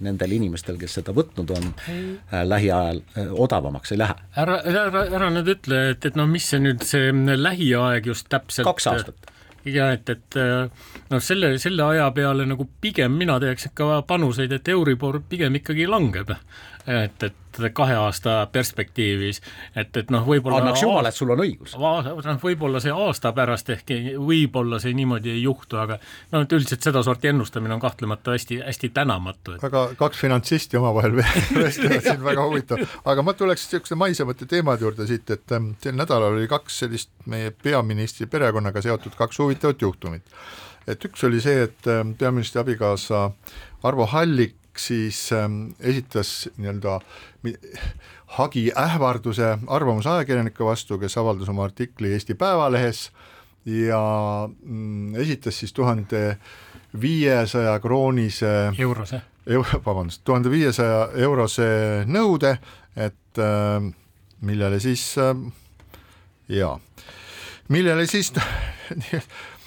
nendel 0.00 0.32
inimestel, 0.32 0.78
kes 0.80 0.94
seda 1.00 1.12
võtnud 1.12 1.50
on 1.52 1.66
äh,, 1.90 2.44
lähiajal 2.48 3.02
äh, 3.18 3.32
odavamaks 3.32 3.92
ei 3.92 4.00
lähe. 4.00 4.16
ära, 4.36 4.60
ära, 4.64 5.04
ära 5.04 5.28
nüüd 5.34 5.50
ütle, 5.52 5.82
et, 5.92 6.06
et 6.08 6.16
no 6.16 6.24
mis 6.30 6.48
see 6.48 6.62
nüüd 6.62 6.86
see 6.86 7.12
lähiaeg 7.36 8.08
just 8.08 8.30
täpselt 8.32 8.64
kaks 8.70 8.88
aastat. 8.88 9.30
ja 9.68 9.90
et, 9.92 10.08
et 10.08 10.38
noh, 11.10 11.20
selle, 11.20 11.52
selle 11.60 11.84
aja 11.92 12.08
peale 12.16 12.48
nagu 12.48 12.64
pigem 12.80 13.18
mina 13.20 13.36
teeks 13.42 13.68
ikka 13.68 14.00
panuseid, 14.08 14.56
et 14.56 14.72
Euribor 14.72 15.20
pigem 15.28 15.60
ikkagi 15.60 15.84
langeb 15.90 16.32
et, 16.90 17.22
et 17.22 17.68
kahe 17.74 17.94
aasta 17.98 18.46
perspektiivis, 18.52 19.40
et, 19.76 19.96
et 19.96 20.10
noh, 20.14 20.22
võib-olla 20.26 20.60
annaks 20.62 20.82
jumal, 20.84 21.08
et 21.08 21.16
sul 21.16 21.32
on 21.34 21.42
õigus. 21.42 21.74
noh, 21.78 22.38
võib-olla 22.42 22.80
see 22.82 22.92
aasta 22.94 23.32
pärast 23.36 23.72
ehk 23.74 23.92
võib-olla 24.18 24.78
see 24.82 24.94
niimoodi 24.96 25.32
ei 25.34 25.42
juhtu, 25.42 25.80
aga 25.82 25.98
no 26.32 26.44
et 26.44 26.54
üldiselt 26.56 26.86
sedasorti 26.86 27.30
ennustamine 27.32 27.74
on 27.74 27.82
kahtlemata 27.82 28.36
hästi, 28.36 28.60
hästi 28.66 28.92
tänamatu 28.96 29.56
et.... 29.56 29.64
väga, 29.64 29.84
kaks 29.98 30.22
finantsisti 30.22 30.78
omavahel 30.80 31.16
vestlevad 31.20 32.06
siin, 32.06 32.24
väga 32.24 32.46
huvitav, 32.46 32.86
aga 33.12 33.26
ma 33.26 33.34
tuleks 33.38 33.66
niisuguste 33.66 33.98
maisemate 33.98 34.48
teemade 34.50 34.86
juurde 34.86 35.08
siit, 35.10 35.30
et 35.34 35.56
ähm, 35.56 35.72
sel 35.82 35.98
nädalal 35.98 36.38
oli 36.38 36.48
kaks 36.50 36.82
sellist 36.84 37.12
meie 37.30 37.50
peaministri 37.50 38.30
perekonnaga 38.30 38.82
seotud 38.84 39.18
kaks 39.18 39.42
huvitavat 39.42 39.82
juhtumit. 39.82 40.38
et 40.86 41.04
üks 41.04 41.26
oli 41.26 41.42
see, 41.42 41.66
et 41.66 41.90
ähm, 41.90 42.14
peaministri 42.18 42.62
abikaasa 42.62 43.30
Arvo 43.82 44.06
Hallik 44.06 44.59
siis 44.86 45.32
ähm, 45.32 45.72
esitas 45.80 46.48
nii-öelda 46.56 47.00
hagi 48.38 48.70
ähvarduse 48.78 49.58
arvamusajakirjanike 49.66 50.64
vastu, 50.64 50.98
kes 50.98 51.18
avaldas 51.18 51.48
oma 51.48 51.64
artikli 51.64 52.12
Eesti 52.12 52.34
Päevalehes 52.34 53.10
ja 53.64 54.02
mm, 54.62 55.14
esitas 55.14 55.58
siis 55.58 55.72
tuhande 55.72 56.38
viiesaja 57.00 57.78
kroonise 57.80 58.72
eurose. 58.78 59.22
Euro, 59.46 59.80
vabandust, 59.86 60.20
tuhande 60.24 60.50
viiesaja 60.50 61.08
eurose 61.16 61.64
nõude, 62.06 62.52
et 62.96 63.38
äh, 63.40 63.80
millele 64.40 64.80
siis 64.80 65.04
äh, 65.18 65.32
jaa, 66.48 66.74
millele 67.68 68.06
siis 68.06 68.32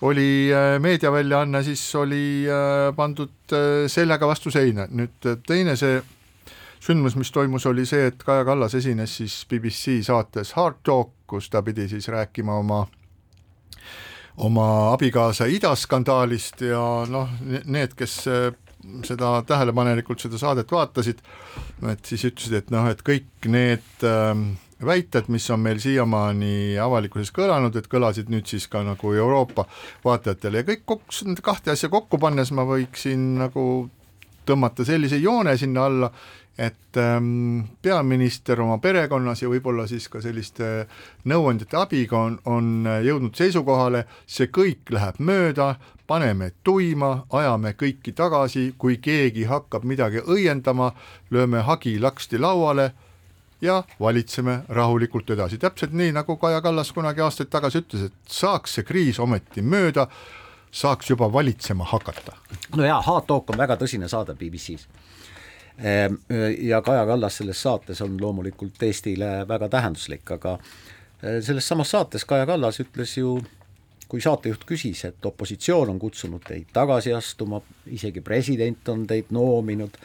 oli 0.00 0.50
äh, 0.54 0.80
meediaväljaanne, 0.80 1.62
siis 1.62 1.94
oli 1.94 2.44
äh, 2.46 2.94
pandud 2.96 3.52
äh, 3.52 3.86
seljaga 3.86 4.28
vastu 4.30 4.50
seina, 4.50 4.86
nüüd 4.90 5.26
teine 5.46 5.76
see 5.76 5.98
sündmus, 6.80 7.16
mis 7.18 7.32
toimus, 7.34 7.66
oli 7.66 7.86
see, 7.86 8.06
et 8.12 8.22
Kaja 8.22 8.44
Kallas 8.46 8.76
esines 8.78 9.16
siis 9.18 9.40
BBC 9.50 9.98
saates 10.06 10.54
Hard 10.54 10.78
Talk, 10.86 11.10
kus 11.26 11.50
ta 11.50 11.62
pidi 11.66 11.88
siis 11.90 12.08
rääkima 12.08 12.60
oma 12.62 12.86
oma 14.38 14.68
abikaasa 14.92 15.48
idaskandaalist 15.50 16.62
ja 16.62 16.82
noh, 17.10 17.32
need, 17.66 17.96
kes 17.98 18.20
seda 19.04 19.32
tähelepanelikult 19.46 20.22
seda 20.22 20.38
saadet 20.38 20.70
vaatasid, 20.72 21.20
et 21.90 22.06
siis 22.06 22.24
ütlesid, 22.28 22.54
et 22.60 22.70
noh, 22.70 22.86
et 22.90 23.02
kõik 23.06 23.48
need 23.50 24.06
äh, 24.06 24.32
väited, 24.86 25.28
mis 25.28 25.50
on 25.50 25.60
meil 25.60 25.80
siiamaani 25.82 26.78
avalikkuses 26.82 27.32
kõlanud, 27.34 27.76
et 27.76 27.88
kõlasid 27.90 28.30
nüüd 28.32 28.46
siis 28.46 28.68
ka 28.70 28.82
nagu 28.86 29.12
Euroopa 29.14 29.66
vaatajatele. 30.04 30.62
Ja 30.62 30.68
kõik 30.70 30.84
kokku, 30.86 31.14
nende 31.26 31.44
kahte 31.44 31.74
asja 31.74 31.90
kokku 31.92 32.18
pannes 32.18 32.52
ma 32.54 32.66
võiksin 32.68 33.30
nagu 33.42 33.64
tõmmata 34.48 34.86
sellise 34.86 35.18
joone 35.20 35.56
sinna 35.58 35.86
alla, 35.88 36.10
et 36.58 36.96
ähm, 36.98 37.60
peaminister 37.82 38.60
oma 38.60 38.80
perekonnas 38.82 39.42
ja 39.42 39.50
võib-olla 39.50 39.84
siis 39.86 40.08
ka 40.10 40.22
selliste 40.22 40.88
nõuandjate 41.30 41.78
abiga 41.78 42.18
on, 42.18 42.38
on 42.50 42.88
jõudnud 43.04 43.38
seisukohale, 43.38 44.04
see 44.26 44.50
kõik 44.50 44.90
läheb 44.90 45.20
mööda, 45.22 45.76
paneme 46.08 46.50
tuima, 46.64 47.26
ajame 47.30 47.76
kõiki 47.78 48.14
tagasi, 48.16 48.72
kui 48.78 48.98
keegi 49.02 49.46
hakkab 49.46 49.86
midagi 49.86 50.24
õiendama, 50.24 50.90
lööme 51.30 51.62
hagi 51.68 51.98
laksti 52.02 52.40
lauale 52.42 52.90
ja 53.60 53.82
valitseme 54.00 54.60
rahulikult 54.68 55.30
edasi, 55.30 55.58
täpselt 55.58 55.92
nii, 55.92 56.12
nagu 56.12 56.36
Kaja 56.36 56.60
Kallas 56.62 56.92
kunagi 56.92 57.22
aastaid 57.24 57.50
tagasi 57.50 57.82
ütles, 57.82 58.08
et 58.08 58.32
saaks 58.32 58.78
see 58.78 58.86
kriis 58.86 59.18
ometi 59.20 59.62
mööda, 59.62 60.06
saaks 60.70 61.10
juba 61.10 61.30
valitsema 61.32 61.84
hakata. 61.84 62.36
no 62.76 62.84
jaa, 62.84 63.00
Hard 63.02 63.26
Talk 63.26 63.50
on 63.50 63.58
väga 63.58 63.78
tõsine 63.80 64.08
saade 64.08 64.36
BBC-s. 64.38 64.86
Ehm, 65.78 66.20
ja 66.58 66.82
Kaja 66.82 67.06
Kallas 67.06 67.38
selles 67.40 67.62
saates 67.62 68.00
on 68.02 68.16
loomulikult 68.20 68.82
Eestile 68.82 69.48
väga 69.48 69.68
tähenduslik, 69.68 70.30
aga 70.30 70.58
eh, 70.58 71.42
selles 71.42 71.68
samas 71.68 71.90
saates 71.90 72.24
Kaja 72.24 72.46
Kallas 72.46 72.80
ütles 72.82 73.16
ju 73.18 73.38
kui 74.08 74.22
saatejuht 74.24 74.64
küsis, 74.64 75.04
et 75.04 75.26
opositsioon 75.26 75.90
on 75.92 75.98
kutsunud 76.00 76.40
teid 76.46 76.70
tagasi 76.72 77.12
astuma, 77.12 77.60
isegi 77.92 78.22
president 78.24 78.88
on 78.88 79.04
teid 79.06 79.28
noominud 79.34 79.98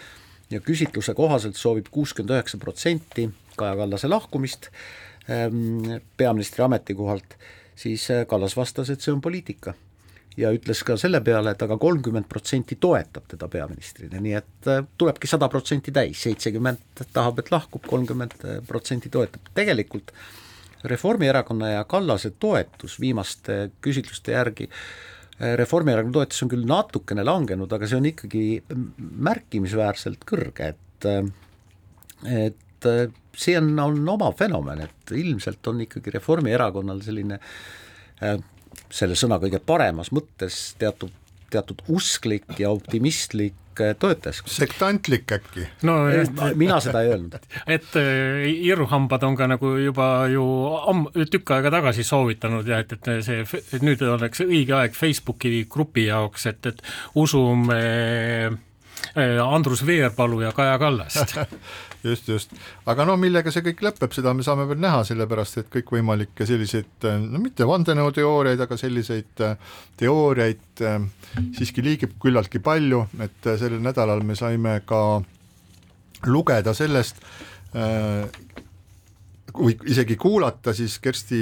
ja 0.51 0.59
küsitluse 0.59 1.15
kohaselt 1.15 1.55
soovib 1.55 1.87
kuuskümmend 1.91 2.35
üheksa 2.35 2.59
protsenti 2.59 3.29
Kaja 3.57 3.75
Kallase 3.79 4.09
lahkumist 4.11 4.69
ähm, 5.29 5.99
peaministri 6.17 6.63
ametikohalt, 6.65 7.37
siis 7.75 8.09
äh, 8.11 8.27
Kallas 8.27 8.57
vastas, 8.57 8.89
et 8.89 9.01
see 9.01 9.13
on 9.13 9.21
poliitika. 9.21 9.73
ja 10.37 10.49
ütles 10.49 10.79
ka 10.81 10.95
selle 10.97 11.19
peale, 11.21 11.51
et 11.53 11.61
aga 11.61 11.75
kolmkümmend 11.77 12.25
protsenti 12.25 12.79
toetab 12.81 13.27
teda 13.29 13.45
peaministrina, 13.53 14.17
nii 14.17 14.33
et 14.39 14.69
äh, 14.71 14.81
tulebki 14.97 15.29
sada 15.29 15.49
protsenti 15.49 15.93
täis, 15.93 16.23
seitsekümmend 16.25 17.03
tahab, 17.13 17.43
et 17.43 17.51
lahkub, 17.53 17.85
kolmkümmend 17.85 18.39
protsenti 18.67 19.13
toetab, 19.13 19.53
tegelikult 19.53 20.09
Reformierakonna 20.83 21.69
ja 21.69 21.83
Kallase 21.87 22.33
toetus 22.41 22.97
viimaste 22.99 23.69
küsitluste 23.85 24.33
järgi 24.33 24.65
äh, 24.67 25.53
Reformierakonna 25.55 26.13
toetus 26.13 26.43
on 26.45 26.51
küll 26.51 26.65
natukene 26.69 27.23
langenud, 27.25 27.71
aga 27.73 27.87
see 27.89 27.97
on 27.97 28.07
ikkagi 28.07 28.43
märkimisväärselt 29.29 30.27
kõrge, 30.29 30.73
et 30.73 31.07
et 32.23 32.72
et 32.83 33.09
äh, 33.09 33.15
see 33.35 33.57
on, 33.57 33.73
on 33.79 34.09
oma 34.15 34.31
fenomen, 34.37 34.85
et 34.85 35.15
ilmselt 35.17 35.67
on 35.71 35.81
ikkagi 35.85 36.13
Reformierakonnal 36.17 37.01
selline 37.05 37.39
äh, 37.39 38.37
selle 38.93 39.17
sõna 39.19 39.39
kõige 39.41 39.61
paremas 39.63 40.13
mõttes 40.13 40.73
teatud, 40.81 41.13
teatud 41.53 41.83
usklik 41.93 42.57
ja 42.59 42.71
optimistlik 42.73 43.59
toetas. 43.99 44.43
sektantlik 44.45 45.31
äkki? 45.33 45.63
no 45.87 45.95
mina 46.55 46.77
seda 46.83 47.01
ei 47.01 47.09
öelnud. 47.13 47.39
et 47.75 47.95
irruhambad 48.45 49.23
on 49.25 49.37
ka 49.37 49.47
nagu 49.49 49.71
juba 49.81 50.27
ju 50.29 50.43
amm-, 50.91 51.09
tükk 51.33 51.55
aega 51.57 51.71
tagasi 51.73 52.05
soovitanud 52.05 52.69
ja 52.69 52.83
et, 52.83 52.93
et 52.93 53.09
see, 53.25 53.41
et 53.63 53.85
nüüd 53.85 54.01
oleks 54.05 54.45
õige 54.45 54.77
aeg 54.77 54.93
Facebooki 54.97 55.65
grupi 55.69 56.05
jaoks, 56.05 56.45
et, 56.53 56.69
et 56.69 56.85
usume 57.17 57.81
Andrus 59.43 59.85
Veerpalu 59.85 60.41
ja 60.41 60.51
Kaja 60.55 60.77
Kallast. 60.81 61.35
Just, 62.03 62.27
just, 62.27 62.51
aga 62.83 63.05
no 63.07 63.13
millega 63.15 63.51
see 63.53 63.63
kõik 63.63 63.79
lõpeb, 63.85 64.11
seda 64.11 64.33
me 64.35 64.43
saame 64.43 64.65
veel 64.67 64.81
näha, 64.83 65.05
sellepärast 65.07 65.61
et 65.61 65.69
kõikvõimalikke 65.71 66.43
selliseid 66.43 67.05
no 67.21 67.39
mitte 67.39 67.63
vandenõuteooriaid, 67.63 68.59
aga 68.59 68.75
selliseid 68.75 69.43
äh, 69.47 69.53
teooriaid 70.01 70.83
äh, 70.83 70.97
siiski 71.55 71.85
liigib 71.85 72.17
küllaltki 72.19 72.59
palju, 72.59 73.05
et 73.23 73.47
äh, 73.47 73.55
sellel 73.61 73.79
nädalal 73.85 74.19
me 74.27 74.35
saime 74.35 74.81
ka 74.89 74.99
lugeda 76.27 76.75
sellest, 76.75 77.23
või 79.57 79.77
isegi 79.89 80.15
kuulata 80.17 80.73
siis 80.73 80.99
Kersti, 80.99 81.39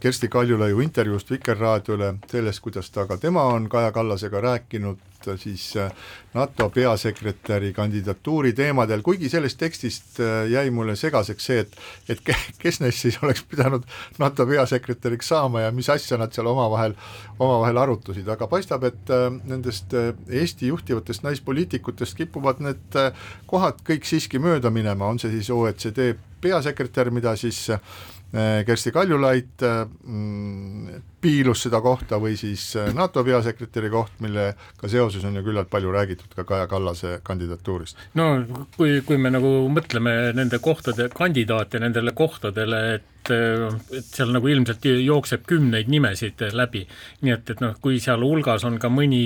Kersti 0.00 0.28
Kaljulaiu 0.28 0.80
intervjuust 0.80 1.30
Vikerraadiole 1.30 2.14
sellest, 2.30 2.60
kuidas 2.62 2.90
ta 2.90 3.06
ka 3.06 3.16
tema 3.16 3.42
on 3.54 3.68
Kaja 3.68 3.92
Kallasega 3.92 4.40
rääkinud 4.40 5.02
siis 5.34 5.76
äh, 5.76 5.92
NATO 6.34 6.68
peasekretäri 6.70 7.72
kandidatuuri 7.72 8.52
teemadel, 8.52 9.02
kuigi 9.02 9.28
sellest 9.28 9.58
tekstist 9.58 10.20
äh, 10.20 10.46
jäi 10.50 10.70
mulle 10.70 10.96
segaseks 10.96 11.46
see, 11.46 11.64
et 11.64 11.76
et 12.08 12.22
kes 12.62 12.80
neist 12.80 13.02
siis 13.02 13.18
oleks 13.22 13.42
pidanud 13.50 13.82
NATO 14.18 14.46
peasekretäriks 14.46 15.28
saama 15.28 15.64
ja 15.64 15.72
mis 15.72 15.90
asja 15.90 16.18
nad 16.20 16.32
seal 16.32 16.46
omavahel, 16.46 16.94
omavahel 17.38 17.82
arutasid, 17.82 18.28
aga 18.28 18.46
paistab, 18.46 18.84
et 18.86 19.10
äh, 19.10 19.26
nendest 19.44 19.96
Eesti 19.96 20.70
juhtivatest 20.70 21.26
naispoliitikutest 21.26 22.16
kipuvad 22.16 22.62
need 22.62 23.00
kohad 23.50 23.82
kõik 23.86 24.06
siiski 24.06 24.38
mööda 24.42 24.70
minema, 24.70 25.10
on 25.10 25.18
see 25.18 25.32
siis 25.34 25.50
OECD 25.50 26.14
peasekretär, 26.46 27.10
mida 27.14 27.36
siis 27.38 27.66
Kersti 28.66 28.92
Kaljulaid 28.92 29.62
mm, 29.62 31.02
piilus 31.26 31.64
seda 31.66 31.80
kohta 31.84 32.20
või 32.22 32.36
siis 32.38 32.68
äh, 32.78 32.92
NATO 32.94 33.24
peasekretäri 33.26 33.90
koht, 33.92 34.14
millega 34.24 34.90
seoses 34.90 35.24
on 35.26 35.36
ju 35.38 35.42
küllalt 35.46 35.70
palju 35.72 35.92
räägitud 35.94 36.36
ka 36.36 36.46
Kaja 36.46 36.70
Kallase 36.70 37.18
kandidatuurist. 37.26 37.98
no 38.18 38.30
kui, 38.76 39.00
kui 39.06 39.18
me 39.18 39.32
nagu 39.34 39.58
mõtleme 39.72 40.16
nende 40.36 40.62
kohtade, 40.62 41.10
kandidaate 41.14 41.80
nendele 41.82 42.14
kohtadele, 42.16 42.80
et, 42.96 43.30
et 43.30 44.06
seal 44.06 44.30
nagu 44.34 44.48
ilmselt 44.50 44.86
jookseb 44.86 45.46
kümneid 45.50 45.90
nimesid 45.90 46.44
läbi, 46.54 46.84
nii 47.26 47.34
et, 47.34 47.50
et 47.54 47.62
noh, 47.64 47.74
kui 47.82 47.98
seal 48.02 48.22
hulgas 48.22 48.64
on 48.68 48.78
ka 48.82 48.90
mõni 48.92 49.24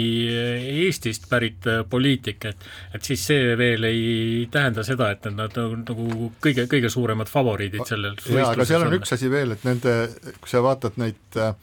Eestist 0.87 1.29
pärit 1.31 1.69
poliitik, 1.91 2.49
et 2.49 2.69
et 2.97 3.05
siis 3.05 3.23
see 3.33 3.53
veel 3.61 3.85
ei 3.89 4.49
tähenda 4.53 4.85
seda, 4.87 5.11
et 5.15 5.29
nad 5.35 5.53
nagu, 5.57 5.77
nagu 5.85 6.31
kõige, 6.43 6.65
kõige 6.71 6.91
suuremad 6.93 7.29
favoriidid 7.31 7.85
sellel 7.89 8.17
jaa, 8.25 8.55
aga 8.55 8.67
seal 8.69 8.89
on 8.89 8.97
üks 8.97 9.15
asi 9.17 9.31
veel, 9.33 9.55
et 9.57 9.69
nende, 9.69 9.97
kui 10.41 10.51
sa 10.51 10.65
vaatad 10.65 10.97
neid 11.01 11.41
äh, 11.41 11.55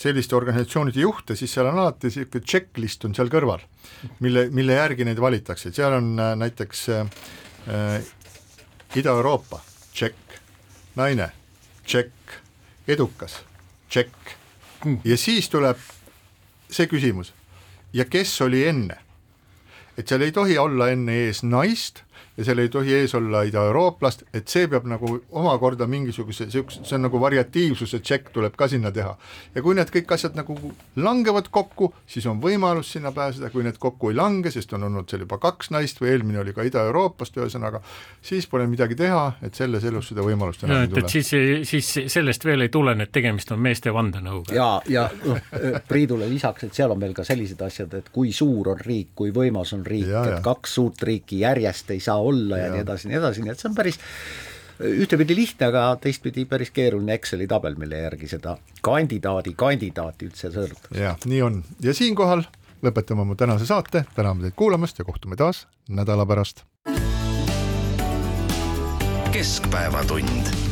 selliste 0.00 0.36
organisatsioonide 0.36 1.02
juhte, 1.02 1.36
siis 1.36 1.52
seal 1.52 1.68
on 1.68 1.78
alati 1.82 2.08
niisugune 2.08 2.46
checklist 2.48 3.04
on 3.04 3.14
seal 3.16 3.28
kõrval, 3.32 3.60
mille, 4.24 4.46
mille 4.54 4.78
järgi 4.78 5.04
neid 5.04 5.20
valitakse, 5.20 5.74
seal 5.76 5.98
on 5.98 6.14
äh, 6.16 6.32
näiteks 6.40 6.86
äh, 6.96 7.98
Ida-Euroopa, 8.96 9.60
tšekk, 9.92 10.38
naine, 10.98 11.28
tšekk, 11.84 12.38
edukas, 12.90 13.36
tšekk. 13.90 14.34
Ja 15.04 15.16
siis 15.20 15.50
tuleb 15.52 15.78
see 16.72 16.88
küsimus, 16.88 17.34
ja 17.92 18.08
kes 18.08 18.34
oli 18.46 18.64
enne? 18.70 18.98
et 19.98 20.08
seal 20.08 20.22
ei 20.24 20.32
tohi 20.32 20.54
olla 20.56 20.86
enne 20.88 21.12
ees 21.26 21.42
naist 21.44 21.98
ja 22.36 22.44
seal 22.46 22.62
ei 22.62 22.68
tohi 22.72 22.94
ees 22.94 23.14
olla 23.18 23.42
idaeurooplast, 23.48 24.22
et 24.34 24.48
see 24.48 24.68
peab 24.70 24.86
nagu 24.88 25.16
omakorda 25.30 25.86
mingisuguse 25.90 26.46
niisuguse, 26.48 26.84
see 26.88 26.96
on 26.96 27.06
nagu 27.08 27.20
variatiivsuse 27.20 28.00
tšekk 28.00 28.30
tuleb 28.36 28.56
ka 28.58 28.68
sinna 28.70 28.92
teha. 28.94 29.16
ja 29.54 29.62
kui 29.62 29.74
need 29.76 29.90
kõik 29.92 30.14
asjad 30.14 30.38
nagu 30.38 30.56
langevad 30.96 31.50
kokku, 31.50 31.92
siis 32.06 32.26
on 32.30 32.40
võimalus 32.42 32.92
sinna 32.94 33.12
pääseda, 33.12 33.50
kui 33.50 33.64
need 33.66 33.78
kokku 33.82 34.10
ei 34.10 34.18
lange, 34.18 34.50
sest 34.50 34.72
on 34.76 34.86
olnud 34.88 35.10
seal 35.10 35.26
juba 35.26 35.40
kaks 35.42 35.72
naist 35.74 36.00
või 36.00 36.14
eelmine 36.14 36.40
oli 36.44 36.54
ka 36.56 36.64
Ida-Euroopast, 36.66 37.36
ühesõnaga 37.40 37.82
siis 38.22 38.46
pole 38.50 38.66
midagi 38.70 38.96
teha, 38.98 39.24
et 39.42 39.58
selles 39.58 39.84
elus 39.88 40.10
seda 40.12 40.24
võimalust 40.24 40.64
enam 40.64 40.84
ei 40.84 40.92
tule. 40.92 41.08
siis, 41.10 41.30
siis 41.68 42.12
sellest 42.12 42.44
veel 42.44 42.66
ei 42.66 42.72
tulene, 42.72 43.08
et 43.08 43.12
tegemist 43.12 43.50
on 43.52 43.60
meeste 43.62 43.92
vandenõuga. 43.94 44.54
ja, 44.54 44.70
ja 44.88 45.08
noh, 45.24 45.40
Priidule 45.88 46.28
lisaks, 46.30 46.68
et 46.68 46.76
seal 46.76 46.92
on 46.94 47.00
veel 47.00 47.14
ka 47.16 47.24
sellised 47.26 47.60
asjad, 47.66 47.94
et 47.98 48.10
kui 48.14 48.32
suur 48.36 48.72
on 48.74 48.80
riik, 48.80 49.12
kui 49.18 49.34
võimas 49.34 49.74
on 49.76 49.84
riik, 49.86 50.12
et 50.20 50.40
kaks 50.44 50.78
suurt 50.78 51.02
riiki 51.06 51.40
järjest 51.42 51.90
ei 51.90 52.00
saa 52.00 52.19
olla 52.20 52.58
ja, 52.58 52.68
ja 52.68 52.76
nii 52.76 52.84
edasi, 52.84 53.10
nii 53.10 53.18
edasi, 53.20 53.44
nii 53.44 53.54
et 53.54 53.62
see 53.62 53.70
on 53.70 53.76
päris 53.76 54.00
ühtepidi 54.80 55.36
lihtne, 55.36 55.68
aga 55.68 55.84
teistpidi 56.00 56.46
päris 56.48 56.72
keeruline 56.76 57.14
Exceli 57.18 57.46
tabel, 57.50 57.76
mille 57.80 58.00
järgi 58.04 58.30
seda 58.30 58.56
kandidaadi 58.86 59.54
kandidaati 59.56 60.30
üldse 60.30 60.52
sõelutakse. 60.54 60.96
jah, 61.00 61.18
nii 61.26 61.42
on 61.44 61.60
ja 61.84 61.94
siinkohal 61.96 62.46
lõpetame 62.84 63.26
oma 63.26 63.36
tänase 63.36 63.68
saate, 63.68 64.06
täname 64.16 64.46
teid 64.46 64.56
kuulamast 64.56 64.98
ja 64.98 65.04
kohtume 65.04 65.36
taas 65.36 65.66
nädala 65.88 66.26
pärast. 66.26 66.64
keskpäevatund 69.30 70.69